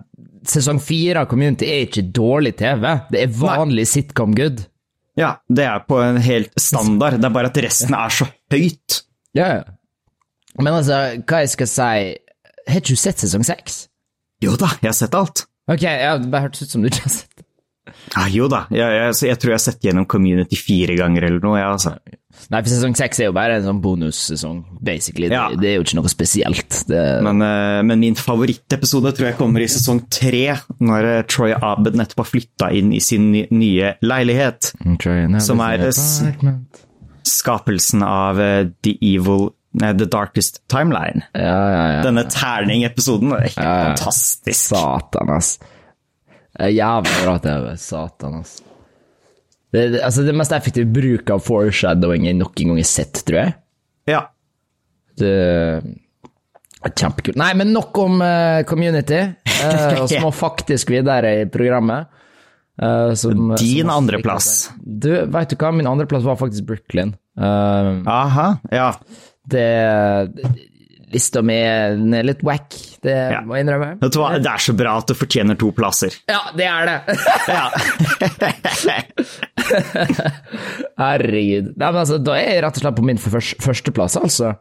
sesong 0.48 0.80
fire 0.82 1.24
av 1.24 1.30
Community 1.32 1.68
er 1.70 1.86
ikke 1.86 2.06
dårlig 2.16 2.56
TV. 2.62 2.88
Det 3.12 3.26
er 3.26 3.36
vanlig 3.42 3.86
sitcom 3.90 4.36
good. 4.38 4.64
Ja, 5.20 5.36
det 5.52 5.68
er 5.68 5.84
på 5.86 6.00
en 6.02 6.18
helt 6.24 6.54
standard. 6.60 7.20
Det 7.20 7.28
er 7.28 7.36
bare 7.36 7.52
at 7.52 7.62
resten 7.66 7.96
er 7.98 8.14
så 8.16 8.28
høyt. 8.54 9.02
Ja, 9.38 9.48
ja. 9.60 9.64
Men 10.60 10.74
altså, 10.80 10.98
hva 11.24 11.46
jeg 11.46 11.52
skal 11.54 11.68
si 11.72 11.92
Har 12.68 12.82
ikke 12.82 12.92
du 12.92 13.00
sett 13.00 13.22
sesong 13.22 13.46
seks? 13.48 13.86
Jo 14.44 14.58
da, 14.60 14.68
jeg 14.82 14.90
har 14.90 14.98
sett 14.98 15.16
alt. 15.16 15.46
Ok, 15.70 15.86
ja, 15.86 16.18
det 16.18 16.32
bare 16.32 16.48
hørtes 16.50 16.66
ut 16.66 16.74
som 16.74 16.84
du 16.84 16.90
ikke 16.90 17.06
har 17.06 17.14
sett 17.14 17.38
det. 17.38 17.46
Ah, 18.16 18.28
jo 18.30 18.46
da, 18.52 18.66
jeg, 18.70 18.94
jeg, 18.98 19.14
så 19.18 19.28
jeg 19.28 19.40
tror 19.42 19.52
jeg 19.52 19.58
har 19.58 19.64
sett 19.64 19.86
gjennom 19.86 20.06
Community 20.10 20.58
fire 20.60 20.96
ganger 21.00 21.26
eller 21.28 21.44
noe. 21.44 21.60
Ja, 21.60 21.72
altså. 21.74 21.96
Nei, 22.52 22.62
for 22.62 22.70
sesong 22.72 22.94
seks 22.98 23.20
er 23.22 23.30
jo 23.30 23.36
bare 23.36 23.58
en 23.58 23.66
sånn 23.66 23.80
bonussesong, 23.84 24.60
basically. 24.86 25.30
Ja. 25.32 25.48
Det, 25.52 25.60
det 25.64 25.72
er 25.72 25.80
jo 25.80 25.86
ikke 25.86 25.98
noe 26.00 26.12
spesielt. 26.12 26.78
Det, 26.90 27.02
Men, 27.26 27.42
eh, 27.46 27.80
men 27.88 28.04
min 28.04 28.18
favorittepisode 28.20 29.14
tror 29.18 29.32
jeg 29.32 29.38
kommer 29.40 29.64
i 29.64 29.70
sesong 29.72 30.04
tre, 30.14 30.44
når 30.82 31.10
eh, 31.10 31.24
Troy 31.32 31.56
Abed 31.58 31.98
nettopp 32.00 32.24
har 32.24 32.30
flytta 32.30 32.72
inn 32.78 32.94
i 32.96 33.02
sin 33.04 33.32
nye 33.34 33.96
leilighet. 34.06 34.74
Som 35.44 35.64
er 35.66 35.88
Skapelsen 37.28 38.06
av 38.06 38.40
eh, 38.42 38.70
The 38.86 38.96
Evil 39.14 39.50
The 39.80 40.06
Darkest 40.06 40.62
Timeline. 40.68 41.24
Ja, 41.32 41.60
ja, 41.72 41.84
ja. 41.94 42.02
Denne 42.04 42.26
terning-episoden 42.28 43.32
er 43.38 43.46
helt 43.46 43.56
fantastisk. 43.56 44.58
Satan, 44.74 45.32
ass. 45.32 45.56
Jævlig 46.60 47.16
bra 47.24 47.38
TV. 47.40 47.72
Satan, 47.80 48.42
ass. 48.42 48.60
Det, 49.72 49.88
det, 49.94 50.02
altså, 50.04 50.26
det 50.28 50.36
mest 50.36 50.52
effektive 50.52 50.92
bruk 50.92 51.32
av 51.32 51.44
foreshadowing 51.46 52.28
jeg 52.28 52.36
noen 52.42 52.56
gang 52.74 52.80
har 52.82 52.90
sett, 52.90 53.24
tror 53.28 53.40
jeg. 53.40 53.54
Ja. 54.12 54.26
Det 55.20 55.32
er 55.32 56.96
kjempekult. 56.98 57.40
Nei, 57.40 57.54
men 57.56 57.72
nok 57.76 58.02
om 58.04 58.20
uh, 58.20 58.64
community. 58.68 59.22
Uh, 59.48 60.00
og 60.02 60.10
så 60.12 60.20
må 60.24 60.34
faktisk 60.36 60.92
videre 60.92 61.38
i 61.44 61.48
programmet. 61.52 62.12
Uh, 62.82 63.14
som, 63.20 63.54
Din 63.60 63.92
andreplass. 63.94 64.72
Du, 64.82 65.12
vet 65.32 65.54
du 65.54 65.60
hva? 65.60 65.72
Min 65.76 65.88
andreplass 65.88 66.26
var 66.28 66.40
faktisk 66.40 66.68
Brooklyn. 66.68 67.16
Uh, 67.40 68.02
Aha, 68.10 68.48
ja. 68.74 68.92
Det 69.50 69.68
Lista 71.12 71.42
mi 71.44 71.58
er 71.60 71.98
litt 72.24 72.40
wack, 72.48 72.72
det 73.04 73.12
Ja. 73.34 73.42
må 73.44 73.58
jeg 73.58 73.66
innrømme. 73.66 73.98
Det 74.00 74.48
er 74.48 74.62
så 74.64 74.72
bra 74.80 74.94
at 75.02 75.08
du 75.08 75.14
fortjener 75.14 75.58
to 75.60 75.74
plasser. 75.76 76.14
Ja, 76.32 76.40
det 76.56 76.64
er 76.72 76.86
det! 76.88 77.00
Herregud. 81.02 81.72
Nei, 81.76 81.88
men 81.92 82.00
altså, 82.04 82.18
da 82.24 82.36
er 82.40 82.54
jeg 82.56 82.64
rett 82.66 82.80
og 82.80 82.84
slett 82.86 82.98
på 83.00 83.06
min 83.08 83.20
først, 83.22 83.58
førsteplass, 83.64 84.16
altså. 84.22 84.54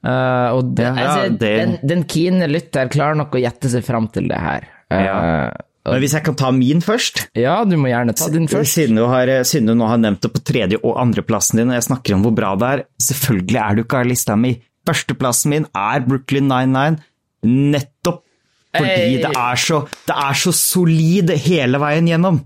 Uh, 0.00 0.56
og 0.56 0.70
det, 0.78 0.86
Ja, 0.88 0.94
ja, 0.96 1.02
altså, 1.04 1.38
det- 1.38 1.56
den, 1.60 1.76
den 1.90 2.04
kine 2.08 2.48
lytter 2.48 2.88
klarer 2.88 3.16
nok 3.20 3.34
å 3.36 3.42
gjette 3.42 3.68
seg 3.68 3.84
fram 3.84 4.08
til 4.08 4.28
det 4.32 4.40
her. 4.40 4.64
Uh, 4.90 5.00
Ja. 5.04 5.50
Men 5.88 6.02
hvis 6.02 6.12
jeg 6.12 6.24
kan 6.26 6.36
ta 6.36 6.50
min 6.52 6.82
først 6.84 7.22
Ja, 7.40 7.62
du 7.64 7.72
må 7.80 7.88
gjerne 7.88 8.12
ta 8.12 8.26
din 8.32 8.48
først. 8.50 8.74
Siden 8.76 8.98
du, 9.00 9.06
har, 9.08 9.30
siden 9.48 9.70
du 9.70 9.74
nå 9.78 9.86
har 9.88 10.00
nevnt 10.02 10.20
det 10.20 10.30
på 10.34 10.42
tredje- 10.44 10.80
og 10.84 10.98
andreplassen 11.00 11.62
din, 11.62 11.70
og 11.72 11.78
jeg 11.78 11.86
snakker 11.88 12.18
om 12.18 12.24
hvor 12.26 12.34
bra 12.36 12.50
det 12.60 12.68
er 12.74 12.82
Selvfølgelig 13.00 13.60
er 13.62 13.78
du 13.78 13.84
ikke 13.86 14.02
av 14.02 14.10
lista 14.10 14.36
mi. 14.36 14.52
Førsteplassen 14.88 15.54
min 15.54 15.68
er 15.76 16.04
Brooklyn 16.04 16.50
99, 16.52 17.00
nettopp 17.48 18.26
fordi 18.70 18.86
Hey. 18.86 19.16
det, 19.18 19.30
er 19.34 19.56
så, 19.58 19.80
det 20.06 20.14
er 20.14 20.36
så 20.38 20.52
solid 20.54 21.32
hele 21.42 21.80
veien 21.82 22.06
gjennom. 22.06 22.36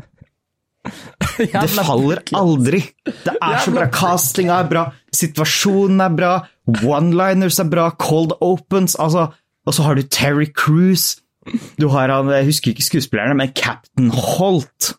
Det 1.39 1.69
faller 1.73 2.21
aldri. 2.37 2.81
Det 3.05 3.35
er 3.35 3.59
så 3.61 3.73
bra. 3.75 3.87
Castinga 3.93 4.59
er 4.63 4.69
bra, 4.71 4.85
situasjonen 5.13 6.01
er 6.05 6.15
bra, 6.17 6.33
one-liners 6.85 7.61
er 7.61 7.69
bra, 7.73 7.91
cold 8.01 8.33
opens 8.45 8.97
altså, 9.01 9.31
Og 9.67 9.73
så 9.77 9.85
har 9.87 9.97
du 9.97 10.03
Terry 10.03 10.47
Cruise. 10.53 11.21
Du 11.81 11.89
har 11.93 12.13
han, 12.13 12.31
jeg 12.33 12.51
husker 12.51 12.73
ikke 12.75 12.87
skuespillerne, 12.87 13.37
men 13.39 13.55
Captain 13.57 14.11
Holt. 14.15 14.95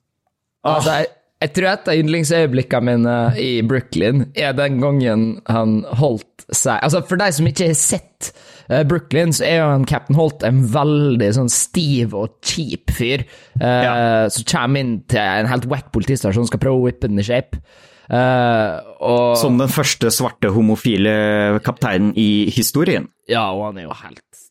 Altså, 0.65 0.99
jeg, 1.01 1.13
jeg 1.43 1.53
tror 1.55 1.69
et 1.69 1.89
av 1.91 1.99
yndlingsøyeblikkene 2.01 2.85
mine 2.89 3.15
i 3.41 3.49
Brooklyn 3.67 4.27
er 4.33 4.55
den 4.57 4.79
gangen 4.81 5.25
han 5.51 5.81
holdt 5.99 6.45
seg 6.49 6.79
Altså, 6.85 7.01
for 7.09 7.19
de 7.21 7.27
som 7.35 7.49
ikke 7.49 7.67
har 7.71 7.77
sett 7.77 8.29
eh, 8.69 8.85
Brooklyn, 8.87 9.33
så 9.35 9.45
er 9.47 9.59
jo 9.59 9.71
han 9.73 9.87
Captain 9.89 10.17
Holt 10.17 10.45
en 10.47 10.63
veldig 10.73 11.31
sånn 11.37 11.51
stiv 11.51 12.15
og 12.17 12.37
kjip 12.45 12.93
fyr 12.97 13.25
eh, 13.59 14.25
som 14.31 14.47
kommer 14.49 14.81
inn 14.81 14.95
til 15.11 15.21
en 15.21 15.51
helt 15.51 15.67
wack 15.71 15.91
politistasjon 15.95 16.49
skal 16.49 16.61
prøve 16.61 16.79
å 16.81 16.87
whippe 16.87 17.09
den 17.11 17.21
i 17.21 17.27
shape. 17.27 17.61
Eh, 18.05 18.73
og 19.01 19.35
Som 19.41 19.57
den 19.61 19.71
første 19.73 20.13
svarte 20.13 20.53
homofile 20.53 21.59
kapteinen 21.65 22.13
i 22.17 22.47
historien. 22.53 23.09
Ja, 23.29 23.49
og 23.51 23.71
han 23.71 23.81
er 23.81 23.89
jo 23.89 23.99
helt 24.05 24.44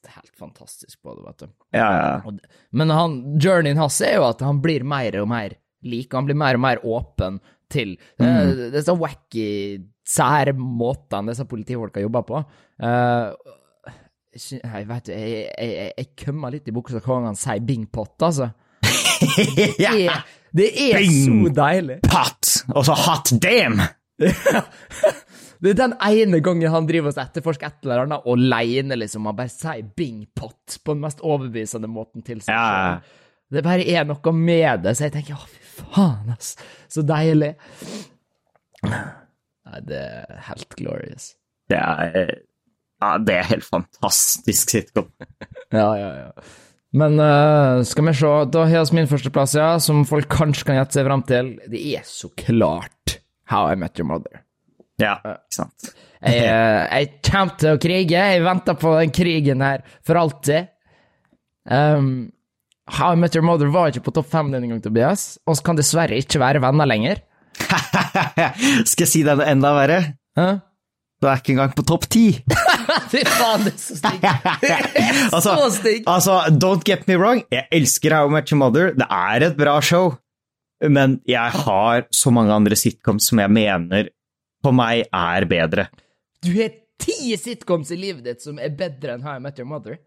fantastisk 0.45 1.01
på 1.03 1.17
det, 1.17 1.25
vet 1.27 1.45
du. 1.45 1.51
Ja, 1.77 1.89
ja. 1.97 2.37
Men 2.77 2.93
han, 2.95 3.19
journeyen 3.41 3.81
hans 3.81 3.99
er 4.05 4.19
jo 4.19 4.29
at 4.29 4.45
han 4.45 4.61
blir 4.65 4.87
mer 4.87 5.17
og 5.23 5.29
mer 5.33 5.57
lik, 5.85 6.13
han 6.15 6.29
blir 6.29 6.39
mer 6.39 6.59
og 6.59 6.65
mer 6.65 6.81
åpen 6.85 7.41
til 7.73 7.97
mm. 8.21 8.71
disse 8.75 8.95
wacky, 8.97 9.49
sære 10.05 10.55
måtene 10.57 11.33
disse 11.33 11.47
politifolka 11.49 12.03
jobber 12.05 12.27
på. 12.29 12.45
Uh, 12.85 13.33
jeg 14.35 14.87
vet 14.89 15.07
du, 15.07 15.13
jeg, 15.15 15.45
jeg, 15.47 15.75
jeg, 15.75 15.91
jeg 15.99 16.09
kømmer 16.25 16.55
litt 16.55 16.69
i 16.69 16.75
buksa 16.75 16.99
hver 16.99 17.07
gang 17.11 17.29
han 17.31 17.39
sier 17.39 17.65
Bing 17.65 17.87
Pot, 17.93 18.17
altså. 18.23 18.51
Det 19.25 19.87
er, 19.89 20.25
det 20.55 20.67
er 20.91 20.99
Bing. 21.01 21.47
så 21.47 21.53
deilig. 21.57 22.01
Pot! 22.05 22.51
Og 22.75 22.85
så 22.87 22.97
hot 22.99 23.33
damn! 23.43 23.81
Det 25.65 25.73
er 25.73 25.79
den 25.79 25.95
ene 26.05 26.43
gangen 26.45 26.73
han 26.75 26.87
driver 26.89 27.15
og 27.15 27.21
etterforsker 27.23 27.71
et 27.71 27.87
eller 27.87 28.03
annet 28.05 28.27
alene, 28.29 28.99
liksom. 29.01 29.29
Han 29.31 29.37
bare 29.39 29.53
sier 29.53 29.85
Bing 29.97 30.27
pott 30.37 30.77
på 30.85 30.93
den 30.93 31.05
mest 31.07 31.23
overbevisende 31.25 31.89
måten 31.89 32.25
til 32.27 32.43
seg 32.45 32.53
Ja. 32.53 32.99
Det 33.55 33.63
bare 33.65 33.85
er 33.87 34.07
noe 34.09 34.33
med 34.35 34.83
det, 34.83 34.97
så 34.97 35.07
jeg 35.07 35.15
tenker 35.15 35.37
å, 35.37 35.47
fy 35.47 35.85
faen, 35.95 36.33
ass. 36.35 36.55
Så 36.91 37.05
deilig. 37.07 37.53
Nei, 38.85 39.81
det 39.89 40.01
er 40.01 40.43
helt 40.49 40.77
glorious. 40.77 41.31
Det 41.71 41.79
er, 41.79 42.35
ja, 43.01 43.11
det 43.23 43.37
er 43.39 43.51
helt 43.53 43.69
fantastisk 43.69 44.75
sitcom. 44.77 45.11
Ja, 45.75 45.89
ja, 45.99 46.11
ja. 46.21 46.45
Men 46.95 47.17
uh, 47.19 47.81
skal 47.83 48.07
vi 48.07 48.13
se, 48.15 48.33
da 48.55 48.67
har 48.71 48.85
vi 48.87 49.01
min 49.01 49.09
førsteplass, 49.11 49.57
ja, 49.59 49.73
som 49.83 50.05
folk 50.07 50.29
kanskje 50.31 50.69
kan 50.69 50.77
gjette 50.79 51.01
seg 51.01 51.09
fram 51.09 51.25
til. 51.27 51.55
Det 51.73 51.81
er 51.97 52.05
så 52.07 52.31
klart 52.39 53.17
How 53.51 53.73
I 53.73 53.79
Met 53.81 53.99
Your 53.99 54.07
Mother. 54.13 54.45
Ja, 55.03 55.17
ikke 55.19 55.57
sant. 55.57 55.91
Jeg, 56.25 56.45
eh, 56.47 56.85
jeg 56.89 57.11
kommer 57.27 57.59
til 57.61 57.75
å 57.75 57.81
krige. 57.83 58.21
Jeg 58.35 58.45
venter 58.45 58.79
på 58.81 58.95
den 59.01 59.13
krigen 59.15 59.65
her 59.65 59.85
for 60.07 60.21
alltid. 60.21 60.71
Um, 61.65 62.31
How 62.87 63.15
I 63.15 63.17
Met 63.17 63.37
Your 63.37 63.45
Mother 63.45 63.71
var 63.73 63.91
ikke 63.91 64.05
på 64.09 64.15
topp 64.19 64.29
fem 64.33 64.53
denne 64.53 64.69
gang, 64.69 64.83
Tobias. 64.85 65.35
Og 65.49 65.61
kan 65.65 65.79
dessverre 65.79 66.19
ikke 66.21 66.41
være 66.43 66.63
venner 66.65 66.89
lenger. 66.89 67.23
Skal 68.91 69.07
jeg 69.07 69.11
si 69.11 69.25
deg 69.27 69.41
det 69.41 69.51
enda 69.51 69.75
verre? 69.77 70.01
Hæ? 70.39 70.49
Du 71.23 71.29
er 71.31 71.41
ikke 71.41 71.55
engang 71.55 71.73
på 71.73 71.85
topp 71.89 72.05
ti. 72.13 72.25
Fy 73.13 73.23
faen, 73.25 73.65
det 73.65 73.73
er 73.73 73.81
så 73.81 73.97
stygg! 73.97 74.27
Altså, 75.35 75.55
så 75.55 75.71
stygt! 75.79 76.09
altså, 76.11 76.35
don't 76.53 76.85
get 76.85 77.07
me 77.09 77.17
wrong, 77.17 77.41
jeg 77.53 77.65
elsker 77.73 78.13
How 78.13 78.29
I 78.29 78.35
Met 78.35 78.53
Your 78.53 78.61
Mother. 78.61 78.93
Det 78.99 79.07
er 79.09 79.47
et 79.49 79.57
bra 79.57 79.79
show. 79.81 80.13
Men 80.85 81.21
jeg 81.25 81.55
har 81.65 82.05
så 82.13 82.33
mange 82.35 82.53
andre 82.53 82.77
sitcoms 82.77 83.31
som 83.31 83.41
jeg 83.41 83.53
mener 83.55 84.11
på 84.65 84.73
meg 84.75 85.05
er 85.13 85.47
bedre. 85.51 85.89
Du 86.45 86.51
har 86.57 86.73
ti 87.01 87.35
sitcoms 87.41 87.93
i 87.95 87.99
livet 88.01 88.25
ditt 88.27 88.45
som 88.45 88.59
er 88.63 88.75
bedre 88.77 89.17
enn 89.17 89.25
How 89.25 89.39
I 89.39 89.45
Met 89.45 89.61
Your 89.61 89.69
Mother. 89.69 89.99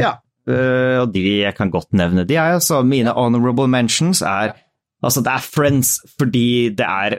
Ja. 0.00 0.16
øh, 0.50 1.00
og 1.04 1.12
de, 1.14 1.22
jeg 1.44 1.54
kan 1.56 1.70
godt 1.70 1.92
nevne 1.94 2.24
de, 2.26 2.34
er 2.34 2.56
Altså, 2.56 2.82
mine 2.82 3.12
honorable 3.14 3.68
mentions 3.70 4.22
er 4.22 4.56
Altså, 5.04 5.20
det 5.20 5.30
er 5.30 5.44
Friends 5.44 6.00
fordi 6.18 6.70
det 6.74 6.86
er 6.86 7.18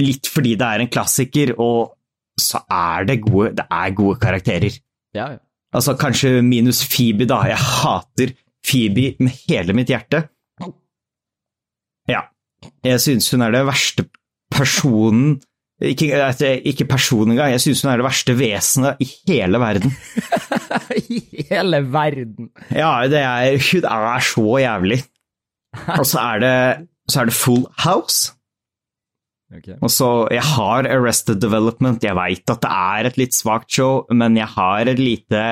Litt 0.00 0.30
fordi 0.32 0.54
det 0.56 0.64
er 0.64 0.80
en 0.80 0.88
klassiker, 0.88 1.50
og 1.60 1.92
så 2.40 2.62
er 2.72 3.04
det 3.04 3.18
gode, 3.20 3.50
det 3.58 3.66
er 3.68 3.90
gode 3.92 4.16
karakterer. 4.16 4.78
Ja, 5.14 5.26
ja. 5.34 5.42
Altså, 5.76 5.92
kanskje 6.00 6.40
minus 6.42 6.80
Phoebe, 6.88 7.26
da. 7.28 7.42
Jeg 7.50 7.60
hater 7.60 8.32
Phoebe 8.64 9.10
med 9.20 9.36
hele 9.44 9.76
mitt 9.76 9.92
hjerte. 9.92 10.22
Ja. 12.08 12.22
Jeg 12.84 13.00
synes 13.04 13.28
hun 13.30 13.44
er 13.44 13.52
det 13.52 13.66
verste 13.68 14.06
personen 14.54 15.36
Ikke, 15.90 16.60
ikke 16.64 16.86
personen 16.88 17.34
engang, 17.34 17.52
jeg 17.52 17.60
synes 17.64 17.82
hun 17.82 17.90
er 17.92 18.00
det 18.00 18.06
verste 18.06 18.36
vesenet 18.38 19.02
i 19.04 19.08
hele 19.28 19.60
verden. 19.60 19.92
I 21.16 21.20
hele 21.50 21.82
verden. 21.92 22.48
Ja, 22.70 22.94
det 23.10 23.20
er, 23.20 23.58
hun 23.58 23.84
er 23.90 24.24
så 24.24 24.46
jævlig. 24.62 25.02
Og 25.98 26.06
så 26.06 26.22
er 26.22 26.42
det, 26.44 26.56
så 27.10 27.20
er 27.20 27.30
det 27.30 27.36
Full 27.36 27.66
House. 27.84 28.32
Og 29.82 29.90
så, 29.90 30.26
Jeg 30.30 30.42
har 30.42 30.88
Arrested 30.90 31.38
Development, 31.42 32.02
jeg 32.02 32.16
veit 32.16 32.50
at 32.50 32.62
det 32.64 32.70
er 32.70 33.08
et 33.08 33.18
litt 33.20 33.36
svakt 33.36 33.70
show, 33.70 34.02
men 34.10 34.36
jeg 34.38 34.50
har 34.56 34.90
et 34.90 34.98
lite, 34.98 35.42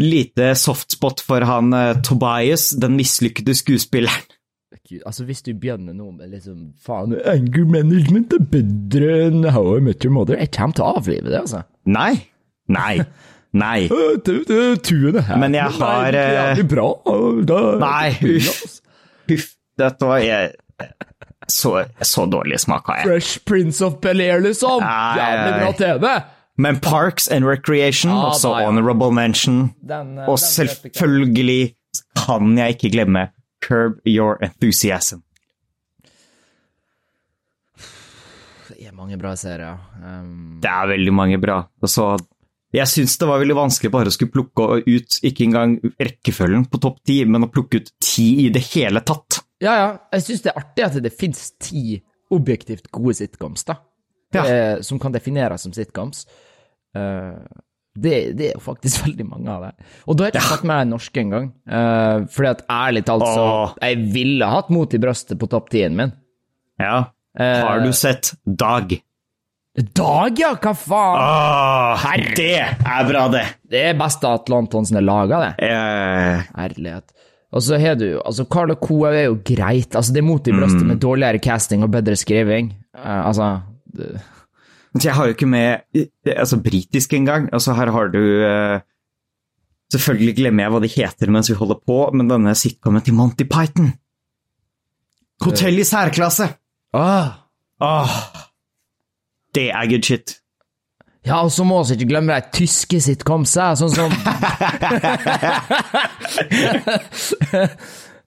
lite 0.00 0.54
softspot 0.56 1.20
for 1.24 1.44
han 1.44 1.72
eh, 1.76 2.00
Tobias, 2.04 2.70
den 2.80 2.96
mislykkede 2.96 3.56
skuespilleren. 3.58 4.37
Gud, 4.88 5.00
altså 5.06 5.24
Hvis 5.24 5.40
du 5.42 5.54
begynner 5.56 5.94
nå 5.96 6.10
med 6.12 6.28
liksom 6.34 6.74
Faen, 6.84 7.14
anger 7.24 7.64
management 7.72 8.34
er 8.36 8.42
bedre 8.52 9.08
enn 9.28 9.46
How 9.54 9.78
I 9.78 9.80
Met 9.86 10.04
Your 10.04 10.12
Mother 10.12 10.36
Jeg 10.40 10.50
kommer 10.56 10.76
til 10.76 10.84
å 10.84 10.90
avlive 11.00 11.30
det, 11.32 11.38
altså. 11.40 11.62
Nei. 11.88 12.10
Nei. 12.68 12.98
Nei. 13.56 13.88
Tuene 14.88 15.22
her 15.24 15.40
Men 15.40 15.56
jeg 15.56 15.72
har, 15.78 16.12
Nei, 16.12 16.24
Jævlig 16.36 16.66
bra. 16.74 16.88
da- 17.48 17.78
Nei, 17.80 18.10
uff. 18.36 18.80
Huff. 19.32 19.48
Dette 19.78 20.08
var 20.10 20.18
jeg, 20.24 20.52
så, 21.48 21.72
så 22.02 22.24
dårlig 22.28 22.58
smak 22.60 22.88
har 22.90 22.96
jeg. 23.00 23.06
Fresh 23.08 23.44
Prince 23.48 23.84
of 23.86 24.00
Bel-Air, 24.02 24.40
liksom. 24.42 24.80
Nei, 24.82 25.16
Jævlig 25.20 25.52
bra. 25.62 25.72
TV. 25.78 26.06
Men 26.58 26.80
Parks 26.82 27.28
and 27.30 27.46
Recreation, 27.46 28.10
ah, 28.10 28.32
også 28.32 28.50
da, 28.56 28.64
ja. 28.64 28.68
honorable 28.72 29.12
mention. 29.14 29.68
Den, 29.86 30.16
eh, 30.18 30.26
Og 30.28 30.36
den 30.40 30.48
selvfølgelig 30.50 31.74
kan 32.18 32.56
jeg 32.58 32.74
ikke 32.76 32.90
glemme 32.96 33.28
Curb 33.64 34.00
Your 34.06 34.38
Enthusiasm. 34.44 35.22
Det 38.68 38.84
er 38.86 38.92
mange 38.94 39.16
bra 39.18 39.32
serier. 39.38 39.78
Um, 40.02 40.58
Det 40.62 40.68
er 40.70 40.90
veldig 40.92 41.14
mange 41.14 41.38
bra. 41.40 41.62
Altså, 41.82 42.12
jeg 42.74 42.90
syns 42.90 43.16
det 43.18 43.28
var 43.30 43.40
veldig 43.40 43.56
vanskelig 43.56 43.90
bare 43.94 44.10
å 44.10 44.14
skulle 44.14 44.34
plukke 44.34 44.66
ut 44.84 45.18
ikke 45.24 45.46
engang 45.46 45.78
rekkefølgen 45.98 46.66
på 46.68 46.80
topp 46.84 46.98
ti, 47.08 47.22
men 47.24 47.46
å 47.46 47.50
plukke 47.52 47.80
ut 47.80 47.92
ti 48.04 48.28
i 48.44 48.50
det 48.54 48.62
hele 48.74 49.00
tatt. 49.00 49.40
ja, 49.64 49.74
ja. 49.74 49.88
Jeg 50.12 50.26
syns 50.26 50.44
det 50.44 50.52
er 50.52 50.60
artig 50.60 50.84
at 50.84 50.98
det 51.02 51.14
fins 51.16 51.50
ti 51.58 51.96
objektivt 52.30 52.90
gode 52.92 53.16
sitcoms, 53.16 53.64
da. 53.64 53.78
Ja. 54.36 54.44
Eh, 54.44 54.80
som 54.84 54.98
kan 55.00 55.12
defineres 55.14 55.62
som 55.64 55.72
sitcoms. 55.72 56.26
Eh, 56.94 57.40
det, 58.04 58.16
det 58.38 58.50
er 58.50 58.56
jo 58.56 58.62
faktisk 58.64 59.02
veldig 59.06 59.26
mange 59.28 59.52
av 59.52 59.66
det. 59.66 59.90
Og 60.06 60.16
da 60.16 60.24
har 60.26 60.32
jeg 60.32 60.38
ikke 60.40 60.54
tatt 60.54 60.70
med 60.70 60.92
norske 60.92 61.22
engang. 61.24 61.50
Uh, 61.68 62.24
fordi 62.34 62.52
at 62.52 62.64
ærlig 62.78 63.04
talt 63.08 63.26
så 63.26 63.44
Åh. 63.48 63.76
Jeg 63.84 64.00
ville 64.14 64.48
hatt 64.54 64.72
mot 64.74 64.94
i 64.94 65.02
brøstet 65.02 65.40
på 65.40 65.50
topp 65.50 65.70
tien 65.74 65.96
min. 65.98 66.14
Ja. 66.78 67.10
Eh, 67.38 67.60
Har 67.62 67.80
du 67.82 67.92
sett 67.94 68.32
Dag? 68.46 68.94
Dag, 69.94 70.38
ja! 70.40 70.54
Hva 70.58 70.72
faen? 70.74 71.20
Åh, 71.22 72.06
det 72.34 72.48
er 72.58 73.04
bra, 73.06 73.28
det! 73.30 73.44
Det 73.70 73.82
er 73.92 73.98
best 73.98 74.24
at 74.26 74.40
Atle 74.40 74.58
Antonsen 74.64 74.98
er 74.98 75.04
laga, 75.06 75.38
det. 75.44 75.68
Eh, 75.68 76.48
Ærlighet. 76.64 77.12
Og 77.54 77.62
så 77.64 77.78
har 77.80 77.94
du 77.96 78.08
altså 78.18 78.44
Carl 78.50 78.74
og 78.74 78.80
Co. 78.82 79.04
er 79.08 79.28
jo 79.28 79.38
greit. 79.46 79.94
Altså, 79.96 80.12
det 80.12 80.20
er 80.20 80.26
mot 80.26 80.50
i 80.50 80.54
brøstet 80.56 80.84
med 80.84 81.00
dårligere 81.00 81.40
casting 81.40 81.86
og 81.86 81.92
bedre 81.94 82.16
skriving. 82.18 82.72
Uh, 82.98 83.28
altså 83.30 83.52
det, 83.94 84.18
jeg 85.04 85.14
har 85.14 85.26
jo 85.28 85.34
ikke 85.36 85.46
med 85.50 85.80
eh, 85.94 86.06
altså, 86.34 86.56
britisk 86.62 87.12
engang. 87.14 87.48
Altså, 87.52 87.72
her 87.78 87.90
har 87.94 88.08
du 88.14 88.20
uh, 88.42 88.78
Selvfølgelig 89.92 90.34
glemmer 90.36 90.64
jeg 90.66 90.72
hva 90.74 90.80
de 90.84 90.88
heter 90.92 91.30
mens 91.32 91.48
vi 91.48 91.54
holder 91.56 91.78
på, 91.86 91.98
men 92.12 92.28
denne 92.28 92.52
sitcomen 92.58 93.00
til 93.04 93.14
Monty 93.16 93.44
Python. 93.48 93.92
Hotell 95.44 95.78
i 95.80 95.84
særklasse! 95.88 96.48
ah. 96.92 97.30
Åh, 97.80 98.10
det 99.54 99.68
er 99.70 99.86
good 99.88 100.02
shit. 100.02 100.34
Ja, 101.26 101.42
og 101.44 101.50
så 101.52 101.64
må 101.64 101.78
vi 101.86 101.94
ikke 101.94 102.08
glemme 102.10 102.34
de 102.34 102.50
tyske 102.58 103.00
sitcomsa, 103.00 103.70
sånn 103.78 103.92
som 103.94 104.10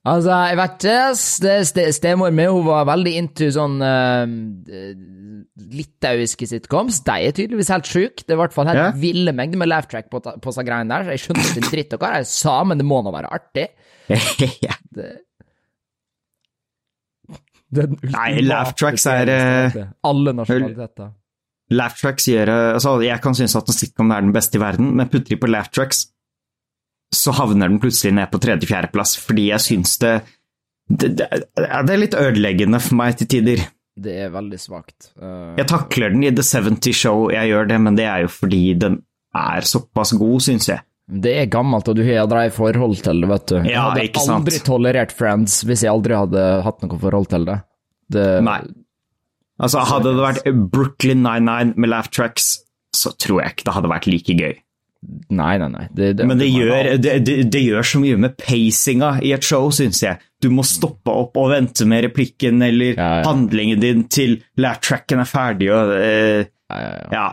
Altså, 0.02 0.32
jeg 0.50 0.56
vet 0.58 0.72
ikke. 0.82 1.62
Ste- 1.68 1.92
Stemor 1.94 2.32
mi 2.34 2.46
hun 2.50 2.64
var 2.66 2.88
veldig 2.90 3.12
into 3.20 3.50
sånn 3.54 3.76
uh, 3.78 4.26
litauiske 5.72 6.48
sitcoms. 6.50 7.00
De 7.06 7.16
er 7.28 7.34
tydeligvis 7.36 7.70
helt 7.72 7.88
sjuke. 7.88 8.24
Det 8.24 8.34
er 8.34 8.38
i 8.38 8.42
hvert 8.42 8.54
fall 8.54 8.70
helt 8.70 8.80
yeah. 8.80 9.00
ville 9.00 9.34
mengder 9.36 9.60
med 9.62 9.70
laugh 9.70 9.88
track 9.90 10.10
på, 10.12 10.20
på 10.20 10.54
seg 10.54 10.68
greiene 10.68 10.92
der. 10.92 11.06
Så 11.06 11.14
jeg 11.14 11.24
skjønner 11.24 11.50
ikke 11.50 11.62
en 11.62 11.74
dritt 11.74 11.96
av 11.96 12.02
hva 12.02 12.14
jeg 12.18 12.30
sa, 12.32 12.56
men 12.68 12.82
det 12.82 12.88
må 12.88 13.02
nå 13.04 13.14
være 13.14 13.34
artig. 13.40 13.68
Det, 14.92 15.06
den 17.72 17.96
Nei, 18.12 18.42
laugh 18.44 18.74
tracks 18.76 19.06
er, 19.08 19.30
eh, 19.32 19.76
Alle 20.04 20.34
nasjonaliteter. 20.36 21.12
Laugh 21.72 21.96
tracks 21.96 22.26
gjør 22.28 22.50
eh, 22.52 22.74
altså 22.76 22.98
Jeg 23.00 23.22
kan 23.24 23.36
synes 23.38 23.56
at 23.56 23.70
en 23.70 23.78
sitcom 23.78 24.12
er 24.12 24.26
den 24.26 24.34
beste 24.34 24.58
i 24.58 24.60
verden, 24.60 24.90
men 24.98 25.08
putter 25.08 25.32
de 25.32 25.40
på 25.40 25.48
laugh 25.48 25.70
tracks, 25.72 26.04
så 27.12 27.32
havner 27.36 27.72
den 27.72 27.80
plutselig 27.80 28.12
ned 28.16 28.28
på 28.32 28.40
tredje-fjerdeplass, 28.42 29.16
fordi 29.20 29.48
jeg 29.50 29.64
syns 29.64 29.96
det 30.04 30.14
det, 30.88 31.14
det 31.16 31.26
det 31.56 31.94
er 31.94 32.00
litt 32.00 32.18
ødeleggende 32.18 32.80
for 32.82 32.98
meg 32.98 33.16
til 33.16 33.30
tider. 33.30 33.64
Det 33.96 34.14
er 34.24 34.30
veldig 34.32 34.58
svakt. 34.60 35.10
Uh, 35.20 35.52
Jeg 35.58 35.68
takler 35.68 36.14
den 36.14 36.24
i 36.24 36.32
The 36.32 36.44
70 36.46 36.96
Show, 36.96 37.26
jeg 37.32 37.50
gjør 37.52 37.68
det, 37.68 37.80
men 37.84 37.98
det 37.98 38.06
er 38.08 38.24
jo 38.24 38.30
fordi 38.32 38.62
den 38.80 39.02
er 39.36 39.66
såpass 39.68 40.14
god, 40.16 40.40
syns 40.44 40.70
jeg. 40.70 40.84
Det 41.12 41.32
er 41.42 41.48
gammelt, 41.50 41.88
og 41.90 41.98
du 41.98 42.04
har 42.06 42.22
aldri 42.22 42.46
forhold 42.54 43.02
til 43.04 43.20
det, 43.20 43.28
vet 43.28 43.46
du. 43.50 43.56
jeg 43.68 43.80
hadde 43.80 44.04
ikke 44.06 44.22
sant. 44.22 44.46
aldri 44.46 44.60
tolerert 44.64 45.12
Friends 45.12 45.58
hvis 45.68 45.82
jeg 45.84 45.92
aldri 45.92 46.16
hadde 46.16 46.44
hatt 46.64 46.84
noe 46.84 47.00
forhold 47.02 47.28
til 47.32 47.44
det. 47.48 47.58
det 48.14 48.26
Nei. 48.46 48.60
Altså, 49.62 49.82
hadde 49.86 50.14
det 50.16 50.24
vært 50.24 50.46
Brooklyn 50.72 51.20
99 51.26 51.74
med 51.76 51.92
laugh 51.92 52.08
tracks, 52.08 52.54
så 52.96 53.12
tror 53.20 53.42
jeg 53.42 53.54
ikke 53.54 53.68
det 53.68 53.74
hadde 53.76 53.90
vært 53.92 54.08
like 54.08 54.36
gøy. 54.38 54.54
Nei, 55.02 55.56
nei, 55.58 55.68
nei. 55.72 55.86
Det, 55.90 56.12
Men 56.22 56.38
det 56.38 56.46
gjør, 56.46 56.88
det, 57.02 57.14
det, 57.26 57.36
det 57.50 57.62
gjør 57.64 57.86
så 57.90 58.00
mye 58.02 58.18
med 58.22 58.36
pacinga 58.38 59.16
i 59.24 59.32
et 59.34 59.46
show, 59.46 59.66
syns 59.74 60.02
jeg. 60.04 60.20
Du 60.42 60.46
må 60.54 60.62
stoppe 60.66 61.10
opp 61.10 61.38
og 61.40 61.50
vente 61.50 61.86
med 61.90 62.04
replikken 62.06 62.62
eller 62.62 62.94
Ja, 62.94 63.08
ja. 63.18 63.24
handlingen 63.26 63.82
din 63.82 64.04
til 64.12 64.38
laugh 64.62 64.78
tracken 64.82 65.22
er 65.22 65.30
ferdig 65.30 65.72
og 65.74 65.94
eh, 65.96 66.44
ja. 66.72 66.82
Ja. 67.12 67.28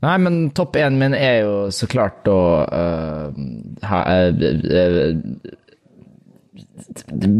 Nei, 0.00 0.16
men 0.24 0.38
topp 0.56 0.78
én 0.80 0.96
min 1.00 1.14
er 1.16 1.42
jo 1.42 1.56
så 1.74 1.88
klart 1.90 2.28
å 2.30 2.38
uh, 2.64 3.26
ha 3.84 3.98
uh, 4.08 4.30
uh, 4.32 5.12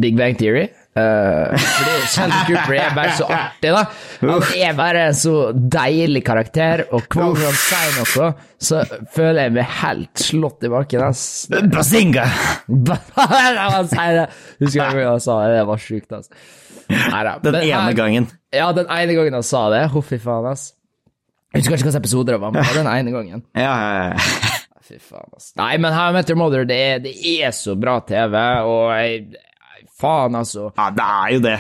Big 0.02 0.18
Bang 0.18 0.36
Theory. 0.36 0.66
Uh, 0.90 1.54
fordi 1.54 1.92
Sheldon 2.10 2.40
Cooper 2.48 2.74
er 2.74 2.94
bare 2.96 3.12
så 3.14 3.26
artig, 3.30 3.70
da. 3.76 3.82
Han 4.24 4.46
er 4.58 4.72
bare 4.78 5.04
en 5.12 5.14
så 5.14 5.34
deilig 5.54 6.22
karakter, 6.26 6.82
og 6.90 7.04
hver 7.06 7.36
gang 7.36 7.44
han 7.44 7.58
sier 7.60 7.92
noe, 8.00 8.30
så 8.58 8.80
føler 9.14 9.46
jeg 9.46 9.54
meg 9.54 9.68
helt 9.84 10.24
slått 10.24 10.66
i 10.66 10.72
bakken. 10.72 11.04
ass. 11.06 11.22
Bazinga! 11.70 12.26
han 13.76 13.86
sier 13.92 14.18
det! 14.18 14.26
Husker 14.64 14.98
jeg 14.98 15.06
han 15.06 15.22
sa 15.22 15.38
det? 15.44 15.60
Det 15.60 15.68
var 15.70 15.84
sjukt, 15.84 16.16
ass. 16.18 16.32
Neida, 16.90 17.36
Den 17.44 17.54
men 17.54 17.68
ene 17.68 17.94
gangen. 17.94 18.26
Ja, 18.50 18.72
den 18.74 18.90
ene 18.90 19.14
gangen 19.14 19.36
han 19.38 19.46
sa 19.46 19.68
det. 19.70 19.84
Huff, 19.94 20.10
faen, 20.10 20.48
ass. 20.50 20.72
Jeg 21.54 21.62
husker 21.62 21.76
ikke 21.76 21.86
hvilke 21.86 22.00
episoder 22.02 22.34
det 22.34 22.40
var, 22.42 22.54
men 22.54 22.66
den 22.74 22.90
ene 22.90 23.14
gangen. 23.14 23.44
Ja, 23.58 23.70
ja, 23.70 24.02
ja. 24.10 24.58
Fy 24.90 24.98
faen, 24.98 25.30
ass. 25.38 25.52
Nei, 25.58 25.76
men 25.82 25.94
How 25.94 26.10
I 26.10 26.18
Met 26.18 26.30
Your 26.30 26.38
Mother, 26.42 26.66
det 26.66 26.80
er, 26.82 27.00
det 27.06 27.14
er 27.14 27.54
så 27.54 27.76
bra 27.78 28.00
TV, 28.06 28.34
og 28.66 28.90
jeg 28.98 29.38
Faen, 30.00 30.34
altså. 30.38 30.70
ja, 30.76 30.88
det 30.96 31.06
er 31.06 31.34
jo 31.36 31.42
det. 31.44 31.58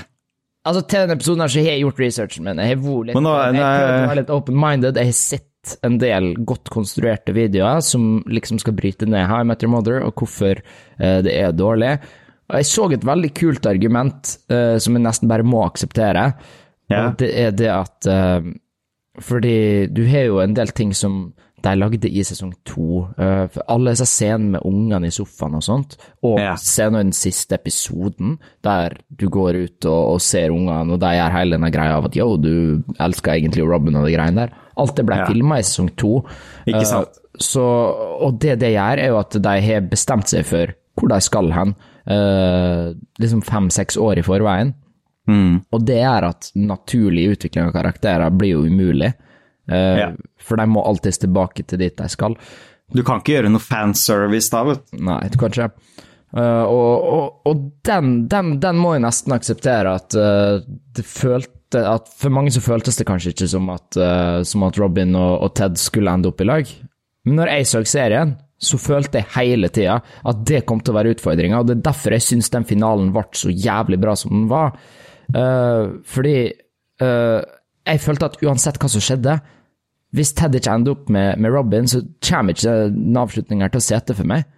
Altså, 0.68 0.82
Til 0.88 1.00
denne 1.04 1.16
episoden 1.16 1.40
her 1.44 1.48
så 1.52 1.62
har 1.64 1.70
jeg 1.72 1.82
gjort 1.86 2.00
researchen 2.02 2.44
min. 2.44 2.58
Jeg 2.60 2.74
har 2.74 2.82
vært 2.84 3.06
litt, 3.10 3.16
nå- 3.16 3.36
jeg 3.44 3.54
nå- 3.56 3.68
å 3.68 4.08
være 4.10 4.16
litt 4.20 4.32
open-minded. 4.34 4.98
Jeg 5.00 5.08
har 5.12 5.18
sett 5.20 5.46
en 5.84 5.98
del 6.00 6.30
godt 6.48 6.70
konstruerte 6.72 7.34
videoer 7.36 7.82
som 7.84 8.22
liksom 8.28 8.58
skal 8.62 8.72
bryte 8.76 9.04
ned 9.08 9.26
How 9.28 9.42
I 9.42 9.48
Met 9.48 9.62
Your 9.64 9.72
Mother, 9.74 10.00
og 10.04 10.14
hvorfor 10.20 10.56
eh, 10.60 11.20
det 11.24 11.34
er 11.36 11.52
dårlig. 11.52 11.94
Og 12.50 12.56
jeg 12.58 12.66
så 12.66 12.86
et 12.92 13.04
veldig 13.06 13.30
kult 13.36 13.66
argument 13.70 14.34
eh, 14.50 14.76
som 14.82 14.96
jeg 14.96 15.04
nesten 15.04 15.28
bare 15.30 15.44
må 15.46 15.60
akseptere. 15.66 16.24
Ja. 16.90 17.06
Og 17.08 17.18
det 17.20 17.28
er 17.38 17.52
det 17.54 17.68
at 17.70 18.08
eh, 18.10 18.48
Fordi 19.20 19.86
du 19.92 20.04
har 20.08 20.24
jo 20.30 20.40
en 20.42 20.54
del 20.56 20.72
ting 20.74 20.92
som 20.96 21.32
de 21.62 21.74
lagde 21.76 22.08
i 22.08 22.22
sesong 22.24 22.52
to. 22.64 23.08
eh, 23.18 23.46
for 23.52 23.62
alle 23.68 23.90
disse 23.94 24.06
scenene 24.06 24.50
med 24.56 24.60
ungene 24.64 25.06
i 25.06 25.10
sofaen 25.14 25.54
og 25.58 25.62
sånt, 25.62 25.96
og 26.22 26.38
Ja. 26.38 26.54
scenen 26.56 27.00
i 27.00 27.02
den 27.10 27.12
siste 27.12 27.54
episoden, 27.58 28.38
der 28.62 28.96
du 29.14 29.28
går 29.28 29.54
ut 29.64 29.84
og, 29.86 30.14
og 30.14 30.20
ser 30.20 30.50
ungene, 30.50 30.92
og 30.92 31.00
de 31.00 31.06
gjør 31.06 31.30
hele 31.38 31.56
denne 31.58 31.70
greia 31.72 31.96
av 31.96 32.04
at 32.06 32.16
yo, 32.16 32.36
du 32.36 32.82
elsker 32.98 33.32
egentlig 33.36 33.66
Robin 33.68 33.96
og 33.96 34.06
de 34.06 34.14
greiene 34.16 34.36
der. 34.46 34.50
Alt 34.76 34.96
det 34.96 35.06
ble 35.06 35.16
Ja. 35.16 35.26
filma 35.26 35.58
i 35.58 35.62
sesong 35.62 35.90
to. 35.96 36.24
Ikke 36.66 36.86
sant? 36.86 37.08
Uh, 37.08 37.38
så, 37.40 37.62
og 38.20 38.38
det 38.40 38.58
det 38.60 38.72
gjør, 38.74 38.98
er 38.98 39.08
jo 39.08 39.18
at 39.18 39.30
de 39.42 39.60
har 39.60 39.80
bestemt 39.88 40.28
seg 40.28 40.44
for 40.44 40.74
hvor 40.98 41.08
de 41.08 41.20
skal 41.20 41.50
hen, 41.52 41.74
uh, 42.10 42.92
liksom 43.20 43.42
fem-seks 43.42 43.96
år 43.96 44.18
i 44.18 44.22
forveien. 44.26 44.74
Mm. 45.28 45.60
Og 45.72 45.84
det 45.86 45.98
er 46.02 46.24
at 46.26 46.50
naturlig 46.58 47.28
utvikling 47.36 47.68
av 47.68 47.72
karakterer 47.76 48.30
blir 48.36 48.56
jo 48.56 48.64
umulig. 48.66 49.12
Eh, 49.68 49.98
Ja. 50.04 50.10
For 50.40 50.56
de 50.56 50.66
må 50.70 50.84
alltids 50.86 51.20
tilbake 51.20 51.66
til 51.68 51.82
dit 51.82 51.96
de 51.96 52.08
skal. 52.08 52.36
Du 52.90 53.02
kan 53.06 53.20
ikke 53.20 53.36
gjøre 53.36 53.52
noe 53.52 53.62
fanservice 53.62 54.50
da, 54.52 54.64
vet 54.66 54.82
du. 54.90 55.02
Nei, 55.06 55.20
kanskje. 55.38 55.70
Uh, 56.30 56.62
og 56.62 57.06
og, 57.10 57.38
og 57.50 57.62
den, 57.86 58.12
den, 58.30 58.52
den 58.62 58.76
må 58.78 58.92
jeg 58.94 59.02
nesten 59.02 59.34
akseptere 59.34 59.96
at 59.98 60.14
uh, 60.14 60.60
det 60.94 61.02
følte 61.02 61.56
at 61.86 62.06
For 62.18 62.34
mange 62.34 62.50
så 62.54 62.62
føltes 62.62 62.96
det 62.98 63.06
kanskje 63.06 63.30
ikke 63.30 63.46
som 63.50 63.68
at, 63.70 63.98
uh, 63.98 64.42
som 64.46 64.62
at 64.66 64.78
Robin 64.78 65.14
og, 65.18 65.42
og 65.46 65.52
Ted 65.58 65.78
skulle 65.78 66.10
ende 66.10 66.30
opp 66.30 66.42
i 66.42 66.46
lag. 66.46 66.70
Men 67.26 67.38
når 67.38 67.52
jeg 67.52 67.68
så 67.70 67.82
serien, 67.86 68.32
så 68.58 68.78
følte 68.78 69.20
jeg 69.20 69.30
hele 69.36 69.70
tida 69.70 70.00
at 70.02 70.42
det 70.46 70.64
kom 70.66 70.82
til 70.82 70.94
å 70.94 70.98
være 70.98 71.14
utfordringa, 71.14 71.60
og 71.60 71.68
det 71.68 71.76
er 71.76 71.84
derfor 71.86 72.16
jeg 72.16 72.26
syns 72.26 72.50
den 72.50 72.66
finalen 72.66 73.12
ble 73.14 73.22
så 73.38 73.54
jævlig 73.54 74.00
bra 74.02 74.16
som 74.18 74.34
den 74.34 74.48
var. 74.50 74.74
Fordi 75.30 76.34
jeg 77.86 78.02
følte 78.04 78.30
at 78.30 78.38
uansett 78.44 78.78
hva 78.80 78.90
som 78.92 79.02
skjedde, 79.04 79.38
hvis 80.16 80.32
Ted 80.34 80.56
ikke 80.58 80.72
ender 80.74 80.96
opp 80.96 81.10
med, 81.12 81.38
med 81.38 81.54
Robin, 81.54 81.86
så 81.88 82.02
kommer 82.26 82.56
ikke 82.56 82.90
den 82.90 83.18
avslutningen 83.18 83.70
til 83.70 83.80
å 83.80 83.84
sete 83.84 84.16
for 84.18 84.28
meg. 84.28 84.48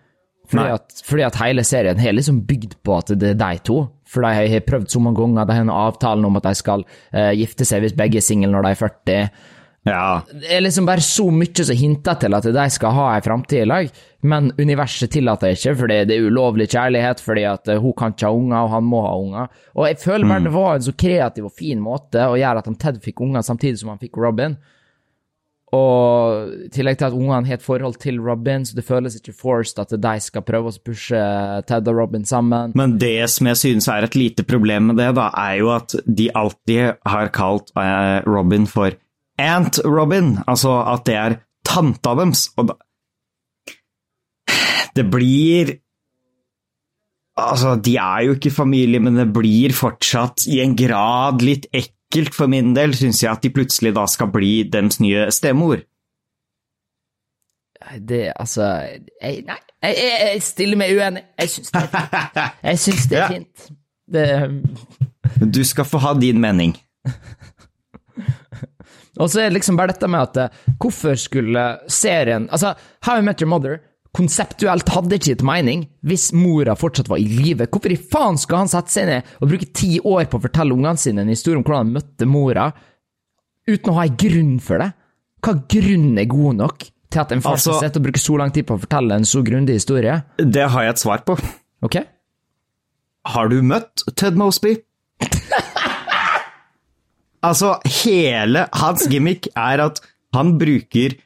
Fordi 0.52 0.74
at, 0.74 1.02
fordi 1.06 1.24
at 1.24 1.38
hele 1.40 1.64
serien 1.64 2.00
har 2.02 2.14
liksom 2.16 2.42
bygd 2.48 2.76
på 2.84 2.96
at 2.98 3.12
det 3.16 3.34
er 3.34 3.40
de 3.40 3.60
to. 3.64 3.78
For 4.08 4.24
de 4.24 4.48
har 4.52 4.64
prøvd 4.66 4.90
så 4.92 5.00
mange 5.00 5.20
ganger, 5.20 5.46
de 5.48 5.56
har 5.56 5.66
en 5.66 5.74
avtale 5.74 6.28
om 6.28 6.38
at 6.40 6.48
de 6.48 6.54
skal 6.58 6.84
uh, 6.84 7.32
gifte 7.36 7.66
seg 7.68 7.84
hvis 7.84 7.96
begge 7.96 8.20
er 8.20 8.26
single 8.26 8.50
når 8.52 8.66
de 8.66 8.72
er 8.72 8.80
40. 8.80 9.28
Ja. 9.82 10.22
Det 10.30 10.46
er 10.46 10.62
liksom 10.62 10.86
bare 10.86 11.02
så 11.02 11.24
mye 11.34 11.64
som 11.66 11.76
hinter 11.76 12.18
til 12.22 12.36
at 12.36 12.46
de 12.54 12.66
skal 12.70 12.94
ha 12.94 13.06
en 13.16 13.24
framtid 13.24 13.64
i 13.64 13.66
lag, 13.66 13.88
men 14.22 14.52
universet 14.58 15.10
tillater 15.10 15.56
ikke, 15.56 15.74
fordi 15.80 15.96
det 16.06 16.16
er 16.16 16.28
ulovlig 16.30 16.68
kjærlighet, 16.70 17.22
fordi 17.24 17.46
at 17.50 17.72
eh, 17.72 17.80
hun 17.82 17.96
kan 17.98 18.14
ikke 18.14 18.28
ha 18.28 18.36
unger, 18.36 18.60
og 18.60 18.76
han 18.76 18.86
må 18.86 19.00
ha 19.02 19.16
unger. 19.18 19.64
Og 19.74 19.88
jeg 19.90 19.98
føler 20.04 20.30
bare 20.30 20.46
det 20.46 20.54
var 20.54 20.76
en 20.76 20.86
så 20.86 20.94
kreativ 20.94 21.48
og 21.50 21.56
fin 21.58 21.82
måte 21.82 22.28
å 22.28 22.38
gjøre 22.38 22.62
at 22.62 22.70
han 22.70 22.78
Ted 22.78 23.02
fikk 23.02 23.24
unger 23.26 23.42
samtidig 23.46 23.82
som 23.82 23.90
han 23.90 24.00
fikk 24.02 24.22
Robin. 24.22 24.54
Og 25.72 26.50
i 26.66 26.68
tillegg 26.68 26.98
til 27.00 27.08
at 27.08 27.14
ungene 27.16 27.48
har 27.48 27.56
et 27.56 27.64
forhold 27.64 27.96
til 28.02 28.18
Robin, 28.20 28.66
så 28.68 28.76
det 28.76 28.84
føles 28.84 29.16
ikke 29.16 29.32
forced 29.32 29.80
at 29.80 29.94
de 29.96 30.16
skal 30.20 30.44
prøve 30.44 30.68
å 30.68 30.80
pushe 30.84 31.20
Ted 31.66 31.88
og 31.88 31.96
Robin 31.96 32.26
sammen. 32.28 32.74
Men 32.78 32.98
det 33.00 33.24
som 33.32 33.48
jeg 33.48 33.58
synes 33.58 33.88
er 33.88 34.04
et 34.04 34.18
lite 34.18 34.44
problem 34.44 34.92
med 34.92 35.00
det, 35.00 35.14
da, 35.16 35.30
er 35.32 35.62
jo 35.62 35.72
at 35.72 35.96
de 36.04 36.28
alltid 36.36 37.00
har 37.08 37.32
kalt 37.34 37.72
eh, 37.80 38.20
Robin 38.28 38.68
for 38.68 38.92
Aunt 39.42 39.80
Robin, 39.84 40.36
altså 40.46 40.74
at 40.94 41.04
det 41.08 41.16
er 41.18 41.36
tanta 41.66 42.14
deres. 42.18 42.48
Og 42.56 42.72
da 42.72 42.78
Det 44.96 45.06
blir 45.10 45.78
Altså, 47.32 47.76
de 47.80 47.96
er 47.96 48.26
jo 48.26 48.34
ikke 48.36 48.50
familie, 48.52 49.00
men 49.00 49.16
det 49.16 49.32
blir 49.32 49.72
fortsatt 49.72 50.44
i 50.52 50.58
en 50.60 50.74
grad 50.76 51.40
litt 51.40 51.64
ekkelt 51.72 52.34
for 52.36 52.46
min 52.52 52.74
del, 52.76 52.92
syns 52.92 53.22
jeg, 53.22 53.32
at 53.32 53.40
de 53.40 53.50
plutselig 53.50 53.94
da 53.96 54.04
skal 54.06 54.28
bli 54.34 54.50
deres 54.68 55.00
nye 55.00 55.30
stemor. 55.32 55.80
Det, 58.08 58.32
altså 58.36 58.62
jeg, 59.22 59.42
Nei, 59.48 59.56
jeg, 59.82 59.96
jeg, 59.96 60.12
jeg 60.20 60.42
stiller 60.44 60.76
meg 60.78 60.92
uenig. 60.92 61.24
Jeg 61.40 61.54
syns 61.54 61.72
det 61.72 61.80
er 61.80 61.88
fint. 61.88 62.38
Jeg 62.68 62.78
syns 62.84 63.08
det 63.10 63.18
er 63.18 63.32
fint. 63.32 63.66
Det, 64.12 64.26
Du 65.56 65.64
skal 65.64 65.88
få 65.88 65.98
ha 66.04 66.12
din 66.20 66.40
mening. 66.40 66.76
Og 69.20 69.28
så 69.28 69.40
er 69.42 69.50
det 69.50 69.58
liksom 69.58 69.76
bare 69.76 69.92
dette 69.92 70.08
med 70.08 70.20
at 70.24 70.36
eh, 70.40 70.60
hvorfor 70.80 71.18
skulle 71.20 71.64
serien 71.92 72.46
Altså, 72.50 72.74
How 73.04 73.18
I 73.20 73.26
Met 73.26 73.42
Your 73.42 73.50
Mother 73.52 73.80
konseptuelt 74.16 74.88
hadde 74.92 75.16
ikke 75.16 75.30
gitt 75.32 75.42
mening 75.46 75.86
hvis 76.04 76.30
mora 76.36 76.74
fortsatt 76.76 77.08
var 77.08 77.20
i 77.20 77.24
live. 77.28 77.64
Hvorfor 77.72 77.92
i 77.94 77.96
faen 77.96 78.36
skal 78.40 78.62
han 78.64 78.68
sette 78.72 78.92
seg 78.92 79.06
ned 79.08 79.28
og 79.40 79.48
bruke 79.52 79.68
ti 79.72 79.94
år 80.00 80.26
på 80.28 80.36
å 80.40 80.44
fortelle 80.46 80.74
ungene 80.76 81.00
sine 81.00 81.24
en 81.24 81.32
historie 81.32 81.56
om 81.60 81.64
hvordan 81.64 81.86
han 81.86 81.94
møtte 81.96 82.28
mora, 82.28 82.66
uten 83.68 83.92
å 83.92 83.96
ha 83.96 84.04
en 84.08 84.18
grunn 84.20 84.58
for 84.60 84.82
det? 84.84 84.90
Hva 85.42 85.54
grunn 85.74 86.10
er 86.20 86.28
god 86.30 86.58
nok 86.60 86.84
til 87.12 87.20
at 87.24 87.32
en 87.32 87.40
far 87.44 87.56
skal 87.56 87.72
Altså- 87.72 87.86
sitte 87.86 88.00
og 88.00 88.04
bruke 88.06 88.20
så 88.20 88.36
lang 88.38 88.52
tid 88.52 88.66
på 88.68 88.76
å 88.76 88.82
fortelle 88.84 89.16
en 89.16 89.24
så 89.28 89.42
grundig 89.44 89.74
historie? 89.80 90.22
Det 90.38 90.68
har 90.70 90.82
jeg 90.84 90.90
et 90.96 91.02
svar 91.06 91.24
på. 91.24 91.38
Ok? 91.82 91.96
Har 93.32 93.48
du 93.48 93.60
møtt 93.62 94.04
Ted 94.16 94.36
Mosby? 94.36 94.76
Altså, 97.42 97.76
hele 98.02 98.66
hans 98.80 99.06
gimmick 99.10 99.50
er 99.54 99.82
at 99.88 100.00
han 100.36 100.56
bruker 100.60 101.18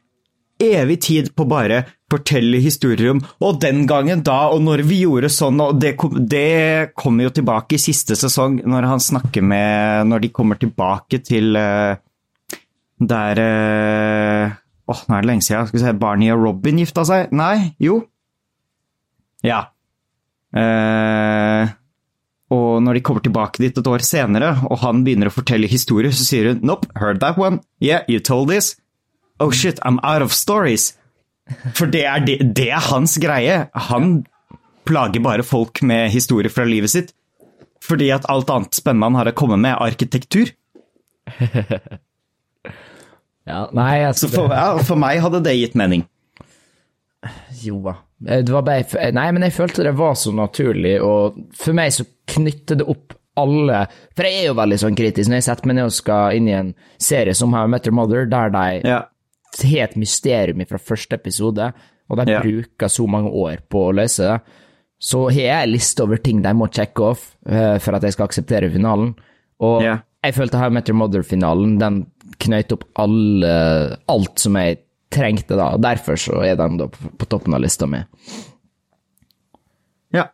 evig 0.62 1.00
tid 1.04 1.30
på 1.36 1.44
bare 1.48 1.82
fortelle 2.10 2.58
historier 2.64 3.10
om 3.12 3.20
Og 3.44 3.58
den 3.60 3.82
gangen 3.88 4.22
da, 4.24 4.46
og 4.54 4.62
når 4.64 4.82
vi 4.88 5.02
gjorde 5.02 5.30
sånn, 5.32 5.60
og 5.60 5.80
det, 5.82 5.94
kom, 6.00 6.16
det 6.16 6.94
kommer 6.96 7.26
jo 7.26 7.34
tilbake 7.38 7.76
i 7.76 7.82
siste 7.82 8.16
sesong, 8.18 8.62
når 8.64 8.88
han 8.88 9.02
snakker 9.02 9.44
med 9.44 10.08
Når 10.08 10.24
de 10.24 10.32
kommer 10.34 10.60
tilbake 10.60 11.20
til 11.26 11.58
uh, 11.58 11.98
der 12.96 13.42
uh, 13.42 14.54
Åh, 14.86 15.00
nå 15.08 15.16
er 15.16 15.24
det 15.24 15.26
lenge 15.26 15.42
siden. 15.42 15.66
Skal 15.66 15.80
vi 15.80 15.82
se, 15.82 15.92
Barney 15.98 16.30
og 16.30 16.44
Robin 16.44 16.78
gifta 16.78 17.02
seg? 17.02 17.32
Nei? 17.34 17.72
Jo. 17.82 17.96
Ja. 19.42 19.64
Uh, 20.54 21.66
og 22.76 22.84
når 22.84 22.98
de 22.98 23.04
kommer 23.08 23.24
tilbake 23.24 23.62
dit 23.62 23.78
et 23.78 23.88
år 23.90 24.04
senere, 24.04 24.54
og 24.68 24.80
han 24.84 25.02
begynner 25.06 25.30
å 25.30 25.34
fortelle 25.34 25.70
historier, 25.70 26.12
så 26.14 26.26
sier 26.26 26.50
hun 26.52 26.62
Nope, 26.66 26.88
heard 27.00 27.20
that 27.24 27.40
one. 27.40 27.62
Yeah, 27.82 28.04
you 28.08 28.20
told 28.20 28.52
this. 28.52 28.74
Oh 29.40 29.50
shit, 29.50 29.80
I'm 29.84 29.98
out 30.02 30.22
of 30.24 30.32
stories. 30.32 30.94
For 31.76 31.86
det 31.90 32.04
er, 32.08 32.24
det, 32.26 32.38
det 32.56 32.70
er 32.74 32.82
hans 32.90 33.16
greie. 33.22 33.66
Han 33.90 34.24
plager 34.86 35.22
bare 35.22 35.46
folk 35.46 35.82
med 35.86 36.10
historier 36.14 36.52
fra 36.52 36.66
livet 36.68 36.92
sitt. 36.92 37.12
Fordi 37.86 38.10
at 38.14 38.26
alt 38.32 38.50
annet 38.50 38.74
spennende 38.74 39.10
han 39.10 39.18
har 39.20 39.30
å 39.30 39.36
komme 39.36 39.58
med, 39.60 39.76
er 39.76 39.92
arkitektur. 39.92 40.50
ja, 43.50 43.60
nei, 43.76 43.94
altså, 44.06 44.26
Så 44.26 44.32
for, 44.34 44.54
ja, 44.54 44.72
for 44.86 44.98
meg 45.00 45.22
hadde 45.22 45.42
det 45.46 45.54
gitt 45.58 45.76
mening. 45.78 46.06
Jo 47.62 47.80
da. 47.84 47.98
Det 48.18 48.48
var 48.48 48.62
bare 48.64 49.10
Nei, 49.12 49.26
men 49.36 49.42
jeg 49.44 49.52
følte 49.52 49.84
det 49.84 49.92
var 49.98 50.14
så 50.16 50.32
naturlig, 50.32 50.94
og 51.04 51.36
for 51.54 51.76
meg 51.76 51.92
så 51.92 52.06
knytter 52.32 52.78
det 52.80 52.86
opp 52.88 53.12
alle 53.36 53.82
For 54.16 54.24
jeg 54.24 54.38
er 54.40 54.46
jo 54.48 54.54
veldig 54.56 54.78
sånn 54.80 54.96
kritisk 54.96 55.28
når 55.28 55.36
jeg 55.42 55.44
setter 55.50 55.66
meg 55.68 55.76
ned 55.76 55.84
og 55.90 55.92
skal 55.92 56.36
inn 56.38 56.46
i 56.48 56.54
en 56.56 56.70
serie 56.96 57.34
som 57.36 57.52
How 57.52 57.66
I 57.68 57.72
Met 57.74 57.84
Your 57.86 57.92
Mother, 57.98 58.24
der 58.24 58.48
de 58.54 58.80
Ja. 58.88 59.02
har 59.62 59.84
et 59.84 59.96
mysterium 59.96 60.64
fra 60.66 60.78
første 60.78 61.12
episode, 61.20 61.72
og 62.08 62.16
de 62.16 62.32
Ja. 62.32 62.40
bruker 62.40 62.88
så 62.88 63.06
mange 63.06 63.28
år 63.30 63.58
på 63.68 63.88
å 63.90 63.94
løse 63.94 64.24
det. 64.24 64.40
Så 64.98 65.28
har 65.30 65.36
jeg 65.42 65.62
en 65.66 65.72
liste 65.74 66.00
over 66.02 66.16
ting 66.16 66.40
de 66.42 66.48
må 66.54 66.70
sjekke 66.72 67.00
off 67.10 67.36
eh, 67.46 67.76
for 67.78 67.94
at 67.94 68.02
jeg 68.02 68.12
skal 68.16 68.28
akseptere 68.28 68.72
finalen. 68.72 69.14
Og 69.60 69.82
Ja. 69.82 69.98
jeg 70.24 70.34
følte 70.34 70.56
How 70.58 70.66
I 70.68 70.70
Met 70.70 70.88
Your 70.88 70.96
Mother-finalen, 70.96 71.78
den 71.78 72.06
knøt 72.40 72.72
opp 72.72 72.84
alle, 72.96 73.98
alt 74.08 74.38
som 74.40 74.54
jeg 74.56 74.78
trengte 75.12 75.56
da, 75.56 75.70
og 75.76 75.80
derfor 75.84 76.18
så 76.18 76.40
er 76.44 76.56
den 76.58 76.76
da 76.80 76.86
på, 76.90 77.26
toppen 77.30 77.54
av 77.54 77.60
lista 77.62 77.86
mi. 77.86 78.02
ja. 80.12 80.28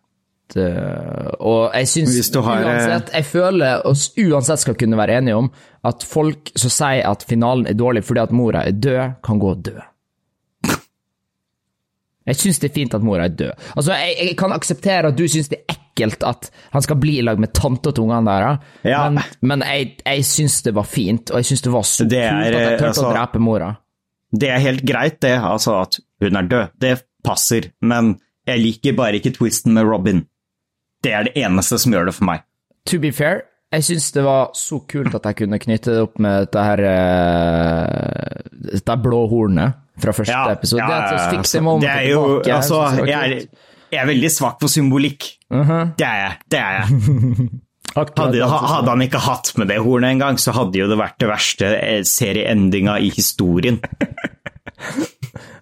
Det- 0.52 1.36
og 1.40 1.72
jeg 1.72 1.86
syns 1.88 2.34
har, 2.44 2.60
eh, 2.60 2.66
uansett 2.66 3.12
Jeg 3.14 3.24
føler 3.24 3.86
oss 3.86 4.10
uansett 4.18 4.58
skal 4.58 4.74
kunne 4.74 4.96
være 4.98 5.16
enige 5.20 5.36
om 5.36 5.50
at 5.84 6.02
folk 6.02 6.50
som 6.56 6.70
sier 6.70 7.06
at 7.08 7.22
finalen 7.22 7.66
er 7.66 7.72
dårlig 7.74 8.04
fordi 8.04 8.20
at 8.20 8.30
mora 8.32 8.64
er 8.66 8.72
død, 8.72 9.14
kan 9.24 9.38
gå 9.40 9.50
og 9.50 9.62
dø. 9.62 9.78
Jeg 12.26 12.36
syns 12.38 12.60
det 12.62 12.70
er 12.70 12.74
fint 12.74 12.94
at 12.94 13.02
mora 13.02 13.24
er 13.26 13.32
død. 13.34 13.50
Altså, 13.76 13.92
jeg, 13.98 14.14
jeg 14.28 14.36
kan 14.38 14.52
akseptere 14.54 15.08
at 15.10 15.16
du 15.18 15.24
syns 15.26 15.48
det 15.50 15.58
er 15.66 15.74
ekkelt 15.74 16.22
at 16.28 16.50
han 16.72 16.82
skal 16.84 16.96
bli 17.02 17.16
i 17.18 17.22
lag 17.26 17.40
med 17.42 17.50
tante 17.56 17.90
og 17.90 17.98
ungene 18.04 18.30
der, 18.30 18.58
Ja. 18.86 19.08
men, 19.10 19.24
men 19.42 19.60
jeg, 19.66 19.96
jeg 20.06 20.24
syns 20.28 20.60
det 20.62 20.74
var 20.76 20.84
fint, 20.84 21.30
og 21.30 21.36
jeg 21.42 21.44
syns 21.50 21.62
det 21.66 21.72
var 21.72 21.82
så 21.82 22.06
Det 22.08 22.22
er, 22.22 22.30
kult 22.30 22.54
at 22.54 22.60
jeg 22.62 22.78
turte 22.78 22.88
altså- 22.92 23.08
å 23.08 23.14
drepe 23.16 23.38
mora. 23.42 23.72
Det 24.32 24.48
er 24.48 24.62
helt 24.64 24.84
greit, 24.88 25.20
det, 25.24 25.34
altså 25.36 25.76
at 25.82 25.98
hun 26.22 26.38
er 26.40 26.48
død. 26.48 26.76
Det 26.80 26.92
passer. 27.24 27.70
Men 27.84 28.16
jeg 28.48 28.62
liker 28.62 28.96
bare 28.98 29.20
ikke 29.20 29.34
twisten 29.36 29.74
med 29.76 29.86
Robin. 29.88 30.24
Det 31.04 31.12
er 31.12 31.28
det 31.28 31.34
eneste 31.44 31.78
som 31.82 31.94
gjør 31.94 32.08
det 32.10 32.16
for 32.16 32.28
meg. 32.30 32.44
To 32.90 32.98
be 33.02 33.12
fair, 33.14 33.44
jeg 33.72 33.86
syns 33.86 34.10
det 34.12 34.24
var 34.26 34.50
så 34.58 34.80
kult 34.90 35.14
at 35.16 35.26
jeg 35.30 35.38
kunne 35.42 35.58
knytte 35.62 35.94
det 35.94 36.02
opp 36.04 36.18
med 36.22 36.46
dette 36.46 36.64
her 36.66 36.82
eh, 36.88 38.42
Dette 38.72 38.96
blå 39.00 39.22
hornet 39.30 39.78
fra 40.02 40.14
første 40.16 40.56
episode. 40.56 40.82
det 40.82 40.96
at 40.96 41.12
jeg 41.12 41.38
altså, 41.38 41.60
det 41.80 41.90
er 41.90 42.06
jo, 42.08 42.22
tilbake, 42.26 42.54
altså, 42.56 42.80
jeg 42.98 43.08
jeg, 43.08 43.18
er, 43.18 43.68
jeg 43.92 44.00
er 44.02 44.08
veldig 44.08 44.30
svak 44.32 44.56
for 44.60 44.72
symbolikk. 44.72 45.28
Det 45.52 46.06
er 46.08 46.18
jeg. 46.24 46.38
Det 46.50 46.58
er 46.62 46.80
jeg. 46.80 47.60
Hadde, 47.92 48.40
hadde 48.48 48.88
han 48.88 49.04
ikke 49.04 49.20
hatt 49.20 49.52
med 49.60 49.68
det 49.68 49.80
hornet 49.84 50.14
engang, 50.14 50.38
så 50.40 50.54
hadde 50.56 50.80
jo 50.80 50.88
det 50.88 50.96
vært 51.00 51.18
det 51.20 51.28
verste 51.28 51.72
eh, 51.76 52.00
serieendinga 52.08 52.98
i 53.04 53.12
historien. 53.14 53.82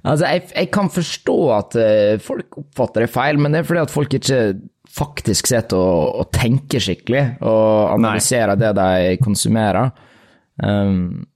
Altså, 0.01 0.31
jeg, 0.31 0.47
jeg 0.55 0.69
kan 0.73 0.89
forstå 0.89 1.35
at 1.53 1.75
eh, 1.77 2.21
folk 2.25 2.57
oppfatter 2.63 3.05
det 3.05 3.13
feil, 3.13 3.41
men 3.41 3.53
det 3.53 3.61
er 3.61 3.67
fordi 3.69 3.83
at 3.83 3.93
folk 3.93 4.15
ikke 4.17 4.39
faktisk 4.91 5.51
sitter 5.51 5.77
og, 5.77 6.23
og 6.23 6.31
tenker 6.35 6.83
skikkelig 6.83 7.25
og 7.45 7.93
analyserer 7.99 8.59
det 8.59 8.71
de 8.79 9.19
konsumerer. 9.23 9.93
Um, 10.65 11.29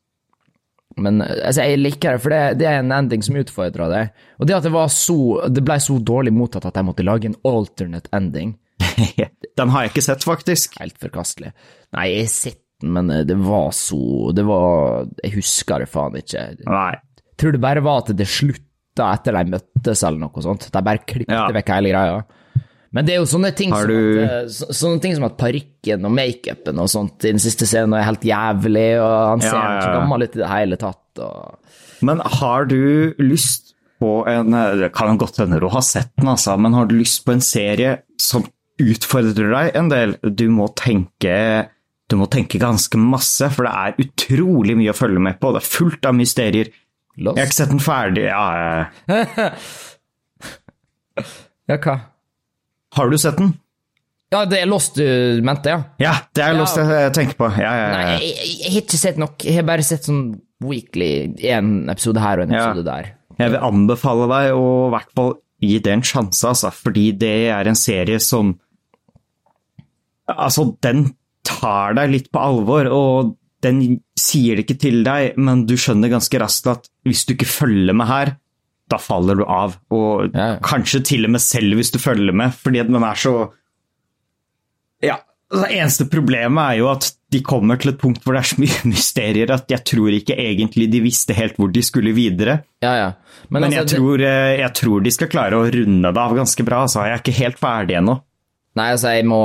men 0.97 1.23
altså, 1.23 1.67
jeg 1.67 1.83
liker 1.83 2.17
det, 2.17 2.23
for 2.25 2.35
det, 2.35 2.41
det 2.63 2.71
er 2.71 2.81
en 2.81 2.95
ending 2.97 3.23
som 3.27 3.39
utfordrer 3.39 3.93
deg. 3.93 4.25
Og 4.41 4.49
det 4.49 4.57
at 4.57 4.67
det, 4.67 4.75
var 4.75 4.91
så, 4.93 5.19
det 5.53 5.65
ble 5.67 5.79
så 5.83 5.99
dårlig 6.01 6.35
mottatt 6.35 6.69
at 6.71 6.81
jeg 6.81 6.89
måtte 6.89 7.07
lage 7.07 7.31
en 7.31 7.39
alternate 7.47 8.11
ending, 8.17 8.57
Den 9.57 9.71
har 9.71 9.85
jeg 9.85 9.93
ikke 9.95 10.03
sett, 10.09 10.25
faktisk. 10.27 10.79
helt 10.81 10.99
forkastelig. 10.99 11.53
Nei, 11.95 12.07
jeg 12.11 12.25
har 12.27 12.33
sett 12.35 12.61
den, 12.83 12.93
men 12.97 13.11
eh, 13.15 13.25
det 13.25 13.37
var 13.39 13.71
så 13.77 14.33
Det 14.35 14.43
var 14.45 15.07
Jeg 15.23 15.37
husker 15.37 15.79
det 15.85 15.89
faen 15.93 16.17
ikke. 16.19 16.47
Nei. 16.67 16.95
tror 17.39 17.53
det 17.55 17.61
bare 17.63 17.83
var 17.83 18.03
at 18.03 18.11
det 18.17 18.27
slutta 18.31 19.13
etter 19.15 19.33
de 19.39 19.45
møttes, 19.57 20.03
eller 20.07 20.19
noe 20.27 20.43
sånt. 20.43 20.69
De 20.71 20.83
bare 20.87 21.03
klippet 21.07 21.35
Ja. 21.35 21.49
vekk 21.55 21.69
hele 21.75 21.91
greia. 21.95 22.25
Men 22.95 23.05
det 23.07 23.15
er 23.17 23.19
jo 23.19 23.27
sånne 23.27 23.51
ting, 23.59 23.73
Har 23.75 23.81
som, 23.83 23.91
du- 23.91 24.23
at, 24.23 24.31
eh, 24.31 24.47
så, 24.55 24.67
sånne 24.71 25.01
ting 25.03 25.15
som 25.17 25.25
at 25.27 25.37
parykken 25.37 26.05
og 26.07 26.13
makeupen 26.15 26.79
og 26.79 26.87
sånt 26.93 27.25
i 27.27 27.33
den 27.33 27.41
siste 27.43 27.67
scenen 27.67 27.93
er 27.99 28.05
helt 28.07 28.23
jævlig, 28.23 29.01
og 29.03 29.15
han 29.33 29.41
ser 29.43 29.51
Ja, 29.57 29.63
ja, 29.67 29.81
ja. 29.83 29.95
gammel 29.99 30.23
ut 30.29 30.37
i 30.37 30.39
det 30.39 30.49
hele 30.53 30.77
tatt. 30.79 31.19
Og... 31.19 31.59
Men 32.07 32.21
har 32.21 32.67
du 32.71 33.15
lyst 33.19 33.73
på 34.01 34.27
en 34.31 34.51
Det 34.79 34.93
kan 34.95 35.19
godt 35.19 35.39
hende 35.43 35.59
du 35.63 35.69
har 35.69 35.83
sett 35.83 36.11
den, 36.19 36.29
altså, 36.29 36.57
men 36.59 36.73
har 36.75 36.87
du 36.87 36.95
lyst 36.99 37.25
på 37.27 37.33
en 37.33 37.41
serie 37.43 38.03
som 38.21 38.45
utfordrer 38.83 39.53
deg 39.55 39.77
en 39.79 39.91
del? 39.93 40.17
Du 40.23 40.49
må 40.53 40.69
tenke 40.79 41.37
du 42.13 42.19
må 42.21 42.27
tenke 42.29 42.59
ganske 42.61 42.99
masse, 43.01 43.47
for 43.55 43.65
det 43.65 43.73
er 43.73 43.95
utrolig 44.05 44.75
mye 44.77 44.93
å 44.93 44.97
følge 44.97 45.23
med 45.25 45.39
på. 45.41 45.55
Det 45.55 45.63
er 45.63 45.71
fullt 45.73 46.05
av 46.05 46.13
mysterier. 46.19 46.69
Lost? 47.17 47.39
Jeg 47.39 47.47
har 47.47 47.49
ikke 47.49 47.57
sett 47.57 47.73
den 47.73 47.81
ferdig. 47.81 48.25
Ja, 48.29 48.43
ja. 48.61 49.47
Ja, 51.71 51.79
hva? 51.87 51.95
har 52.99 53.11
du 53.11 53.17
sett 53.19 53.39
den? 53.41 53.55
Ja, 54.35 54.43
det 54.51 54.61
er 54.65 54.69
Lost 54.69 54.99
du 54.99 55.41
mente, 55.47 55.71
ja? 55.71 55.81
Ja, 56.03 56.15
det 56.35 56.43
er 56.43 56.59
Ja. 56.59 56.67
jeg 57.07 57.13
tenker 57.15 57.39
på. 57.39 57.49
Ja, 57.57 57.73
ja, 57.79 57.89
Nei, 57.93 58.05
jeg, 58.13 58.35
jeg, 58.35 58.57
jeg 58.61 58.73
har 58.73 58.81
ikke 58.83 58.99
sett 59.01 59.19
nok. 59.21 59.45
Jeg 59.45 59.55
har 59.61 59.67
bare 59.69 59.83
sett 59.87 60.05
sånn 60.09 60.41
weekly, 60.65 61.11
en 61.55 61.89
episode 61.89 62.21
her 62.21 62.41
og 62.41 62.49
en 62.49 62.55
episode 62.55 62.85
der. 62.85 63.13
Jeg 63.39 63.51
vil 63.55 63.65
anbefale 63.67 64.29
deg 64.31 64.53
å 64.59 64.67
i 64.89 64.93
hvert 64.95 65.11
fall 65.17 65.35
gi 65.65 65.79
det 65.83 65.93
en 65.95 66.05
sjanse, 66.05 66.45
altså, 66.51 66.71
fordi 66.75 67.13
det 67.19 67.35
er 67.55 67.71
en 67.71 67.79
serie 67.79 68.21
som 68.21 68.55
Altså, 70.31 70.71
den 70.85 71.11
tar 71.45 71.95
deg 71.99 72.11
litt 72.15 72.31
på 72.33 72.41
alvor, 72.41 72.89
og 72.89 73.35
den 73.65 74.01
sier 74.21 74.57
det 74.57 74.65
ikke 74.67 74.79
til 74.81 75.03
deg, 75.05 75.37
men 75.41 75.65
du 75.69 75.75
skjønner 75.81 76.13
ganske 76.13 76.41
raskt 76.41 76.67
at 76.73 76.89
hvis 77.05 77.25
du 77.29 77.35
ikke 77.35 77.49
følger 77.49 77.97
med 77.97 78.09
her, 78.09 78.33
da 78.93 78.99
faller 79.01 79.39
du 79.41 79.45
av. 79.49 79.79
Og 79.93 80.31
Ja. 80.37 80.59
kanskje 80.65 81.03
til 81.05 81.25
og 81.25 81.31
med 81.37 81.41
selv 81.41 81.77
hvis 81.77 81.93
du 81.93 81.99
følger 81.99 82.33
med, 82.37 82.53
fordi 82.53 82.81
at 82.81 82.89
den 82.93 83.03
er 83.03 83.15
så 83.21 83.51
Ja. 85.03 85.17
Det 85.55 85.69
eneste 85.71 86.07
problemet 86.11 86.59
er 86.73 86.79
jo 86.81 86.89
at 86.91 87.13
de 87.31 87.41
kommer 87.45 87.77
til 87.79 87.93
et 87.93 87.99
punkt 88.01 88.25
hvor 88.25 88.35
det 88.35 88.41
er 88.41 88.49
så 88.49 88.61
mye 88.63 88.89
mysterier 88.95 89.51
at 89.55 89.69
jeg 89.71 89.85
tror 89.85 90.09
ikke 90.17 90.35
egentlig 90.41 90.89
de 90.91 91.01
visste 91.05 91.35
helt 91.37 91.57
hvor 91.61 91.71
de 91.71 91.83
skulle 91.85 92.15
videre. 92.17 92.63
Ja, 92.83 92.95
ja. 92.97 93.11
Men, 93.51 93.61
Men 93.61 93.65
altså, 93.69 93.79
jeg 93.83 94.01
tror, 94.01 94.21
eh, 94.25 94.57
jeg 94.63 94.73
tror 94.81 95.05
de 95.05 95.11
skal 95.15 95.29
klare 95.29 95.59
å 95.61 95.69
runde 95.71 96.11
det 96.13 96.23
av 96.25 96.35
ganske 96.35 96.65
bra. 96.67 96.83
Altså. 96.87 97.05
Jeg 97.05 97.13
er 97.19 97.23
ikke 97.23 97.39
helt 97.45 97.61
ferdig 97.61 97.99
ennå. 98.01 98.17
Nei, 98.75 98.89
altså, 98.91 99.13
jeg 99.15 99.25
må 99.31 99.39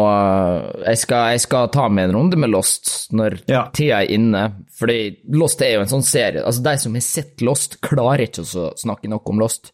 Jeg 0.88 0.98
skal, 1.04 1.28
jeg 1.36 1.42
skal 1.44 1.68
ta 1.70 1.84
meg 1.94 2.08
en 2.10 2.16
runde 2.18 2.38
med 2.42 2.50
Lost 2.50 3.12
når 3.14 3.36
Ja. 3.48 3.68
tida 3.74 4.00
er 4.04 4.10
inne. 4.16 4.44
Fordi 4.80 5.18
Lost 5.38 5.62
er 5.62 5.76
jo 5.76 5.82
en 5.84 5.92
sånn 5.92 6.06
serie 6.06 6.42
Altså, 6.42 6.64
de 6.66 6.74
som 6.82 6.96
har 6.98 7.06
sett 7.06 7.44
Lost, 7.46 7.78
klarer 7.86 8.26
ikke 8.26 8.42
å 8.48 8.72
snakke 8.80 9.08
nok 9.12 9.30
om 9.30 9.40
Lost. 9.44 9.70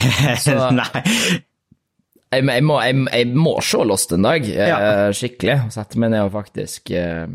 Nei. 0.04 0.88
Jeg, 2.34 2.42
jeg, 2.48 2.64
må, 2.66 2.80
jeg, 2.82 3.28
må 3.36 3.52
se 3.62 3.84
Lost 3.86 4.12
en 4.16 4.24
dag, 4.26 4.42
eh, 4.48 4.68
Ja. 4.72 4.78
skikkelig. 5.14 5.58
Sette 5.74 6.00
meg 6.02 6.10
ned 6.16 6.24
og 6.26 6.32
faktisk 6.34 6.90
eh, 6.96 7.26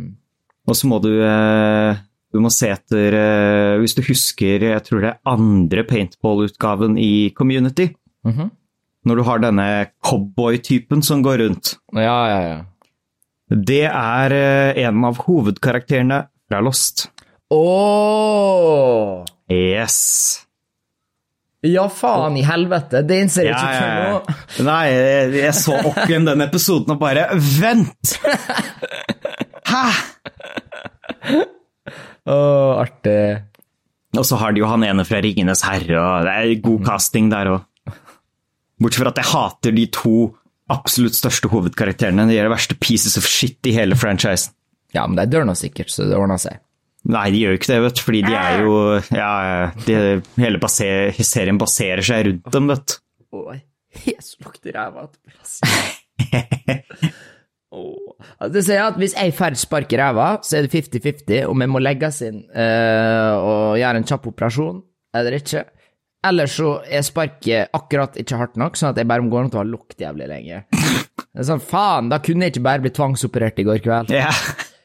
Og 0.67 0.75
så 0.75 0.89
må 0.91 0.97
du 1.05 1.11
eh, 1.23 2.01
Du 2.33 2.41
må 2.43 2.49
se 2.53 2.67
etter 2.73 3.15
eh, 3.15 3.77
Hvis 3.79 3.95
du 3.95 4.01
husker, 4.09 4.65
jeg 4.73 4.83
tror 4.89 5.05
det 5.05 5.13
er 5.13 5.21
andre 5.37 5.85
paintball-utgaven 5.87 6.97
i 6.99 7.29
Community. 7.37 7.91
Mhm. 8.27 8.49
Når 9.09 9.17
du 9.17 9.23
har 9.25 9.41
denne 9.41 9.67
cowboy-typen 10.05 11.01
som 11.05 11.23
går 11.25 11.41
rundt. 11.41 11.73
Ja, 11.97 12.19
ja, 12.29 12.41
ja. 12.45 12.59
Det 13.49 13.85
er 13.89 14.35
eh, 14.35 14.83
en 14.85 15.01
av 15.07 15.23
hovedkarakterene 15.25 16.19
fra 16.49 16.59
Lost. 16.61 17.07
Oh. 17.49 19.25
Yes. 19.49 20.45
Ja, 21.65 21.87
faen 21.91 22.37
i 22.39 22.43
helvete! 22.45 23.01
Det 23.03 23.17
innser 23.25 23.49
jeg 23.49 23.51
Ja, 23.51 23.59
ikke 23.59 23.79
før 23.81 23.89
ja. 23.89 24.03
nå. 24.05 24.37
Nei, 24.69 24.83
jeg 24.93 25.33
jeg 25.41 25.55
så 25.57 25.79
opp 25.89 25.97
igjen 26.05 26.29
den 26.29 26.45
episoden 26.45 26.93
og 26.95 27.01
bare 27.01 27.25
Vent! 27.35 28.13
Hæ? 29.71 29.83
Å, 32.29 32.37
artig. 32.79 33.19
Og 34.17 34.23
så 34.25 34.39
har 34.39 34.53
de 34.53 34.63
jo 34.63 34.69
han 34.69 34.85
ene 34.87 35.03
fra 35.05 35.19
Ringenes 35.25 35.65
herre, 35.67 35.99
og 35.99 36.29
det 36.29 36.37
er 36.37 36.63
god 36.63 36.85
casting 36.87 37.27
der 37.33 37.51
òg. 37.57 37.65
Bortsett 38.79 39.03
fra 39.03 39.11
at 39.11 39.19
jeg 39.21 39.31
hater 39.33 39.75
de 39.75 39.85
to 39.93 40.15
absolutt 40.71 41.17
største 41.17 41.49
hovedkarakterene. 41.51 42.27
De 42.29 42.37
er 42.37 42.47
de 42.47 42.53
verste 42.53 42.77
pieces 42.79 43.17
of 43.19 43.27
shit 43.27 43.65
i 43.67 43.75
hele 43.75 43.97
franchisen. 43.99 44.55
Ja, 44.95 45.05
men 45.05 45.19
de 45.19 45.27
dør 45.29 45.45
nå 45.45 45.53
sikkert, 45.57 45.91
så 45.93 46.07
det 46.09 46.17
ordner 46.17 46.39
seg. 46.41 46.61
Nei, 47.09 47.29
de 47.31 47.43
gjør 47.43 47.53
jo 47.53 47.59
ikke 47.59 47.71
det, 47.71 47.79
vet 47.85 47.95
du, 47.95 48.01
fordi 48.03 48.21
de 48.25 48.33
er 48.35 48.63
jo 48.65 48.73
Ja, 49.15 49.33
de, 49.85 49.97
hele 50.41 50.59
baser, 50.59 51.13
serien 51.23 51.59
baserer 51.61 52.03
seg 52.03 52.25
rundt 52.27 52.49
dem, 52.55 52.71
vet 52.73 52.85
du. 52.91 52.97
Oi, 53.39 53.59
Jesus 54.03 54.39
lukter 54.43 54.75
ræva 54.75 55.07
Oh. 57.69 58.15
Det 58.53 58.63
sier 58.65 58.81
at 58.81 58.97
Hvis 58.99 59.13
jeg 59.13 59.31
får 59.37 59.55
spark 59.61 59.93
i 59.93 59.99
ræva, 59.99 60.31
så 60.43 60.57
er 60.57 60.65
det 60.65 60.73
50-50 60.73 61.45
om 61.47 61.61
jeg 61.63 61.71
må 61.71 61.79
legges 61.79 62.19
inn 62.25 62.41
uh, 62.49 63.35
og 63.37 63.77
gjøre 63.79 64.01
en 64.01 64.07
kjapp 64.09 64.25
operasjon 64.33 64.81
eller 65.15 65.37
ikke. 65.37 65.63
Eller 66.27 66.49
så 66.51 66.79
er 66.83 67.03
sparket 67.07 67.71
akkurat 67.75 68.17
ikke 68.19 68.39
hardt 68.41 68.57
nok, 68.59 68.75
sånn 68.75 68.91
at 68.91 68.97
jeg 68.99 69.07
bare 69.07 69.23
må 69.23 69.31
gå 69.31 69.39
rundt 69.39 69.53
og 69.55 69.61
ha 69.61 69.67
lukt 69.67 70.01
jævlig 70.01 70.27
lenge. 70.31 70.63
Det 71.29 71.43
er 71.43 71.47
sånn, 71.47 71.61
faen, 71.63 72.07
da 72.11 72.17
kunne 72.23 72.47
jeg 72.47 72.55
ikke 72.55 72.65
bare 72.65 72.81
bli 72.83 72.91
tvangsoperert 72.95 73.59
i 73.61 73.63
går 73.67 73.79
kveld. 73.85 74.09
Ja. 74.11 74.31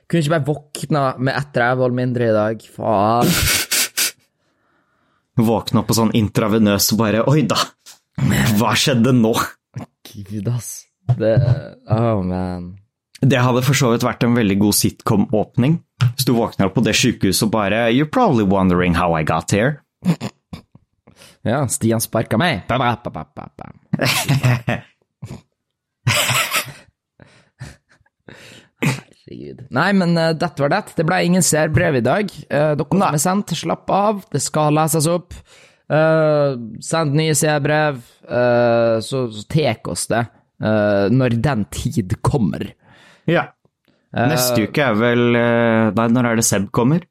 Kunne 0.07 0.21
ikke 0.21 0.35
bare 0.35 0.47
våkna 0.47 1.03
med 1.19 1.35
ett 1.41 1.57
rævhold 1.59 1.97
mindre 1.97 2.29
i 2.29 2.35
dag. 2.37 2.63
Faen. 2.77 3.31
Våkne 5.49 5.81
opp 5.81 5.89
på 5.91 5.97
sånn 5.99 6.13
intravenøs 6.15 6.93
og 6.95 7.01
bare 7.01 7.25
Oi 7.33 7.41
da! 7.51 7.57
Hva 8.61 8.75
skjedde 8.79 9.15
nå? 9.17 9.33
Gud, 10.07 10.47
ass. 10.53 10.85
Det 11.19 11.33
Oh, 11.91 12.21
man. 12.23 12.69
Det 13.25 13.41
hadde 13.41 13.65
for 13.65 13.79
så 13.79 13.91
vidt 13.95 14.05
vært 14.05 14.23
en 14.27 14.37
veldig 14.37 14.59
god 14.61 14.77
sitcom-åpning. 14.79 15.79
Hvis 16.05 16.29
du 16.29 16.35
våkner 16.37 16.69
opp 16.69 16.77
på 16.77 16.85
det 16.85 16.95
sykehuset 16.99 17.49
og 17.49 17.55
bare 17.57 17.87
You're 17.91 18.11
probably 18.11 18.45
wondering 18.47 18.95
how 19.01 19.17
I 19.17 19.25
got 19.27 19.51
here. 19.51 19.81
Ja, 21.45 21.67
Stian 21.69 22.01
sparka 22.01 22.39
meg. 22.41 22.65
Ba, 22.71 22.79
ba, 22.81 22.95
ba, 23.05 23.11
ba, 23.13 23.25
ba, 23.37 23.45
ba. 23.53 23.67
Herregud. 28.85 29.67
Nei, 29.73 29.91
men 29.97 30.17
uh, 30.17 30.33
dette 30.37 30.65
var 30.65 30.73
det. 30.73 30.81
Det 30.97 31.05
ble 31.09 31.19
ingen 31.27 31.45
seerbrev 31.45 31.99
i 32.01 32.05
dag. 32.05 32.33
Uh, 32.49 32.73
dere 32.79 32.89
som 32.89 33.05
er 33.11 33.23
sendt, 33.23 33.53
slapp 33.61 33.93
av. 33.93 34.25
Det 34.33 34.41
skal 34.45 34.75
leses 34.77 35.09
opp. 35.11 35.37
Uh, 35.93 36.57
send 36.81 37.13
nye 37.17 37.35
seerbrev, 37.37 38.01
uh, 38.25 38.97
så, 39.05 39.27
så 39.29 39.45
tek 39.53 39.89
oss 39.93 40.09
det 40.13 40.25
når 40.65 41.35
den 41.45 41.65
tid 41.75 42.15
kommer. 42.25 42.63
Ja. 43.29 43.43
Neste 44.15 44.65
uke 44.71 44.81
er 44.87 44.95
vel 44.97 45.35
Nei, 45.35 46.07
når 46.15 46.29
er 46.31 46.39
det 46.39 46.45
Seb 46.47 46.71
kommer? 46.73 47.03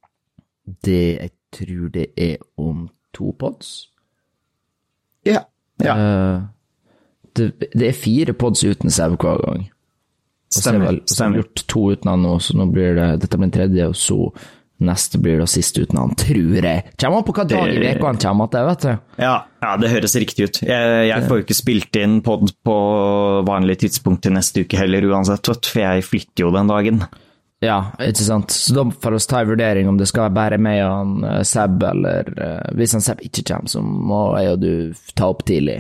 Det 0.64 1.20
jeg 1.20 1.34
tror 1.54 1.92
det 1.94 2.08
er 2.18 2.40
om 2.58 2.88
to 3.14 3.30
pods. 3.38 3.93
Ja. 5.28 5.46
ja. 5.84 5.96
det, 7.36 7.52
det, 7.74 7.86
er 7.88 7.96
fire 7.98 8.36
pods 8.38 8.64
uten 8.64 8.94
sau 8.94 9.14
hver 9.16 9.40
gang. 9.44 9.70
Stemmer. 10.54 11.00
Og 11.02 11.10
så 11.10 11.24
har 11.24 11.34
vi 11.34 11.42
gjort 11.42 11.64
to 11.72 11.86
uten 11.94 12.12
han 12.12 12.26
nå, 12.26 12.36
så 12.44 12.58
nå 12.58 12.68
blir 12.74 13.00
det 13.00 13.08
Dette 13.24 13.40
blir 13.40 13.50
den 13.50 13.56
tredje, 13.56 13.88
og 13.90 13.98
så 13.98 14.20
neste 14.84 15.20
blir 15.22 15.40
det 15.40 15.48
siste 15.52 15.84
uten 15.84 16.00
han, 16.02 16.14
tror 16.20 16.58
jeg. 16.60 16.84
Kommer 17.00 17.22
an 17.22 17.28
på 17.28 17.36
hva 17.38 17.46
dag 17.50 17.72
i 17.72 17.82
uka 17.82 18.10
han 18.10 18.22
kommer 18.22 18.50
til, 18.52 18.70
vet 18.70 18.86
du. 18.86 18.92
Ja, 19.24 19.36
ja, 19.64 19.74
det 19.80 19.92
høres 19.94 20.16
riktig 20.20 20.50
ut. 20.50 20.62
Jeg, 20.66 20.96
jeg 21.10 21.28
får 21.28 21.40
jo 21.40 21.46
ikke 21.46 21.58
spilt 21.58 22.00
inn 22.00 22.18
pod 22.26 22.52
på 22.66 22.78
vanlig 23.48 23.80
tidspunkt 23.86 24.26
til 24.26 24.36
neste 24.36 24.66
uke 24.66 24.80
heller 24.80 25.08
uansett, 25.12 25.54
for 25.70 25.84
jeg 25.86 26.06
flytter 26.08 26.46
jo 26.46 26.54
den 26.56 26.72
dagen. 26.72 27.04
Ja, 27.64 27.78
ikke 28.04 28.26
sant. 28.28 28.52
Så 28.52 28.76
da 28.76 28.84
får 28.92 29.16
vi 29.16 29.22
ta 29.32 29.40
en 29.44 29.50
vurdering 29.54 29.88
om 29.90 29.98
det 30.00 30.10
skal 30.10 30.34
være 30.36 30.60
og 30.84 30.92
han 30.92 31.14
uh, 31.24 31.42
Seb, 31.48 31.84
eller 31.88 32.30
uh, 32.36 32.72
hvis 32.78 32.96
han 32.98 33.04
Seb 33.06 33.24
ikke 33.24 33.46
kommer, 33.54 33.72
så 33.72 33.82
må 33.84 34.22
jeg 34.42 34.56
og 34.58 34.62
du 34.64 34.74
ta 35.16 35.30
opp 35.32 35.46
tidlig. 35.48 35.80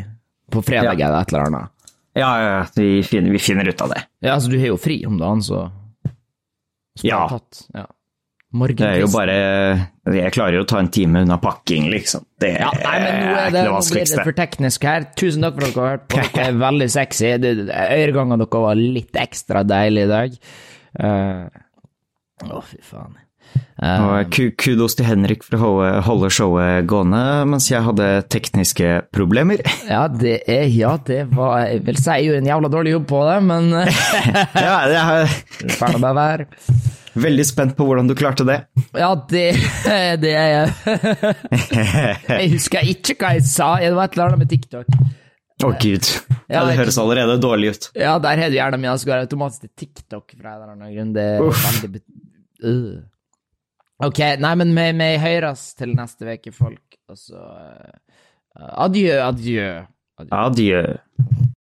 På 0.53 0.61
fredag 0.63 0.99
Ja. 0.99 1.07
eller 1.09 1.21
et 1.21 1.34
eller 1.34 1.47
annet. 1.49 1.69
Ja, 2.13 2.29
ja, 2.39 2.65
vi 2.77 3.01
finner, 3.03 3.34
vi 3.34 3.39
finner 3.41 3.67
ut 3.67 3.81
av 3.81 3.89
det. 3.89 4.03
Ja, 4.21 4.36
altså 4.36 4.51
du 4.53 4.59
har 4.61 4.69
jo 4.69 4.77
fri 4.77 4.99
om 5.09 5.17
dagen, 5.17 5.41
så 5.41 5.65
så 6.99 7.07
Ja. 7.09 7.27
tatt. 7.27 7.65
ja. 7.73 7.88
Det 8.53 8.86
er 8.86 8.99
jo 9.01 9.07
bare 9.09 9.36
Jeg 10.13 10.31
klarer 10.36 10.59
jo 10.59 10.61
å 10.61 10.67
ta 10.69 10.77
en 10.77 10.89
time 10.93 11.23
unna 11.23 11.39
pakking, 11.41 11.88
liksom. 11.89 12.21
Det 12.39 12.51
Ja, 12.59 12.69
nei, 12.69 12.99
men 13.01 13.15
nå 13.17 13.31
er 13.31 13.34
det, 13.34 13.45
er 13.47 13.51
det 13.55 13.63
nå 13.71 13.79
blir 13.89 14.05
det 14.05 14.25
for 14.27 14.36
teknisk 14.38 14.84
her. 14.84 15.07
Tusen 15.17 15.41
takk 15.41 15.55
for 15.57 15.65
at 15.65 15.73
dere 15.73 15.84
har 15.88 15.97
hørt 15.97 16.07
på. 16.07 16.19
Dere 16.36 16.45
er 16.51 16.59
veldig 16.61 16.89
sexy. 16.93 17.31
Øregangene 17.34 18.38
deres 18.43 18.61
var 18.67 18.75
litt 18.77 19.17
ekstra 19.17 19.63
deilige 19.65 20.05
i 20.05 20.11
dag. 20.11 20.38
Eh, 20.99 21.62
Å, 22.51 22.63
fy 22.65 22.79
faen. 22.83 23.19
Um, 23.75 24.05
Og 24.23 24.37
kudos 24.57 24.95
til 24.95 25.05
Henrik 25.05 25.41
for 25.43 25.57
å 25.57 25.59
holde, 25.59 25.87
holde 26.07 26.29
showet 26.31 26.85
gående 26.87 27.19
mens 27.51 27.67
jeg 27.69 27.83
hadde 27.83 28.07
tekniske 28.31 28.93
problemer. 29.13 29.59
ja, 29.91 30.05
det 30.07 30.37
er 30.49 30.63
Ja, 30.71 30.93
det 31.05 31.25
var 31.35 31.65
Jeg 31.67 31.83
vil 31.89 31.99
si 31.99 32.07
jeg 32.15 32.29
gjorde 32.29 32.39
en 32.45 32.49
jævla 32.53 32.71
dårlig 32.71 32.93
jobb 32.95 33.07
på 33.11 33.19
det, 33.27 33.35
men 33.49 33.67
Ja, 34.67 34.77
det 34.87 35.01
er 35.01 35.35
Ferdig 35.75 35.99
med 36.05 36.15
være. 36.17 36.47
veldig 37.19 37.45
spent 37.45 37.75
på 37.77 37.85
hvordan 37.85 38.07
du 38.09 38.15
klarte 38.17 38.47
det. 38.47 38.61
Ja, 38.97 39.11
det, 39.29 39.43
det 40.23 40.31
er 40.33 40.49
jeg. 40.55 41.35
Jeg 42.31 42.53
husker 42.55 42.87
ikke 42.95 43.17
hva 43.19 43.35
jeg 43.37 43.45
sa. 43.51 43.73
Det 43.83 43.91
var 43.93 44.07
et 44.07 44.15
eller 44.17 44.31
annet 44.31 44.45
med 44.45 44.49
TikTok. 44.55 44.87
Å, 45.63 45.69
gud. 45.79 46.07
Ja, 46.51 46.63
det 46.67 46.73
høres 46.79 46.97
allerede 46.99 47.37
dårlig 47.43 47.75
ut. 47.75 47.85
Ja, 47.95 48.15
der 48.23 48.39
har 48.41 48.49
du 48.51 48.57
hjernen 48.57 48.81
min 48.81 48.89
går 48.89 49.13
jeg 49.19 49.27
automatisk 49.29 49.67
til 49.67 49.71
TikTok 49.85 50.33
fra 50.39 50.55
en 50.55 50.57
eller 50.57 50.73
annen 50.73 50.95
grunn. 50.95 51.13
Det 51.15 51.27
er 51.35 51.45
Uff. 51.45 51.61
veldig 51.69 51.91
Øh. 52.64 53.01
Ok, 54.03 54.20
nei, 54.41 54.53
men 54.59 54.74
vi, 54.76 54.88
høres 55.22 55.74
til 55.80 55.93
neste 55.95 56.28
uke, 56.34 56.51
folk. 56.55 56.97
Og 57.09 57.18
så 57.20 57.39
uh, 57.39 58.86
Adjø, 58.86 59.20
adjø. 59.22 59.68
adjø. 60.20 60.38
Adjø. 60.39 60.84